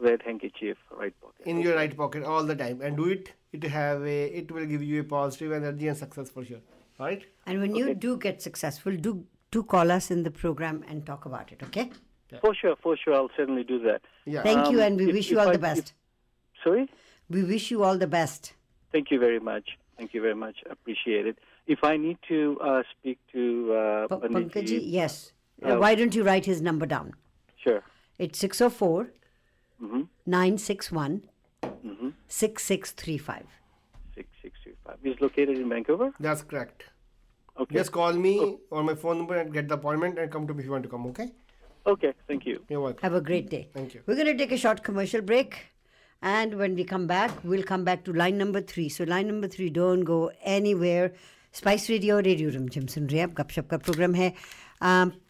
Red 0.00 0.22
handkerchief, 0.22 0.76
right 1.02 1.14
pocket. 1.20 1.46
In 1.46 1.60
your 1.60 1.74
right 1.76 1.96
pocket 1.96 2.24
all 2.24 2.44
the 2.44 2.56
time, 2.56 2.80
and 2.82 2.96
do 2.96 3.06
it. 3.16 3.32
It 3.52 3.64
have 3.64 4.02
a. 4.04 4.24
It 4.40 4.50
will 4.52 4.66
give 4.66 4.82
you 4.82 5.00
a 5.00 5.04
positive 5.04 5.52
energy 5.52 5.88
and 5.88 5.96
success 5.96 6.30
for 6.30 6.44
sure. 6.44 6.60
All 7.00 7.06
right? 7.06 7.24
And 7.46 7.60
when 7.60 7.74
you 7.74 7.94
do 7.94 8.16
get 8.26 8.42
successful, 8.42 8.96
do 9.08 9.24
do 9.50 9.62
call 9.62 9.90
us 9.98 10.10
in 10.10 10.22
the 10.24 10.30
program 10.30 10.84
and 10.88 11.06
talk 11.06 11.24
about 11.24 11.50
it, 11.52 11.62
okay? 11.68 11.90
For 12.42 12.54
sure, 12.54 12.76
for 12.82 12.94
sure, 13.02 13.14
I'll 13.14 13.30
certainly 13.36 13.64
do 13.64 13.78
that. 13.84 14.02
Yeah. 14.26 14.42
Thank 14.42 14.70
you, 14.72 14.80
Um, 14.80 14.86
and 14.86 14.98
we 15.02 15.08
if- 15.08 15.14
wish 15.14 15.30
you 15.30 15.40
all 15.40 15.48
I- 15.48 15.52
the 15.58 15.64
best. 15.66 15.94
if- 15.94 16.62
sorry. 16.64 16.88
We 17.36 17.42
wish 17.52 17.70
you 17.70 17.82
all 17.82 17.96
the 18.02 18.06
best. 18.16 18.52
Thank 18.92 19.10
you 19.10 19.18
very 19.18 19.40
much. 19.40 19.70
Thank 19.96 20.12
you 20.14 20.20
very 20.26 20.34
much. 20.34 20.56
Appreciate 20.76 21.26
it. 21.26 21.38
If 21.68 21.84
I 21.84 21.96
need 21.98 22.18
to 22.28 22.58
uh, 22.64 22.82
speak 22.92 23.18
to 23.32 23.72
uh, 23.74 24.08
Pa- 24.08 24.18
Pandit 24.20 24.52
Pankaj, 24.52 24.80
yes. 24.98 25.32
Uh, 25.62 25.68
Yeah. 25.68 25.76
why 25.84 25.94
don't 26.00 26.14
you 26.18 26.24
write 26.28 26.46
his 26.46 26.62
number 26.68 26.86
down? 26.86 27.14
Sure. 27.64 27.82
It's 28.18 28.38
604 28.38 29.10
Mm-hmm. 29.82 30.02
961 30.26 31.22
Mm-hmm. 31.62 32.08
6635. 32.26 33.44
Six 34.14 34.28
six 34.42 34.54
two 34.64 34.72
five. 34.84 34.96
He's 35.02 35.20
located 35.20 35.58
in 35.58 35.68
Vancouver. 35.68 36.08
That's 36.18 36.42
correct. 36.42 36.84
Okay. 37.60 37.74
Just 37.76 37.92
call 37.92 38.12
me 38.12 38.34
or 38.70 38.82
my 38.82 38.94
phone 38.94 39.18
number 39.18 39.36
and 39.36 39.52
get 39.52 39.68
the 39.68 39.74
appointment 39.74 40.18
and 40.18 40.30
come 40.32 40.46
to 40.48 40.54
me 40.54 40.60
if 40.60 40.66
you 40.66 40.72
want 40.72 40.82
to 40.84 40.88
come. 40.94 41.06
Okay? 41.12 41.28
Okay. 41.86 42.12
Thank 42.26 42.46
you. 42.46 42.60
You're 42.68 42.80
welcome. 42.80 43.02
Have 43.02 43.14
a 43.14 43.20
great 43.20 43.48
day. 43.50 43.68
Thank 43.74 43.94
you. 43.94 44.02
We're 44.06 44.16
going 44.22 44.26
to 44.32 44.36
take 44.36 44.52
a 44.52 44.56
short 44.56 44.82
commercial 44.82 45.20
break. 45.20 45.58
And 46.22 46.54
when 46.58 46.74
we 46.74 46.84
come 46.84 47.06
back, 47.06 47.30
we'll 47.44 47.62
come 47.72 47.84
back 47.84 48.04
to 48.06 48.12
line 48.12 48.36
number 48.38 48.60
three. 48.60 48.88
So, 48.88 49.04
line 49.04 49.28
number 49.28 49.46
three, 49.48 49.70
don't 49.70 50.00
go 50.02 50.30
anywhere. 50.42 51.12
Spice 51.54 51.88
radio 51.90 52.18
radio 52.20 52.50
Rimjhim 52.50 52.86
सुन 52.86 53.06
रहे 53.08 53.18
हैं 53.20 53.26
आप 53.26 53.32
गपशप 53.36 53.66
का 53.70 53.76
programme 53.78 54.14
है 54.14 54.32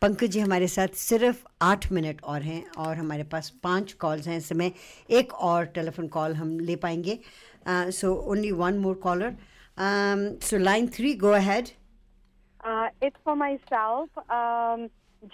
पंकज 0.02 0.30
जी 0.30 0.40
हमारे 0.40 0.66
साथ 0.68 0.96
सिर्फ़ 1.02 1.44
आठ 1.62 1.90
मिनट 1.92 2.22
और 2.32 2.42
हैं 2.42 2.62
और 2.78 2.96
हमारे 2.96 3.24
पास 3.34 3.48
पाँच 3.62 3.92
कॉल्स 4.02 4.26
हैं 4.28 4.36
इस 4.38 4.48
समय 4.48 4.72
एक 5.18 5.32
और 5.50 5.64
टेलीफोन 5.78 6.08
कॉल 6.16 6.34
हम 6.36 6.58
ले 6.60 6.76
पाएँगे 6.82 7.18
so 7.98 8.14
only 8.32 8.50
one 8.62 8.78
more 8.78 8.94
caller 9.04 9.36
so 10.48 10.58
line 10.58 10.88
three 10.96 11.14
go 11.24 11.30
ahead 11.38 11.68
it's 13.06 13.20
for 13.24 13.34
myself. 13.36 14.18
Um, 14.36 14.82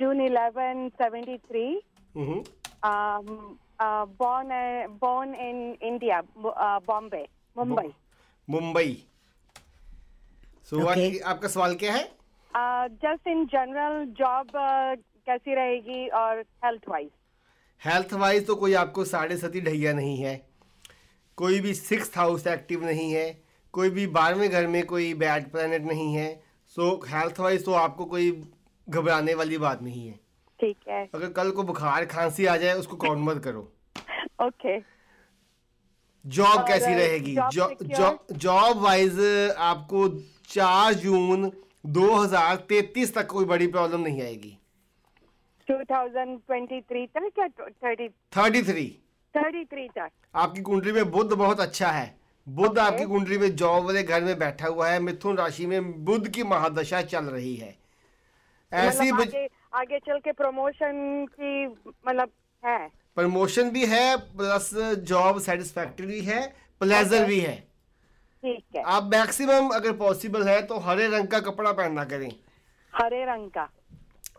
June 0.01 0.21
11, 0.21 0.83
73. 0.99 1.81
Mm-hmm. 2.15 2.43
Um, 2.89 3.59
uh, 3.79 4.05
born 4.21 4.53
uh, 4.53 4.87
born 5.01 5.35
in 5.47 5.65
India, 5.91 6.21
uh, 6.45 6.79
Bombay, 6.91 7.25
Mumbai. 7.57 7.87
Mumbai 8.49 8.97
so 10.71 10.77
Okay. 10.77 11.23
आपका 11.23 11.49
सवाल 11.49 11.75
क्या 11.75 11.93
है 11.93 12.05
just 13.05 13.29
in 13.29 13.45
general 13.47 14.05
job 14.21 14.47
uh, 14.47 15.03
कैसी 15.27 15.55
रहेगी 15.55 16.09
और 16.09 16.43
health 16.65 16.89
wise. 16.89 17.11
Health 17.85 18.13
wise 18.13 18.47
तो 18.47 18.55
कोई 18.57 18.75
आपको 18.75 19.05
साढ़े 19.05 19.37
सती 19.37 19.61
ढैया 19.61 19.93
नहीं 19.93 20.17
है 20.19 20.35
कोई 21.39 21.61
भी 21.61 21.75
सिक्स 21.75 22.17
हाउस 22.17 22.47
एक्टिव 22.47 22.85
नहीं 22.85 23.13
है 23.13 23.43
कोई 23.73 23.91
भी 23.91 24.07
बारहवें 24.07 24.51
घर 24.51 24.67
में 24.67 24.87
कोई 24.87 25.15
बैड 25.15 25.51
प्लैनेट 25.51 25.83
नहीं 25.83 26.15
है 26.15 26.29
सो 26.77 27.03
हेल्थ 27.09 27.41
वाइज 27.41 27.65
तो 27.65 27.73
आपको 27.73 28.05
कोई 28.05 28.31
घबराने 28.89 29.35
वाली 29.35 29.59
बात 29.59 29.83
नहीं 29.83 30.07
है 30.07 30.21
ठीक 30.61 30.77
है. 30.89 31.09
अगर 31.15 31.29
कल 31.29 31.51
को 31.51 31.63
बुखार 31.63 32.05
खांसी 32.05 32.47
आ 32.47 32.57
जाए 32.57 32.75
उसको 32.75 32.97
काउंट 32.97 33.29
मत 33.29 33.43
करो 33.45 33.73
ओके 34.43 34.79
Okay. 34.81 34.94
जॉब 36.27 36.67
कैसी 36.69 36.95
रहेगी? 36.95 37.37
जॉब 38.33 38.79
वाइज 38.79 39.21
आपको 39.59 40.09
चार 40.49 40.93
जून 40.93 41.53
2033 41.87 43.15
तक 43.15 43.27
कोई 43.27 43.45
बड़ी 43.45 43.67
प्रॉब्लम 43.67 44.01
नहीं 44.01 44.23
आएगी। 44.23 44.59
2023 45.71 47.07
तक 47.07 47.31
या 47.39 47.49
30 47.49 48.11
33 48.33 48.89
33 49.35 49.89
तक. 49.89 50.09
आपकी 50.35 50.61
कुंडली 50.61 50.93
में 50.93 51.11
बुध 51.11 51.33
बहुत 51.33 51.61
अच्छा 51.61 51.89
है। 51.89 52.19
बुध 52.49 52.67
Okay. 52.67 52.79
आपकी 52.79 53.05
कुंडली 53.05 53.39
में 53.39 53.57
जॉब 53.57 53.85
वाले 53.85 54.03
घर 54.03 54.25
में 54.25 54.39
बैठा 54.39 54.67
हुआ 54.67 54.89
है। 54.89 55.01
मिथुन 55.01 55.37
राशि 55.37 55.67
में 55.67 56.05
बुध 56.05 56.29
की 56.29 56.43
महादशा 56.43 57.03
चल 57.03 57.25
रही 57.25 57.57
है। 57.57 57.77
ऐसी 58.73 59.13
मतलब 59.13 59.27
बज- 59.27 59.37
आगे 59.37 59.49
आगे 59.75 59.99
चल 59.99 60.19
के 60.19 60.33
प्रमोशन 60.33 61.27
की 61.41 61.67
मतलब 62.09 62.29
है. 62.67 63.04
प्रमोशन 63.17 63.71
भी 63.71 63.85
है 63.87 64.17
प्लस 64.37 64.71
जॉब 65.05 65.41
सेटिस्फैक्टरी 65.41 66.21
है 66.23 66.41
प्लेजर 66.81 67.25
भी 67.25 67.39
है। 67.41 67.57
ठीक 67.57 68.77
है. 68.77 68.83
आप 68.83 69.05
मैक्सिमम 69.05 69.69
अगर 69.75 69.93
पॉसिबल 69.97 70.49
है 70.49 70.61
तो 70.63 70.79
हरे 70.79 71.07
रंग 71.09 71.29
का 71.29 71.41
कपड़ा 71.41 71.73
पहनना 71.73 72.05
करें। 72.05 72.31
हरे 72.93 73.25
रंग 73.25 73.51
का. 73.51 73.69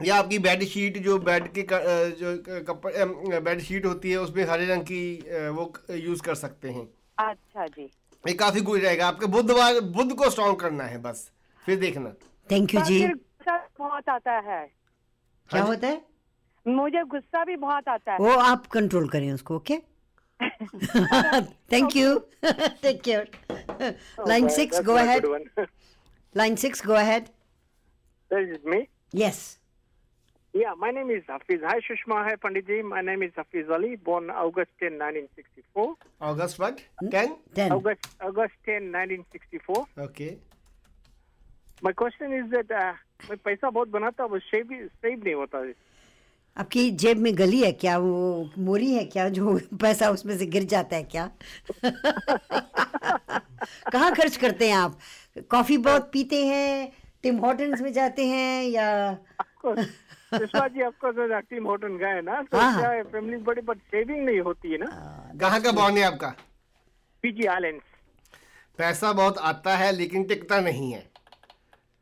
या 0.01 0.15
आपकी 0.15 0.39
बेड 0.39 0.63
शीट 0.63 0.97
जो 0.97 1.17
बेड 1.19 1.47
के 1.49 1.65
जो 2.13 2.37
कपड़े 2.67 3.39
बेड 3.39 3.61
शीट 3.61 3.85
होती 3.85 4.11
है 4.11 4.17
उसमें 4.17 4.43
हरे 4.45 4.65
रंग 4.65 4.81
की 4.83 5.49
वो 5.49 5.71
यूज़ 5.91 6.21
कर 6.21 6.35
सकते 6.35 6.69
हैं। 6.69 6.87
अच्छा 7.17 7.65
जी. 7.67 7.89
ये 8.23 8.33
काफ़ी 8.33 8.61
गुड 8.61 8.79
रहेगा। 8.81 9.07
आपके 9.07 9.25
बुधवार 9.27 9.79
बुध 9.93 10.13
को 10.13 10.29
स्ट्रॉन्ग 10.29 10.59
करना 10.59 10.83
है 10.83 10.97
बस। 11.01 11.29
फिर 11.65 11.79
देखना। 11.79 12.09
थैंक 12.49 12.75
यू 12.75 12.81
जी। 12.81 13.05
बहुत 13.47 14.09
आता 14.09 14.37
है। 14.41 14.65
क्या 15.49 15.63
होता 15.63 15.87
है? 15.87 16.01
मुझे 16.67 17.03
गुस्सा 17.09 17.43
भी 17.45 17.55
बहुत 17.55 17.87
आता 17.87 18.11
है 18.11 18.17
वो 18.19 18.31
आप 18.51 18.65
कंट्रोल 18.77 19.07
करें 19.09 19.31
उसको 19.33 19.55
okay 19.55 19.77
thank 21.71 21.95
you 21.95 22.17
take 22.81 23.01
care 23.03 23.95
line 24.27 24.47
six 24.55 24.81
go 24.85 24.93
ahead 25.03 25.25
line 26.35 26.55
six 26.65 26.85
go 26.85 26.93
ahead 26.93 27.29
me. 28.31 28.87
Yes 29.15 29.45
Yeah, 30.53 30.75
my 30.81 30.89
name 30.91 31.09
is 31.13 31.23
Hafiz. 31.27 31.63
Hi, 31.69 31.79
Shushma. 31.85 32.17
Hi, 32.25 32.33
Panditji. 32.43 32.75
My 32.81 33.01
name 33.01 33.23
is 33.23 33.31
Hafiz 33.35 33.71
Ali, 33.77 33.97
born 33.97 34.29
August 34.43 34.69
10, 34.83 34.93
1964. 34.99 35.95
August 36.29 36.59
what 36.59 36.79
10 37.15 37.33
10 37.57 37.73
August 37.77 38.07
August 38.27 38.55
10, 38.69 38.87
1964. 38.93 39.81
Okay 40.05 40.29
My 41.81 41.91
question 42.01 42.35
is 42.37 42.47
that 42.53 42.71
uh, 42.83 42.93
मैं 43.29 43.37
पैसा 43.45 43.69
बहुत 43.69 43.89
बनाता 43.97 44.25
वो 44.25 44.39
save 44.45 44.71
save 45.01 45.23
नहीं 45.23 45.33
होता 45.33 45.57
है 45.57 45.73
आपकी 46.57 46.91
जेब 46.91 47.17
में 47.17 47.37
गली 47.37 47.61
है 47.61 47.71
क्या? 47.71 47.97
वो 47.97 48.49
मोरी 48.57 48.93
है 48.93 49.05
क्या? 49.05 49.29
जो 49.29 49.59
पैसा 49.81 50.09
उसमें 50.09 50.37
से 50.37 50.45
गिर 50.45 50.63
जाता 50.63 50.95
है 50.95 51.03
क्या? 51.03 51.31
कहाँ 53.91 54.15
खर्च 54.15 54.37
करते 54.37 54.69
हैं 54.69 54.75
आप? 54.75 54.99
कॉफ़ी 55.51 55.77
बहुत 55.77 56.09
पीते 56.13 56.45
हैं 56.45 56.91
टिम 57.23 57.37
हॉटन्स 57.37 57.81
में 57.81 57.93
जाते 57.93 58.25
हैं 58.25 58.63
या 58.63 59.17
जी 60.67 60.81
आपको 60.81 61.11
तो 61.11 61.39
टीम 61.39 61.75
गए 61.75 62.21
ना 62.21 62.41
तो 62.41 62.57
हाँ, 62.57 62.71
हाँ। 62.71 62.81
क्या 62.81 63.03
फैमिली 63.03 63.37
बड़ी 63.37 63.61
बट 63.61 63.77
सेविंग 63.77 64.25
नहीं 64.25 64.39
होती 64.39 64.71
है 64.71 64.77
ना? 64.77 64.85
कहाँ 65.41 65.61
का 65.61 65.71
बॉन्ड 65.71 65.97
है 65.97 66.03
आपका? 66.03 66.35
पीजी 67.21 67.45
आइलैंड 67.45 67.81
पैसा 68.77 69.13
बहुत 69.13 69.37
आता 69.37 69.77
है 69.77 69.91
लेकिन 69.91 70.23
टिकता 70.23 70.61
नहीं 70.61 70.91
है। 70.91 71.09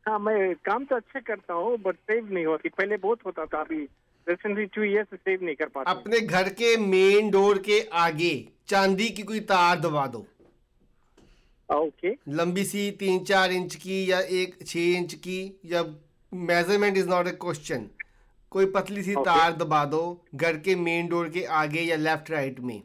हाँ 0.08 0.18
मैं 0.18 0.54
काम 0.54 0.84
तो 0.84 0.96
अच्छे 0.96 1.20
करता 1.20 1.54
हूँ 1.54 1.78
बट 1.78 1.94
सेव 1.94 2.32
नहीं 2.32 2.46
होती। 2.46 2.68
पहले 2.68 2.96
बहुत 2.96 3.18
होता 3.26 3.44
था 3.44 3.60
अभी। 3.60 3.88
रिसेंटली 4.26 4.64
टू 4.66 4.82
ईयर 4.82 5.04
से 5.04 5.16
सेव 5.16 5.44
नहीं 5.44 5.54
कर 5.54 5.68
पाता। 5.68 5.90
अपने 5.90 6.20
घर 6.20 6.48
के 6.60 6.76
मेन 6.76 7.30
डोर 7.30 7.58
के 7.58 7.80
आगे 8.02 8.34
चांदी 8.68 9.08
की 9.08 9.22
कोई 9.22 9.40
तार 9.48 9.80
दबा 9.80 10.06
दो। 10.06 10.26
ओके 11.68 12.10
लंबी 12.30 12.64
सी 12.64 12.90
तीन 12.98 13.24
चार 13.24 13.52
इंच 13.52 13.74
की 13.76 13.98
या 14.10 14.20
एक 14.38 14.56
छह 14.66 14.96
इंच 14.96 15.14
की 15.16 15.40
या 15.66 15.82
measurement 16.32 16.96
is 16.96 17.08
not 17.08 17.28
a 17.28 17.30
question 17.42 17.88
कोई 18.52 18.66
पतली 18.72 19.02
सी 19.02 19.14
Okay. 19.14 19.24
तार 19.26 19.52
दबा 19.54 19.84
दो 19.84 20.02
घर 20.34 20.56
के 20.58 20.74
मेन 20.78 21.08
डोर 21.08 21.28
के 21.28 21.44
आगे 21.60 21.80
या 21.80 21.96
लेफ़्ट 21.98 22.30
राइट 22.30 22.60
में। 22.60 22.82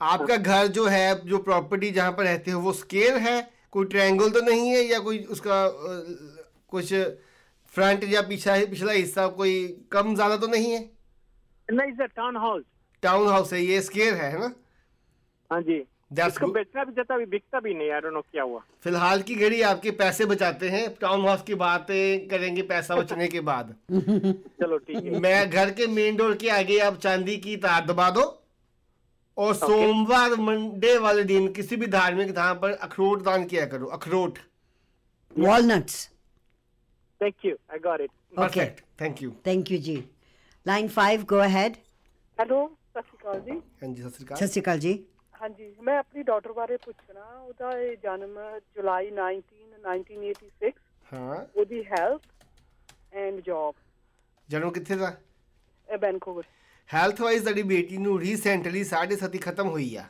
आपका 0.00 0.36
घर 0.36 0.66
जो 0.68 0.86
है 0.86 1.28
जो 1.28 1.38
प्रॉपर्टी 1.40 1.90
जहाँ 1.90 2.12
पर 2.12 2.24
रहते 2.24 2.50
हो 2.50 2.60
वो 2.60 2.72
स्केयर 2.72 3.16
है? 3.18 3.50
कोई 3.72 3.84
ट्रायंगल 3.86 4.30
तो 4.30 4.40
नहीं 4.40 4.68
है 4.70 4.82
या 4.82 4.98
कोई 4.98 5.18
उसका 5.30 5.56
कुछ 6.70 6.92
फ्रंट 7.74 8.04
या 8.12 8.22
पीछा 8.28 8.56
पिछला 8.70 8.92
हिस्सा 8.92 9.26
कोई 9.36 9.54
कम 9.92 10.14
ज़्यादा 10.14 10.36
तो 10.36 10.46
नहीं 10.46 10.72
है? 10.72 10.80
नहीं 11.68 11.92
sir 11.92 12.06
town 12.06 12.36
house 12.36 12.62
town 13.02 13.28
house 13.28 13.52
है 13.52 13.62
ये 13.62 13.80
स्केयर 13.82 14.14
है 14.14 14.30
है 14.32 14.38
ना? 14.40 14.52
हाँ 15.50 15.60
जी। 15.62 15.84
इसको 16.26 16.46
बेचना 16.46 16.84
भी 16.84 16.92
जाता 16.92 17.14
अभी 17.14 17.24
बिकता 17.26 17.60
भी 17.60 17.74
नहीं 17.74 17.90
आई 17.90 18.00
डोंट 18.00 18.12
नो 18.12 18.20
क्या 18.22 18.42
हुआ। 18.42 18.60
फ़िलहाल 18.82 19.22
की 19.22 19.34
घड़ी 19.34 19.60
आपके 19.62 19.90
पैसे 20.00 20.24
बचाते 20.26 20.68
हैं 20.68 20.88
टाउन 21.00 21.26
हाउस 21.26 21.42
की 21.42 21.54
बातें 21.54 22.28
करेंगे 22.28 22.62
पैसा 22.72 22.96
बचने 23.00 23.28
के 23.28 23.40
बाद। 23.40 23.74
चलो 23.92 24.78
ठीक 24.78 25.04
है। 25.04 25.18
मैं 25.20 25.50
घर 25.50 25.70
के 25.70 25.86
मेन 25.88 26.16
डोर 26.16 26.34
के 26.36 26.48
आगे 26.50 26.78
आप 26.88 26.96
चांदी 26.98 27.36
की 27.38 27.56
तार 27.64 27.84
दबा 27.86 28.10
दो 28.10 28.24
और 29.36 29.54
सोमवार 29.54 30.34
मंडे 30.40 30.96
वाले 30.98 31.24
दिन 31.24 31.52
किसी 31.52 31.76
भी 31.76 31.86
धार्मिक 31.88 32.32
धाम 32.34 32.58
पर 32.58 32.72
अखरोट 32.82 33.22
दान 33.24 33.44
किया 33.44 33.66
करो 33.66 33.86
अखरोट। 33.98 34.38
Walnuts 35.36 36.08
Thank 37.20 37.44
you. 37.44 37.56
I 37.68 37.78
got 37.78 38.00
it. 38.00 38.10
Okay. 38.32 38.66
Perfect. 38.66 38.82
Thank 39.02 39.22
you. 39.22 39.30
Thank 39.48 39.70
you 39.72 39.80
ਜੀ 39.86 39.96
ਲਾਈਨ 40.66 40.88
5 40.98 41.24
ਗੋ 41.32 41.40
ਅਹੈਡ 41.44 41.76
ਹੈਲੋ 42.38 42.58
ਸਤਿ 42.68 43.02
ਸ਼੍ਰੀ 43.02 43.18
ਅਕਾਲ 43.18 43.40
ਜੀ। 43.40 43.56
ਹਾਂਜੀ 43.82 44.02
ਸਤਿ 44.02 44.10
ਸ਼੍ਰੀ 44.10 44.24
ਅਕਾਲ। 44.24 44.36
ਸਤਿ 44.38 44.46
ਸ਼੍ਰੀ 44.48 44.62
ਅਕਾਲ 44.62 44.78
ਜੀ। 44.78 44.92
ਹਾਂਜੀ 45.40 45.74
ਮੈਂ 45.88 45.96
ਆਪਣੀ 45.98 46.22
ਡਾਟਰ 46.30 46.52
ਬਾਰੇ 46.52 46.76
ਪੁੱਛਣਾ 46.84 47.24
ਉਹਦਾ 47.38 47.70
ਇਹ 47.78 47.96
ਜਨਮ 48.02 48.38
ਜੁਲਾਈ 48.76 49.10
19 49.18 49.40
1986 49.84 50.72
ਹਾਂ। 51.12 51.36
ਉਹਦੀ 51.56 51.82
ਹੈਲਥ 51.92 52.26
ਐਂਡ 53.24 53.40
ਜੌਬ 53.46 53.74
ਜਨਮ 54.48 54.70
ਕਿੱਥੇ 54.72 54.96
ਦਾ? 54.96 55.12
ਬੈਂਕੋਵਰ 55.88 56.44
ਹੈਲਥ 56.88 57.20
ਵਾਈਜ਼ 57.20 57.42
ਤੁਹਾਡੀ 57.44 57.62
ਬੇਟੀ 57.70 57.96
ਨੂੰ 57.98 58.18
ਰੀਸੈਂਟਲੀ 58.20 58.82
7.5 58.92 59.38
ਖਤਮ 59.46 59.68
ਹੋਈ 59.68 59.94
ਆ। 59.96 60.04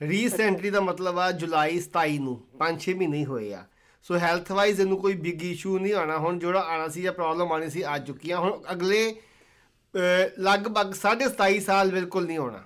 ਰੀਸੈਂਟਲੀ 0.00 0.70
ਦਾ 0.70 0.80
ਮਤਲਬ 0.80 1.18
ਆ 1.18 1.30
ਜੁਲਾਈ 1.42 1.78
27 1.84 2.18
ਨੂੰ 2.24 2.34
5-6 2.62 2.94
ਮਹੀਨੇ 3.02 3.24
ਹੋਏ 3.24 3.52
ਆ। 3.54 3.62
ਸੋ 4.02 4.18
ਹੈਲਥ 4.18 4.50
ਵਾਈਜ਼ 4.52 4.80
ਇਹਨੂੰ 4.80 4.98
ਕੋਈ 4.98 5.14
ਬਿਗ 5.16 5.42
ਇਸ਼ੂ 5.42 5.78
ਨਹੀਂ 5.78 5.94
ਆਣਾ 5.94 6.18
ਹੁਣ 6.18 6.38
ਜਿਹੜਾ 6.38 6.60
ਆਣਾ 6.60 6.88
ਸੀ 6.88 7.02
ਜਾਂ 7.02 7.12
ਪ੍ਰੋਬਲਮ 7.12 7.52
ਆਣੀ 7.52 7.70
ਸੀ 7.70 7.82
ਆ 7.82 7.98
ਚੁੱਕੀ 7.98 8.30
ਆ। 8.30 8.38
ਹੁਣ 8.38 8.60
ਅਗਲੇ 8.72 9.00
ਅਹ, 9.10 10.40
ਲਗਭਗ 10.40 10.92
27.5 10.94 11.60
ਸਾਲ 11.60 11.90
ਬਿਲਕੁਲ 11.90 12.26
ਨਹੀਂ 12.26 12.38
ਹੋਣਾ 12.38 12.62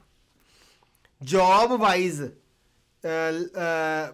ਜੌਬ 1.20 1.72
ਵਾਈਜ਼ 1.80 2.22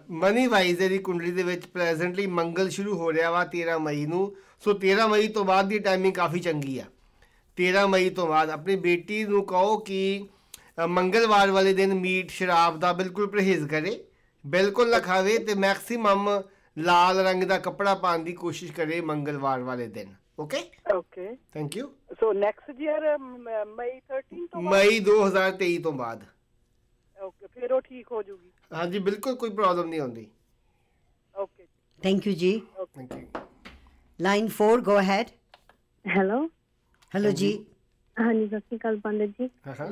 ਮਨੀ 0.09 0.45
ਵਾਈਜ਼ 0.47 0.81
ਇਹਦੀ 0.81 0.97
ਕੁੰਡਲੀ 0.97 1.31
ਦੇ 1.31 1.43
ਵਿੱਚ 1.43 1.65
ਪ੍ਰੈਜ਼ੈਂਟਲੀ 1.65 2.25
ਮੰਗਲ 2.27 2.69
ਸ਼ੁਰੂ 2.69 2.97
ਹੋ 2.97 3.11
ਰਿਹਾ 3.13 3.31
ਵਾ 3.31 3.43
13 3.45 3.77
ਮਈ 3.79 4.05
ਨੂੰ। 4.05 4.21
ਸੋ 4.59 4.73
13 4.73 5.07
ਮਈ 5.07 5.27
ਤੋਂ 5.27 5.43
ਬਾਅਦ 5.45 5.67
ਦੀ 5.67 5.79
ਟਾਈਮਿੰਗ 5.79 6.13
ਕਾਫੀ 6.13 6.39
ਚੰਗੀ 6.39 6.77
ਆ। 6.79 6.83
13 7.57 7.85
ਮਈ 7.87 8.09
ਤੋਂ 8.09 8.27
ਬਾਅਦ 8.27 8.49
ਆਪਣੀ 8.49 8.75
ਬੇਟੀ 8.75 9.23
ਨੂੰ 9.23 9.45
ਕਹੋ 9.45 9.77
ਕਿ 9.77 9.99
ਅ, 10.83 10.85
ਮੰਗਲਵਾਰ 10.87 11.51
ਵਾਲੇ 11.51 11.73
ਦਿਨ 11.73 11.93
ਮੀਟ 11.93 12.29
ਸ਼ਰਾਬ 12.29 12.79
ਦਾ 12.79 12.93
ਬਿਲਕੁਲ 12.93 13.27
ਪਰਹੇਜ਼ 13.27 13.67
ਕਰੇ। 13.67 13.99
ਬਿਲਕੁਲ 14.45 14.89
ਨਾ 14.89 14.99
ਖਾਵੇ 14.99 15.37
ਤੇ 15.37 15.53
ਮੈਕਸਿਮਮ 15.55 16.29
लाल 16.77 17.17
रंग 17.27 17.43
का 17.49 17.57
कपड़ा 17.57 17.93
पाने 18.01 18.23
की 18.23 18.33
कोशिश 18.33 18.71
करे 18.71 19.01
मंगलवार 19.01 19.61
वाले 19.69 19.87
दिन 19.87 20.15
okay 20.39 20.59
okay 20.95 21.33
thank 21.55 21.77
you 21.77 21.85
so 22.13 22.31
next 22.31 22.81
year 22.81 23.17
May 23.77 23.99
thirteen 24.11 24.45
तो 24.45 24.61
मई 24.61 24.99
2023 24.99 25.83
तो 25.83 25.91
बाद. 25.91 26.25
हाँ 28.71 28.85
जी 28.87 28.99
line 34.19 34.49
four 34.49 34.81
go 34.81 34.93
ahead 34.93 35.29
hello 36.05 36.39
hello 37.13 37.31
जी 37.31 37.51
हाँ 38.17 38.33
जी 38.33 38.47
सत 38.47 38.63
श्रीकाल 38.69 38.99
पंडित 38.99 39.35
जी। 39.39 39.49
हाँ, 39.65 39.75
हाँ। 39.75 39.87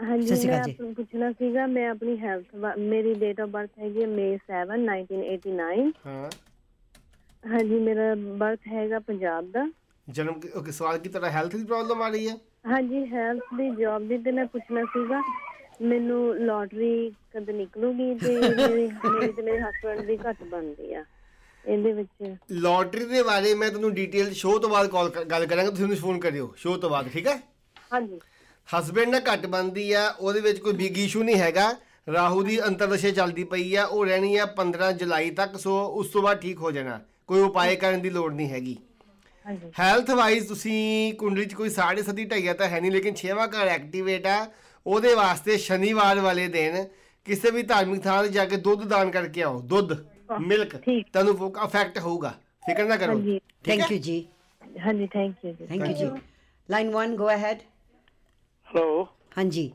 ਸਤਿ 0.00 0.06
ਹਾਂਜੀ 0.06 0.26
ਸ਼੍ਰੀ 0.26 0.48
ਮੈਂ 0.48 0.54
ਅਕਾਲ 0.54 0.64
ਜੀ। 0.64 0.72
ਤੁਹਾਨੂੰ 0.72 0.94
ਪੁੱਛਣਾ 0.94 1.30
ਸੀਗਾ 1.32 1.66
ਮੈਂ 1.68 1.88
ਆਪਣੀ 1.90 2.16
ਹੈਲਥ 2.18 2.54
ਮੇਰੀ 2.80 3.14
ਡੇਟ 3.16 3.40
ਆਫ 3.40 3.48
ਬਰਥ 3.48 3.70
ਹੈਗੀ 3.78 4.02
ਹੈ 4.02 4.06
ਮਈ 4.08 4.36
7 4.46 4.70
1989 4.76 5.90
ਹਾਂ। 6.06 6.30
ਹਾਂਜੀ 7.42 7.78
ਮੇਰਾ 7.80 8.14
ਬਰਥ 8.38 8.66
ਹੈਗਾ 8.68 8.98
ਪੰਜਾਬ 9.00 9.50
ਦਾ। 9.50 9.66
ਜਨਮ 10.06 10.40
ਕਿ- 10.40 10.50
okay, 10.52 10.72
ਸਵਾਲ 10.72 10.98
ਕੀ 10.98 11.08
ਤੁਹਾਡਾ 11.08 11.30
ਹੈਲਥ 11.30 11.56
ਦੀ 11.56 11.64
ਪ੍ਰੋਬਲਮ 11.64 12.02
ਆ 12.02 12.08
ਰਹੀ 12.08 12.28
ਹੈ? 12.28 12.36
ਹਾਂਜੀ 12.66 13.04
ਹੈਲਥ 13.06 13.54
ਦੀ 13.54 13.68
ਜੌਬ 13.76 14.08
ਦੀ 14.08 14.18
ਤੇ 14.18 14.32
ਮੈਂ 14.32 14.46
ਪੁੱਛਣਾ 14.46 14.84
ਸੀਗਾ 14.88 15.20
ਮੈਨੂੰ 15.82 16.20
ਲੋਟਰੀ 16.38 17.10
ਕਦ 17.32 17.50
ਨਿਕਲੂਗੀ 17.52 18.14
ਤੇ 18.16 18.34
ਮੇਰੀ 18.40 18.86
ਮੇਰੀ 19.04 19.32
ਤੇ 19.32 19.42
ਮੇਰੇ 19.42 19.58
ਹਸਬੰਡ 19.60 20.00
ਦੀ 20.06 20.16
ਘੱਟ 20.20 20.42
ਬਣਦੀ 20.44 20.92
ਆ 20.94 21.04
ਇਹਦੇ 21.64 21.92
ਵਿੱਚ। 21.92 22.36
ਲਾਟਰੀ 22.62 23.04
ਦੇ 23.06 23.22
ਬਾਰੇ 23.22 23.54
ਮੈਂ 23.54 23.68
ਤੁਹਾਨੂੰ 23.70 23.92
ਡੀਟੇਲ 23.94 24.32
ਸ਼ੋਅ 24.34 24.58
ਤੋਂ 24.60 24.68
ਬਾਅਦ 24.70 24.88
ਕਾਲ 24.90 25.08
ਗੱਲ 25.26 25.46
ਕਰਾਂਗਾ 25.46 25.70
ਤੁਸੀਂ 25.70 25.84
ਮੈਨੂੰ 25.84 25.96
ਫੋਨ 25.98 26.18
ਕਰਿਓ 26.20 26.52
ਸ਼ੋਅ 26.56 26.78
ਤੋਂ 26.78 26.90
ਬਾਅਦ 26.90 27.08
ਠੀਕ 27.08 27.26
ਹੈ? 27.26 27.40
ਹਾਂਜੀ। 27.92 28.18
ਹਸਬੰਡ 28.68 29.08
ਨਾਲ 29.08 29.22
ਘੱਟ 29.32 29.46
ਬੰਦੀ 29.46 29.92
ਆ 29.92 30.06
ਉਹਦੇ 30.10 30.40
ਵਿੱਚ 30.40 30.58
ਕੋਈ 30.58 30.72
ਬਿਗ 30.72 30.98
ਇਸ਼ੂ 30.98 31.22
ਨਹੀਂ 31.22 31.36
ਹੈਗਾ। 31.36 31.70
ਰਾਹੂ 32.12 32.42
ਦੀ 32.42 32.60
ਅੰਤਰਦਸ਼ਾ 32.62 33.10
ਚੱਲਦੀ 33.10 33.44
ਪਈ 33.44 33.74
ਆ 33.74 33.84
ਉਹ 33.84 34.04
ਰਹਿਣੀ 34.06 34.36
ਆ 34.36 34.46
15 34.56 34.90
ਜੁਲਾਈ 34.98 35.30
ਤੱਕ 35.40 35.56
ਸੋ 35.58 35.74
ਉਸ 36.00 36.08
ਤੋਂ 36.08 36.22
ਬਾਅਦ 36.22 36.40
ਠੀਕ 36.40 36.58
ਹੋ 36.60 36.70
ਜਾਣਾ। 36.70 37.00
ਕੋਈ 37.26 37.40
ਉਪਾਏ 37.40 37.74
ਕਰਨ 37.76 38.00
ਦੀ 38.02 38.10
ਲੋੜ 38.10 38.32
ਨਹੀਂ 38.34 38.48
ਹੈਗੀ। 38.50 38.76
ਹੈਲਥ 39.78 40.10
ਵਾਈਜ਼ 40.10 40.46
ਤੁਸੀਂ 40.48 41.14
ਕੁੰਡਲੀ 41.14 41.44
'ਚ 41.44 41.54
ਕੋਈ 41.54 41.68
7.5 41.70 42.24
ਢਾਈਆ 42.30 42.54
ਤਾਂ 42.54 42.68
ਹੈ 42.68 42.80
ਨਹੀਂ 42.80 42.90
ਲੇਕਿਨ 42.92 43.14
6ਵਾਂ 43.20 43.46
ਘਰ 43.48 43.68
ਐਕਟੀਵੇਟ 43.68 44.26
ਆ 44.26 44.38
ਉਹਦੇ 44.86 45.14
ਵਾਸਤੇ 45.14 45.56
ਸ਼ਨੀਵਾਰ 45.58 46.20
ਵਾਲੇ 46.20 46.46
ਦਿਨ 46.48 46.84
ਕਿਸੇ 47.26 47.50
ਵੀ 47.50 47.62
ਧਾਰਮਿਕ 47.70 48.02
ਥਾਂ 48.02 48.22
ਤੇ 48.22 48.28
ਜਾ 48.28 48.44
ਕੇ 48.44 48.56
ਦੁੱਧ 48.66 48.84
ਦਾਨ 48.88 49.10
ਕਰਕੇ 49.10 49.42
ਆਓ। 49.42 49.60
ਦੁੱਧ 49.72 49.92
ਮਿਲਕ 50.42 50.76
ਤੁਹਾਨੂੰ 50.76 51.52
ਅਫੈਕਟ 51.64 51.98
ਹੋਊਗਾ। 51.98 52.34
ਫਿਕਰ 52.66 52.84
ਨਾ 52.84 52.96
ਕਰੋ। 52.96 53.18
ਥੈਂਕ 53.64 53.90
ਯੂ 53.92 53.98
ਜੀ। 53.98 54.18
ਹਾਂਜੀ 54.84 55.06
ਥੈਂਕ 55.12 55.44
ਯੂ 55.44 55.52
ਜੀ। 55.52 55.66
ਥੈਂਕ 55.66 55.86
ਯੂ 55.86 55.94
ਜੀ। 55.96 56.10
Line 56.68 56.90
1 56.96 57.14
go 57.16 57.28
ahead 57.30 57.58
Hello. 58.72 59.08
Ji 59.36 59.72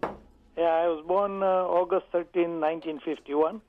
Yeah, 0.57 0.73
I 0.73 0.87
was 0.87 1.03
born 1.05 1.43
uh, 1.43 1.47
August 1.79 2.05
13, 2.13 2.61
1951, 2.61 3.59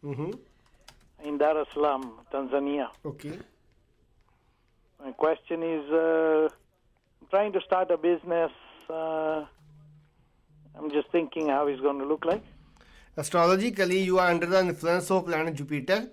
in 1.25 1.39
Dar 1.39 1.57
es 1.63 1.67
Salaam, 1.75 2.13
Tanzania. 2.33 2.87
Okay. 3.05 3.33
My 5.05 5.11
question 5.11 5.65
is 5.65 5.91
uh, 5.91 6.49
I'm 7.21 7.27
trying 7.31 7.53
to 7.55 7.61
start 7.61 7.91
a 7.91 7.97
business. 7.97 8.53
Uh, 8.89 9.45
I'm 10.77 10.93
just 10.93 11.11
thinking 11.11 11.49
how 11.49 11.67
it's 11.67 11.81
going 11.81 11.99
to 11.99 12.05
look 12.05 12.25
like. 12.25 12.45
Astrologically, 13.17 13.99
you 13.99 14.21
are 14.21 14.29
under 14.31 14.47
the 14.47 14.61
influence 14.61 15.11
of 15.11 15.27
planet 15.27 15.57
Jupiter. 15.57 16.09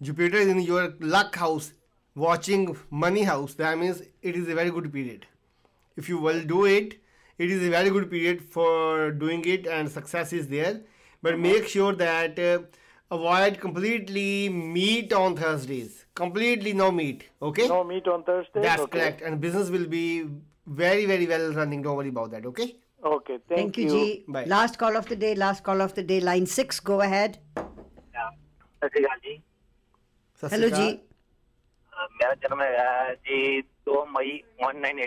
Jupiter 0.00 0.36
is 0.36 0.46
in 0.46 0.60
your 0.60 0.94
luck 1.00 1.34
house, 1.34 1.72
watching 2.14 2.76
money 2.90 3.24
house. 3.24 3.54
That 3.54 3.76
means 3.76 4.02
it 4.22 4.36
is 4.36 4.48
a 4.48 4.54
very 4.54 4.70
good 4.70 4.92
period. 4.92 5.26
If 5.96 6.08
you 6.08 6.18
will 6.18 6.44
do 6.44 6.64
it, 6.66 7.00
it 7.38 7.50
is 7.50 7.62
a 7.66 7.70
very 7.70 7.90
good 7.90 8.10
period 8.10 8.42
for 8.42 9.10
doing 9.10 9.44
it 9.44 9.66
and 9.66 9.90
success 9.90 10.32
is 10.32 10.48
there. 10.48 10.80
But 11.22 11.34
uh-huh. 11.34 11.42
make 11.42 11.68
sure 11.68 11.92
that 11.94 12.38
uh, 12.38 12.60
avoid 13.10 13.60
completely 13.60 14.48
meat 14.48 15.12
on 15.12 15.36
thursdays. 15.36 16.06
Completely 16.14 16.72
no 16.72 16.90
meat 16.90 17.28
okay? 17.42 17.68
No 17.68 17.84
meat 17.84 18.08
on 18.08 18.24
thursday 18.24 18.62
that's 18.62 18.82
okay. 18.82 18.98
correct. 18.98 19.22
And 19.22 19.40
business 19.40 19.70
will 19.70 19.86
be 19.86 20.26
very 20.66 21.06
very 21.06 21.26
well 21.26 21.52
running. 21.52 21.82
Don't 21.82 21.96
worry 21.96 22.08
about 22.08 22.30
that 22.30 22.46
okay? 22.46 22.76
Okay 23.04 23.38
thank, 23.48 23.60
thank 23.60 23.78
you, 23.78 23.84
you. 23.84 23.90
G. 23.90 24.24
Bye. 24.28 24.44
last 24.44 24.78
call 24.78 24.96
of 24.96 25.06
the 25.06 25.16
day 25.16 25.34
last 25.34 25.62
call 25.62 25.80
of 25.80 25.94
the 25.94 26.02
day 26.02 26.20
line 26.20 26.46
6 26.46 26.80
go 26.80 27.00
ahead. 27.00 27.38
Yeah 27.56 28.30
Hello, 30.50 30.68
G. 30.70 30.76
जी 30.76 31.00
uh, 31.96 32.08
मेरा 32.22 32.34
जन्म 32.42 32.62
है 32.62 33.14
जी 33.14 33.60
दो 33.62 34.04
मई 34.16 34.42
one 34.62 34.78
nine 34.86 34.98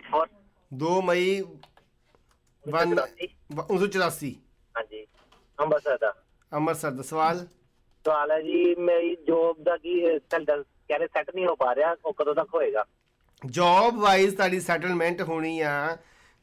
1984 2.69 3.27
2 3.51 3.55
ਮਈ 3.55 3.63
1984 3.69 4.31
ਹਾਂਜੀ 4.75 5.05
ਅੰਮ੍ਰਿਤਸਰ 5.57 5.97
ਦਾ। 5.97 6.13
ਅੰਮ੍ਰਿਤਸਰ 6.51 6.91
ਦਾ। 6.91 7.03
ਸਵਾਲ? 7.03 7.37
ਸਵਾਲ 8.05 8.31
ਹੈ 8.31 8.41
ਜੀ 8.41 8.75
ਮੇਰੀ 8.79 9.15
ਜੋਬ 9.27 9.63
ਦਾ 9.63 9.77
ਕੀ 9.77 9.99
ਸੈਂਟਰ 10.31 10.63
ਕਹਿੰਦੇ 10.87 11.07
ਸੈੱਟ 11.07 11.29
ਨਹੀਂ 11.35 11.45
ਹੋ 11.47 11.55
ਪਾ 11.55 11.73
ਰਿਹਾ 11.75 11.95
ਉਹ 12.05 12.13
ਕਦੋਂ 12.13 12.35
ਤੱਕ 12.35 12.53
ਹੋਏਗਾ? 12.53 12.85
ਜੌਬ 13.41 13.97
ਵਾਈਜ਼ 13.99 14.35
ਤੁਹਾਡੀ 14.35 14.59
ਸੈਟਲਮੈਂਟ 14.59 15.21
ਹੋਣੀ 15.21 15.59
ਆ। 15.61 15.97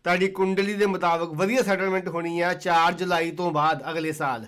ਤੁਹਾਡੀ 0.04 0.28
ਕੁੰਡਲੀ 0.28 0.74
ਦੇ 0.74 0.86
ਮੁਤਾਬਕ 0.86 1.30
ਵਧੀਆ 1.34 1.62
ਸੈਟਲਮੈਂਟ 1.62 2.08
ਹੋਣੀ 2.08 2.40
ਆ 2.40 2.52
4 2.66 2.92
ਜੁਲਾਈ 2.92 3.30
ਤੋਂ 3.30 3.50
ਬਾਅਦ 3.50 3.82
ਅਗਲੇ 3.90 4.12
ਸਾਲ। 4.12 4.44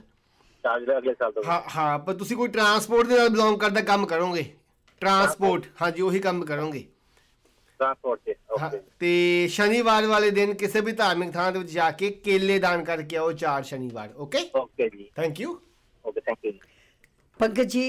ਚਾਰਜ 0.65 0.85
ਦੇ 0.85 0.97
ਅਗਲੇ 0.99 1.15
ਸਾਲ 1.15 1.33
ਤੋਂ 1.33 1.43
ਹਾਂ 1.45 1.61
ਹਾਂ 1.77 1.99
ਪਰ 1.99 2.15
ਤੁਸੀਂ 2.15 2.37
ਕੋਈ 2.37 2.49
ਟਰਾਂਸਪੋਰਟ 2.49 3.07
ਦੇ 3.07 3.17
ਨਾਲ 3.19 3.29
ਬਿਲੋਂਗ 3.29 3.59
ਕਰਦਾ 3.61 3.81
ਕੰਮ 3.81 4.07
ਕਰੋਗੇ। 4.07 4.43
ਟਰਾਂਸਪੋਰਟ 5.01 5.67
ਹਾਂਜੀ 5.83 6.03
ਉਹੀ 6.03 6.21
ਕੰਮ 6.21 6.45
ਕਰੋਗੇ। 6.45 6.85
हाँ, 7.81 8.71
शनिवार 9.49 10.07
वाले 10.07 10.31
दिन 10.31 10.53
किसी 10.53 10.81
भी 10.81 10.93
धार्मिक 10.93 11.35
थान 11.37 11.65
जाके 11.73 12.11
केले 12.25 12.59
दान 12.59 12.83
करके 12.85 13.17
आओ 13.17 13.33
चार 13.33 13.63
शनिवार 13.65 14.15
okay 14.19 14.45
thank 15.19 15.41
you 15.41 15.61
Pankaj 17.41 17.67
ji 17.67 17.83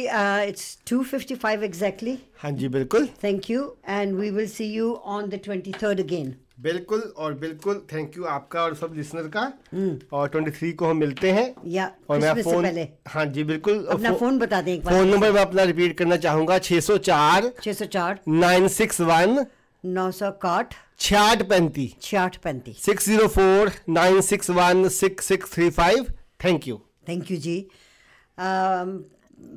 it's 0.47 0.65
255 0.91 1.63
exactly 1.63 2.17
हाँ 2.37 2.51
जी 2.51 2.67
बिल्कुल। 2.67 3.07
Thank 3.23 3.49
you 3.49 3.63
and 3.89 4.13
we 4.15 4.29
will 4.29 4.47
see 4.47 4.65
you 4.65 4.93
on 4.93 5.29
the 5.29 5.39
23rd 5.47 5.99
again 5.99 6.35
बिल्कुल 6.61 6.99
और 7.17 7.33
बिल्कुल 7.33 7.81
थैंक 7.93 8.17
यू 8.17 8.23
आपका 8.25 8.63
और 8.63 8.75
सब 8.75 8.93
लिसनर 8.95 9.27
का। 9.27 9.51
hmm. 9.75 10.13
और 10.13 10.29
23 10.29 10.73
को 10.73 10.85
हम 10.85 10.97
मिलते 10.97 11.31
हैं। 11.31 11.53
या 11.67 11.91
और 12.09 12.19
मैं 12.19 12.33
फ़ोन 12.43 12.63
पहले। 12.63 12.87
हाँ 13.07 13.25
जी 13.25 13.43
बिल्कुल। 13.43 13.85
अपना 13.85 14.13
फ़ोन 14.13 14.39
बता 14.39 14.61
दें 14.61 14.73
एक 14.73 14.83
बार। 14.83 14.93
फ़ोन 14.93 15.07
नंबर 15.07 15.31
मैं 15.31 15.41
अपना 15.41 15.63
रिपीट 15.63 15.97
करना 15.97 16.17
चाहूँगा 16.17 16.57
604 16.59 17.51
604 17.63 18.19
961 18.27 19.45
नौ 19.83 20.09
सौ 20.11 20.31
काठ 20.41 20.73
छियाठ 20.99 21.41
पैंतीस 21.49 21.93
छियाठ 22.01 22.37
पैंतीस 22.43 22.81
six 22.85 23.05
zero 23.05 23.27
four 23.35 23.71
nine 23.89 24.21
six 24.21 24.49
one 24.49 24.87
six 24.89 25.25
six 25.27 25.53
three 25.53 25.69
five. 25.77 26.11
Thank 26.43 26.67
you 26.67 26.77
thank 27.09 27.31
you 27.31 27.37
ji. 27.37 27.55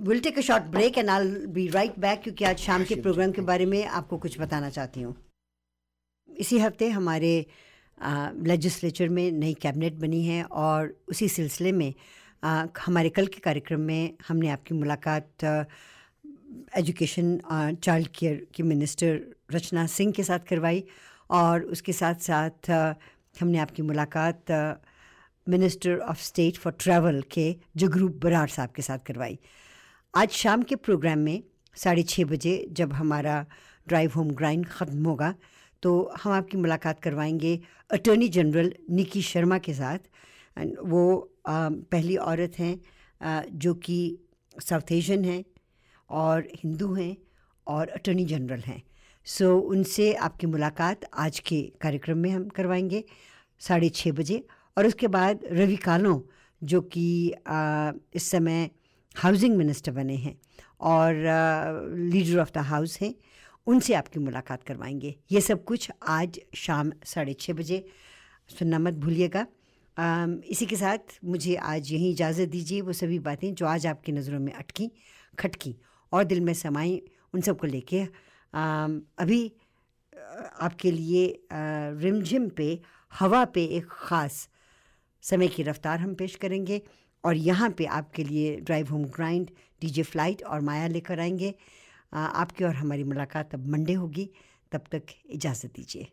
Will 0.09 0.20
take 0.20 0.39
a 0.39 0.43
short 0.43 0.64
break 0.77 0.99
and 0.99 1.11
I 1.11 1.29
be 1.57 1.66
right 1.68 1.99
back 2.01 2.23
क्योंकि 2.23 2.45
आज 2.45 2.59
शाम 2.59 2.85
के 2.85 2.95
प्रोग्राम 3.03 3.33
के 3.33 3.43
बारे 3.51 3.66
में 3.66 3.85
आपको 3.85 4.18
कुछ 4.18 4.39
बताना 4.41 4.70
चाहती 4.70 5.03
हूँ। 5.03 5.14
इसी 6.29 6.59
हफ़्ते 6.59 6.89
हमारे 6.91 7.35
लेजिस्लेचर 8.47 9.09
में 9.09 9.31
नई 9.33 9.55
कैबिनेट 9.62 9.95
बनी 10.01 10.25
है 10.27 10.43
और 10.45 10.97
उसी 11.09 11.29
सिलसिले 11.29 11.73
में 11.73 11.93
आ, 12.43 12.66
हमारे 12.85 13.09
कल 13.16 13.27
के 13.27 13.41
कार्यक्रम 13.41 13.81
में 13.81 14.16
हमने 14.29 14.49
आपकी 14.51 14.75
मुलाकात 14.75 15.45
एजुकेशन 16.77 17.77
चाइल्ड 17.83 18.09
केयर 18.18 18.47
की 18.55 18.62
मिनिस्टर 18.62 19.20
रचना 19.55 19.86
सिंह 19.86 20.12
के 20.12 20.22
साथ 20.24 20.46
करवाई 20.48 20.84
और 21.30 21.62
उसके 21.74 21.92
साथ 21.92 22.14
साथ 22.22 22.70
हमने 23.40 23.59
आपकी 23.59 23.82
मुलाकात 23.82 24.50
minister 25.46 25.98
of 25.98 26.22
state 26.22 26.57
for 26.57 26.72
travel 26.80 27.22
के 27.30 27.44
जगरूप 27.76 28.20
बरार 28.22 28.48
साहब 28.48 28.70
के 28.76 28.82
साथ 28.82 28.98
करवाई। 29.07 29.38
आज 30.14 30.30
शाम 30.32 30.62
के 30.62 30.76
प्रोग्राम 30.76 31.18
में 31.18 31.42
साढ़े 31.76 32.03
छः 32.03 32.24
बजे 32.24 32.55
जब 32.72 32.92
हमारा 32.92 33.44
ड्राइव 33.86 34.12
होम 34.16 34.30
ग्राइंड 34.30 34.66
ख़त्म 34.66 35.05
होगा 35.07 35.34
तो 35.82 35.92
हम 36.22 36.32
आपकी 36.32 36.57
मुलाकात 36.57 37.00
करवाएँगे 37.03 37.59
अटर्नी 37.90 38.28
जनरल 38.28 38.72
निकी 38.90 39.22
शर्मा 39.22 39.59
के 39.59 39.74
साथ। 39.74 39.98
एंड 40.57 40.76
वो 40.84 41.03
पहली 41.48 42.16
औरत 42.16 42.59
हैं 42.59 43.48
जो 43.59 43.74
कि 43.74 43.98
साउथ 44.61 44.92
एशियन 44.92 45.24
हैं 45.24 45.44
और 46.11 46.48
हिंदू 46.57 46.92
हैं 46.94 47.16
और 47.66 47.88
अटर्नी 47.88 48.24
जनरल 48.24 48.61
हैं। 48.61 48.82
सो 49.27 49.45
so, 49.45 49.62
उनसे 49.70 50.12
आपकी 50.14 50.47
मुलाकात 50.47 51.05
आज 51.14 51.39
के 51.41 51.61
कार्यक्रम 51.81 52.18
में 52.18 52.31
हम 52.31 52.49
करवाएँगे 52.49 53.03
साढ़े 53.61 53.89
छः 53.89 54.12
बजे। 54.12 54.43
और 54.77 54.87
उसके 54.87 55.09
बाद 55.09 55.41
रवि 55.53 55.77
कालों 55.77 56.20
जो 56.62 56.81
कि 56.81 57.05
इस 58.16 58.31
समय 58.31 58.70
हाउसिंग 59.16 59.57
मिनिस्टर 59.57 59.93
बने 59.93 60.16
हैं 60.16 60.35
और 60.81 61.14
लीडर 62.12 62.39
ऑफ़ 62.41 62.51
द 62.55 62.59
हाउस 62.66 62.99
हैं 63.01 63.14
उनसे 63.66 63.95
आपकी 63.95 64.20
मुलाकात 64.20 64.62
करवाएँगे। 64.62 65.14
ये 65.33 65.41
सब 65.41 65.64
कुछ 65.64 65.91
आज 66.09 66.41
शाम 66.57 66.93
साढ़े 67.05 67.35
छः 67.41 67.53
बजे। 67.53 67.85
सुनना 68.59 68.79
मत 68.79 68.95
भूलिएगा। 68.95 69.47
इसी 70.51 70.66
के 70.66 70.77
साथ 70.77 71.18
मुझे 71.25 71.55
आज 71.55 71.93
यहीं 71.93 72.11
इजाज़त 72.12 72.49
दीजिए 72.49 72.81
वो 72.81 72.93
सभी 72.93 73.18
बातें 73.20 73.53
जो 73.55 73.66
आज 73.66 73.87
आपकी 73.87 74.12
नज़रों 74.12 74.41
में 74.41 74.53
अटकी 74.53 74.91
खटकी 75.39 75.75
और 76.12 76.25
दिल 76.25 76.41
में 76.41 76.55
समाई 76.55 77.03
उन 77.35 77.41
सबको 77.41 77.66
लेके 77.66 78.05
अभी 78.55 79.53
आपके 80.61 80.90
लिए 80.90 81.26
रिमझिम 81.50 82.48
पे, 82.48 82.80
हवा 83.12 83.44
पे 83.44 83.64
एक 83.76 83.86
ख़ास 83.90 84.48
समय 85.24 85.48
की 85.48 85.62
रफ्तार 85.62 86.00
हम 86.00 86.14
पेश 86.14 86.34
करेंगे 86.36 86.80
और 87.24 87.36
यहाँ 87.36 87.70
पे 87.70 87.84
आपके 87.98 88.24
लिए 88.24 88.57
drive 88.57 88.88
home 88.90 89.05
grind, 89.07 89.50
DJ 89.80 90.03
flight 90.03 90.42
और 90.42 90.61
माया 90.61 90.86
लेकर 90.88 91.20
आएँगे। 91.20 91.55
आपकी 92.12 92.64
और 92.64 92.74
हमारी 92.74 93.05
मुलाकात 93.05 93.55
अब 93.55 93.66
मंडे 93.70 93.92
होगी। 93.92 94.28
तब 94.72 94.84
तक 94.92 95.03
इजाज़त 95.30 95.72
दीजिए। 95.76 96.07